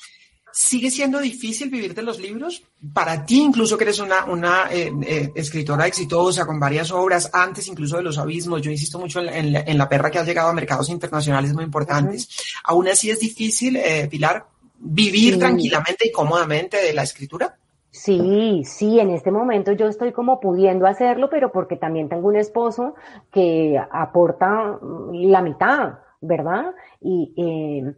¿Sigue 0.54 0.90
siendo 0.90 1.20
difícil 1.20 1.70
vivir 1.70 1.94
de 1.94 2.02
los 2.02 2.18
libros? 2.20 2.64
Para 2.94 3.26
ti, 3.26 3.42
incluso 3.42 3.78
que 3.78 3.84
eres 3.84 4.00
una, 4.00 4.24
una 4.24 4.72
eh, 4.72 4.90
eh, 5.06 5.30
escritora 5.36 5.86
exitosa 5.86 6.46
con 6.46 6.62
varias 6.62 6.92
obras, 6.92 7.30
antes 7.34 7.68
incluso 7.68 7.98
de 7.98 8.04
los 8.04 8.18
abismos, 8.18 8.62
yo 8.62 8.72
insisto 8.72 8.98
mucho 9.00 9.20
en, 9.20 9.28
en 9.28 9.52
la, 9.52 9.60
en 9.68 9.78
la 9.78 9.90
perra 9.90 10.10
que 10.10 10.20
ha 10.20 10.24
llegado 10.24 10.48
a 10.48 10.54
mercados 10.54 10.88
internacionales 10.90 11.54
muy 11.54 11.66
importantes. 11.66 12.30
¿Aún 12.64 12.88
así 12.88 13.10
es 13.10 13.20
difícil, 13.20 13.78
Pilar, 14.10 14.46
vivir 14.80 15.34
Sí. 15.34 15.40
tranquilamente 15.40 16.08
y 16.08 16.12
cómodamente 16.12 16.78
de 16.78 16.94
la 16.94 17.04
escritura? 17.04 17.58
Sí, 17.98 18.64
sí, 18.66 19.00
en 19.00 19.10
este 19.10 19.32
momento 19.32 19.72
yo 19.72 19.88
estoy 19.88 20.12
como 20.12 20.40
pudiendo 20.40 20.86
hacerlo, 20.86 21.30
pero 21.30 21.52
porque 21.52 21.78
también 21.78 22.10
tengo 22.10 22.28
un 22.28 22.36
esposo 22.36 22.94
que 23.32 23.80
aporta 23.92 24.78
mm, 24.82 25.14
la 25.32 25.42
mitad, 25.42 26.00
¿verdad? 26.22 26.76
Y, 27.02 27.34
eh, 27.38 27.94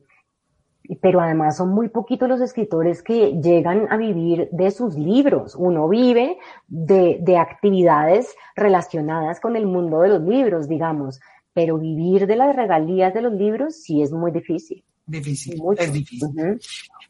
y- 0.83 0.95
pero 0.97 1.19
además 1.21 1.57
son 1.57 1.69
muy 1.69 1.89
poquitos 1.89 2.29
los 2.29 2.41
escritores 2.41 3.03
que 3.03 3.39
llegan 3.41 3.87
a 3.91 3.97
vivir 3.97 4.47
de 4.51 4.71
sus 4.71 4.95
libros. 4.95 5.55
Uno 5.55 5.87
vive 5.89 6.37
de, 6.67 7.17
de 7.21 7.37
actividades 7.37 8.33
relacionadas 8.55 9.39
con 9.39 9.55
el 9.55 9.65
mundo 9.65 10.01
de 10.01 10.09
los 10.09 10.21
libros, 10.21 10.67
digamos, 10.67 11.19
pero 11.53 11.77
vivir 11.77 12.25
de 12.25 12.35
las 12.37 12.55
regalías 12.55 13.13
de 13.13 13.21
los 13.21 13.33
libros 13.33 13.75
sí 13.83 14.01
es 14.01 14.11
muy 14.11 14.31
difícil. 14.31 14.83
Difícil, 15.05 15.59
es 15.77 15.91
difícil. 15.91 16.59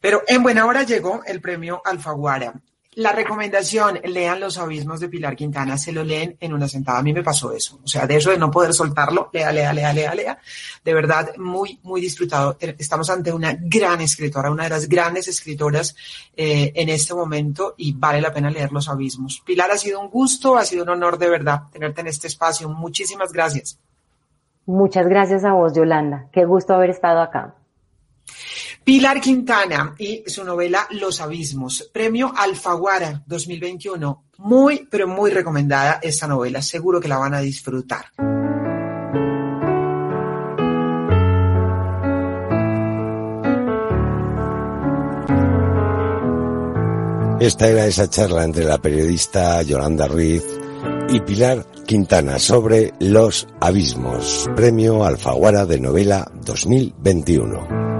Pero 0.02 0.22
en 0.28 0.42
buena 0.42 0.66
hora 0.66 0.84
llegó 0.84 1.22
el 1.26 1.42
premio 1.42 1.82
Alfaguara. 1.84 2.54
La 2.96 3.12
recomendación, 3.12 4.00
lean 4.04 4.40
Los 4.40 4.58
Abismos 4.58 5.00
de 5.00 5.10
Pilar 5.10 5.36
Quintana, 5.36 5.78
se 5.78 5.92
lo 5.92 6.04
leen 6.04 6.36
en 6.40 6.54
una 6.54 6.68
sentada. 6.68 6.98
A 6.98 7.04
mí 7.04 7.14
me 7.14 7.22
pasó 7.22 7.54
eso. 7.54 7.80
O 7.84 7.88
sea, 7.88 8.08
de 8.08 8.16
eso 8.16 8.32
de 8.32 8.38
no 8.40 8.50
poder 8.50 8.74
soltarlo, 8.74 9.30
lea, 9.32 9.52
lea, 9.52 9.72
lea, 9.72 9.94
lea, 9.94 10.16
lea. 10.16 10.40
De 10.84 10.94
verdad, 10.96 11.36
muy, 11.38 11.80
muy 11.84 12.02
disfrutado. 12.02 12.58
Estamos 12.60 13.10
ante 13.12 13.32
una 13.32 13.56
gran 13.60 14.02
escritora, 14.02 14.50
una 14.50 14.64
de 14.64 14.72
las 14.72 14.90
grandes 14.90 15.28
escritoras 15.28 15.96
eh, 16.36 16.72
en 16.74 16.90
este 16.90 17.14
momento 17.14 17.76
y 17.78 17.94
vale 17.94 18.22
la 18.22 18.34
pena 18.34 18.50
leer 18.50 18.72
Los 18.72 18.90
Abismos. 18.90 19.44
Pilar, 19.46 19.70
ha 19.70 19.78
sido 19.78 20.00
un 20.00 20.10
gusto, 20.10 20.58
ha 20.58 20.66
sido 20.66 20.82
un 20.84 20.90
honor 20.90 21.20
de 21.20 21.30
verdad 21.30 21.62
tenerte 21.72 22.02
en 22.02 22.08
este 22.08 22.26
espacio. 22.28 22.70
Muchísimas 22.70 23.32
gracias. 23.32 23.78
Muchas 24.66 25.08
gracias 25.08 25.44
a 25.46 25.54
vos, 25.54 25.74
Yolanda. 25.76 26.28
Qué 26.32 26.44
gusto 26.46 26.74
haber 26.74 26.90
estado 26.90 27.22
acá. 27.22 27.56
Pilar 28.90 29.22
Quintana 29.22 29.94
y 30.00 30.24
su 30.26 30.44
novela 30.44 30.88
Los 30.90 31.22
Abismos, 31.22 31.92
premio 31.94 32.34
Alfaguara 32.36 33.22
2021. 33.28 34.24
Muy, 34.40 34.88
pero 34.90 35.08
muy 35.08 35.30
recomendada 35.30 36.00
esta 36.02 36.28
novela. 36.28 36.64
Seguro 36.64 37.00
que 37.00 37.08
la 37.08 37.20
van 37.20 37.36
a 37.36 37.40
disfrutar. 37.40 38.06
Esta 47.40 47.68
era 47.68 47.86
esa 47.86 48.10
charla 48.10 48.44
entre 48.44 48.64
la 48.66 48.80
periodista 48.80 49.62
Yolanda 49.62 50.08
Ruiz 50.08 50.44
y 51.10 51.20
Pilar 51.20 51.64
Quintana 51.86 52.40
sobre 52.40 52.96
Los 53.00 53.48
Abismos, 53.62 54.50
premio 54.56 55.06
Alfaguara 55.06 55.68
de 55.68 55.80
novela 55.80 56.28
2021. 56.44 57.99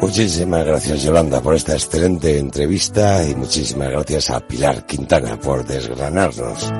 Muchísimas 0.00 0.64
gracias 0.64 1.02
Yolanda 1.02 1.40
por 1.40 1.56
esta 1.56 1.72
excelente 1.72 2.38
entrevista 2.38 3.28
y 3.28 3.34
muchísimas 3.34 3.90
gracias 3.90 4.30
a 4.30 4.38
Pilar 4.40 4.86
Quintana 4.86 5.38
por 5.40 5.66
desgranarnos 5.66 6.72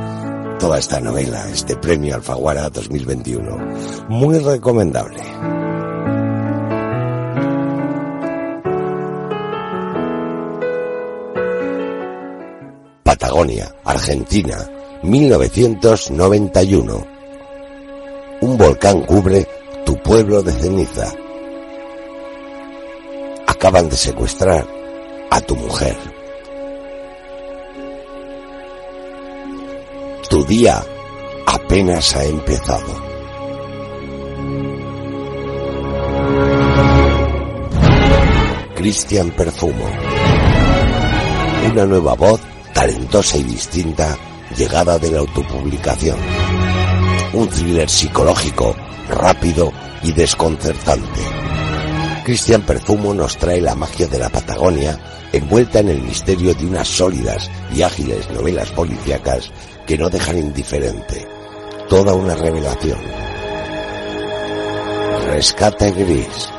toda 0.59 0.79
esta 0.79 1.01
novela, 1.01 1.45
este 1.51 1.75
premio 1.77 2.15
Alfaguara 2.15 2.71
2021. 2.71 3.59
Muy 4.09 4.39
recomendable. 4.39 5.21
Patagonia, 13.03 13.75
Argentina, 13.85 14.57
1991. 15.03 17.07
Un 18.41 18.57
volcán 18.57 19.03
cubre 19.03 19.47
tu 19.85 20.01
pueblo 20.03 20.43
de 20.43 20.53
ceniza. 20.53 21.13
Acaban 23.49 23.89
de 23.89 23.97
secuestrar 23.97 24.69
a 25.31 25.41
tu 25.41 25.57
mujer. 25.57 25.97
Tu 30.29 30.45
día 30.45 30.85
apenas 31.47 32.15
ha 32.15 32.25
empezado. 32.25 32.95
Cristian 38.77 39.31
Perfumo. 39.31 39.89
Una 41.73 41.87
nueva 41.87 42.15
voz 42.15 42.41
talentosa 42.75 43.39
y 43.39 43.45
distinta 43.45 44.17
llegada 44.55 44.99
de 44.99 45.11
la 45.11 45.21
autopublicación. 45.21 46.19
Un 47.33 47.49
thriller 47.49 47.89
psicológico, 47.89 48.77
rápido 49.09 49.73
y 50.03 50.13
desconcertante. 50.13 51.48
Cristian 52.29 52.61
Perfumo 52.61 53.15
nos 53.15 53.39
trae 53.39 53.59
la 53.59 53.75
magia 53.75 54.07
de 54.07 54.19
la 54.19 54.29
Patagonia 54.29 55.01
envuelta 55.33 55.79
en 55.79 55.89
el 55.89 56.03
misterio 56.03 56.53
de 56.53 56.67
unas 56.67 56.87
sólidas 56.87 57.51
y 57.75 57.81
ágiles 57.81 58.29
novelas 58.29 58.71
policíacas 58.73 59.51
que 59.87 59.97
no 59.97 60.11
dejan 60.11 60.37
indiferente. 60.37 61.27
Toda 61.89 62.13
una 62.13 62.35
revelación. 62.35 62.99
Rescate 65.29 65.91
Gris. 65.93 66.51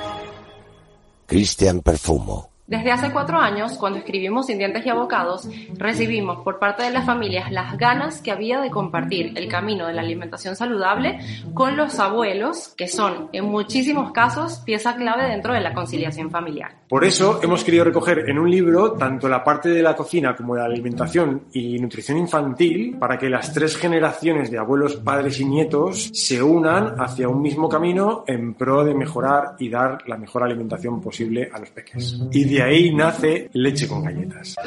Cristian 1.27 1.81
Perfumo. 1.81 2.48
Desde 2.69 2.91
hace 2.91 3.11
cuatro 3.11 3.39
años, 3.39 3.79
cuando 3.79 3.97
escribimos 3.97 4.45
Sin 4.45 4.59
Dientes 4.59 4.85
y 4.85 4.89
Abocados, 4.89 5.49
recibimos 5.75 6.43
por 6.43 6.59
parte 6.59 6.83
de 6.83 6.91
las 6.91 7.03
familias 7.03 7.51
las 7.51 7.75
ganas 7.79 8.21
que 8.21 8.29
había 8.29 8.61
de 8.61 8.69
compartir 8.69 9.33
el 9.35 9.47
camino 9.47 9.87
de 9.87 9.93
la 9.93 10.01
alimentación 10.03 10.55
saludable 10.55 11.17
con 11.55 11.75
los 11.75 11.97
abuelos, 11.97 12.75
que 12.77 12.87
son, 12.87 13.29
en 13.33 13.45
muchísimos 13.45 14.11
casos, 14.11 14.59
pieza 14.59 14.95
clave 14.95 15.27
dentro 15.31 15.51
de 15.51 15.61
la 15.61 15.73
conciliación 15.73 16.29
familiar. 16.29 16.75
Por 16.87 17.03
eso 17.05 17.39
hemos 17.41 17.63
querido 17.63 17.85
recoger 17.85 18.29
en 18.29 18.37
un 18.37 18.51
libro 18.51 18.91
tanto 18.91 19.27
la 19.27 19.43
parte 19.43 19.69
de 19.69 19.81
la 19.81 19.95
cocina 19.95 20.35
como 20.35 20.53
de 20.53 20.61
la 20.61 20.67
alimentación 20.67 21.45
y 21.51 21.79
nutrición 21.79 22.19
infantil 22.19 22.97
para 22.99 23.17
que 23.17 23.31
las 23.31 23.51
tres 23.51 23.77
generaciones 23.77 24.51
de 24.51 24.59
abuelos, 24.59 24.97
padres 24.97 25.39
y 25.39 25.45
nietos 25.45 26.11
se 26.13 26.43
unan 26.43 26.99
hacia 26.99 27.29
un 27.29 27.41
mismo 27.41 27.67
camino 27.67 28.23
en 28.27 28.53
pro 28.53 28.83
de 28.83 28.93
mejorar 28.93 29.55
y 29.57 29.69
dar 29.69 30.07
la 30.07 30.17
mejor 30.17 30.43
alimentación 30.43 31.01
posible 31.01 31.49
a 31.51 31.57
los 31.57 31.71
peques. 31.71 32.19
De 32.59 32.65
ahí 32.65 32.93
nace 32.93 33.49
Leche 33.53 33.87
con 33.87 34.03
Galletas. 34.03 34.57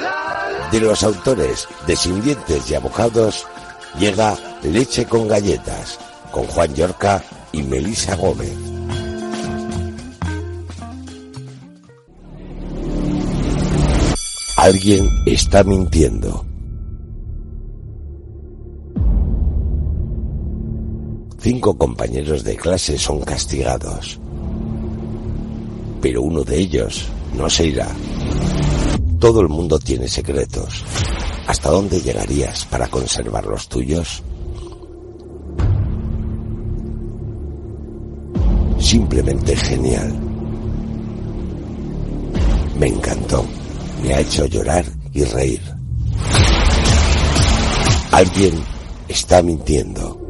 De 0.71 0.81
los 0.81 1.03
autores 1.03 1.69
de 1.87 1.95
Sin 1.95 2.23
Dientes 2.23 2.71
y 2.71 2.75
Abocados 2.75 3.47
llega 4.01 4.35
Leche 4.63 5.05
con 5.05 5.29
Galletas 5.29 5.99
con 6.31 6.45
Juan 6.45 6.75
Yorca 6.75 7.23
y 7.53 7.63
Melisa 7.63 8.17
Gómez. 8.17 8.57
Alguien 14.57 15.07
está 15.27 15.63
mintiendo. 15.63 16.47
Cinco 21.41 21.77
compañeros 21.77 22.43
de 22.43 22.57
clase 22.57 22.97
son 22.97 23.21
castigados, 23.21 24.19
pero 26.01 26.23
uno 26.23 26.43
de 26.43 26.57
ellos 26.57 27.13
no 27.37 27.49
se 27.49 27.67
irá. 27.67 27.89
Todo 29.19 29.41
el 29.41 29.49
mundo 29.49 29.79
tiene 29.79 30.09
secretos. 30.09 30.85
¿Hasta 31.47 31.71
dónde 31.71 32.01
llegarías 32.01 32.65
para 32.67 32.89
conservar 32.89 33.47
los 33.47 33.69
tuyos? 33.69 34.23
Simplemente 38.79 39.57
genial. 39.57 40.13
Me 42.79 42.89
encantó. 42.89 43.45
Me 44.03 44.15
ha 44.15 44.21
hecho 44.21 44.47
llorar 44.47 44.85
y 45.13 45.25
reír. 45.25 45.61
Alguien 48.11 48.55
está 49.09 49.43
mintiendo. 49.43 50.22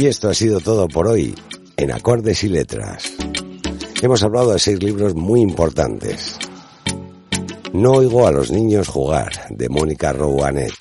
Y 0.00 0.06
esto 0.06 0.30
ha 0.30 0.34
sido 0.34 0.60
todo 0.60 0.88
por 0.88 1.06
hoy 1.08 1.34
en 1.76 1.92
Acordes 1.92 2.42
y 2.44 2.48
Letras. 2.48 3.12
Hemos 4.00 4.22
hablado 4.22 4.54
de 4.54 4.58
seis 4.58 4.82
libros 4.82 5.14
muy 5.14 5.42
importantes. 5.42 6.38
No 7.74 7.92
oigo 7.92 8.26
a 8.26 8.32
los 8.32 8.50
niños 8.50 8.88
jugar, 8.88 9.30
de 9.50 9.68
Mónica 9.68 10.14
Rouanet. 10.14 10.72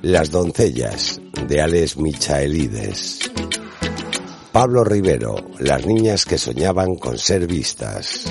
Las 0.00 0.30
doncellas, 0.30 1.20
de 1.46 1.60
Alex 1.60 1.98
Michaelides. 1.98 3.30
Pablo 4.52 4.84
Rivero, 4.84 5.34
Las 5.58 5.84
niñas 5.84 6.24
que 6.24 6.38
soñaban 6.38 6.94
con 6.96 7.18
ser 7.18 7.46
vistas. 7.46 8.24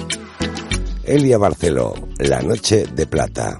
Elia 1.03 1.37
Barceló, 1.37 1.93
La 2.17 2.41
Noche 2.41 2.87
de 2.95 3.05
Plata. 3.05 3.59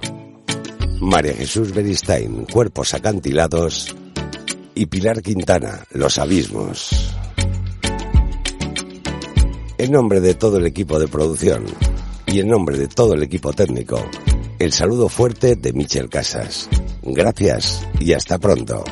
María 1.00 1.34
Jesús 1.34 1.72
Beristain, 1.72 2.44
Cuerpos 2.46 2.92
Acantilados. 2.92 3.94
Y 4.74 4.86
Pilar 4.86 5.22
Quintana, 5.22 5.84
Los 5.90 6.18
Abismos. 6.18 7.14
En 9.78 9.92
nombre 9.92 10.20
de 10.20 10.34
todo 10.34 10.58
el 10.58 10.66
equipo 10.66 10.98
de 10.98 11.08
producción 11.08 11.64
y 12.26 12.40
en 12.40 12.48
nombre 12.48 12.78
de 12.78 12.88
todo 12.88 13.14
el 13.14 13.22
equipo 13.22 13.52
técnico, 13.52 14.02
el 14.58 14.72
saludo 14.72 15.08
fuerte 15.08 15.56
de 15.56 15.72
Michel 15.72 16.08
Casas. 16.08 16.68
Gracias 17.02 17.86
y 18.00 18.12
hasta 18.12 18.38
pronto. 18.38 18.84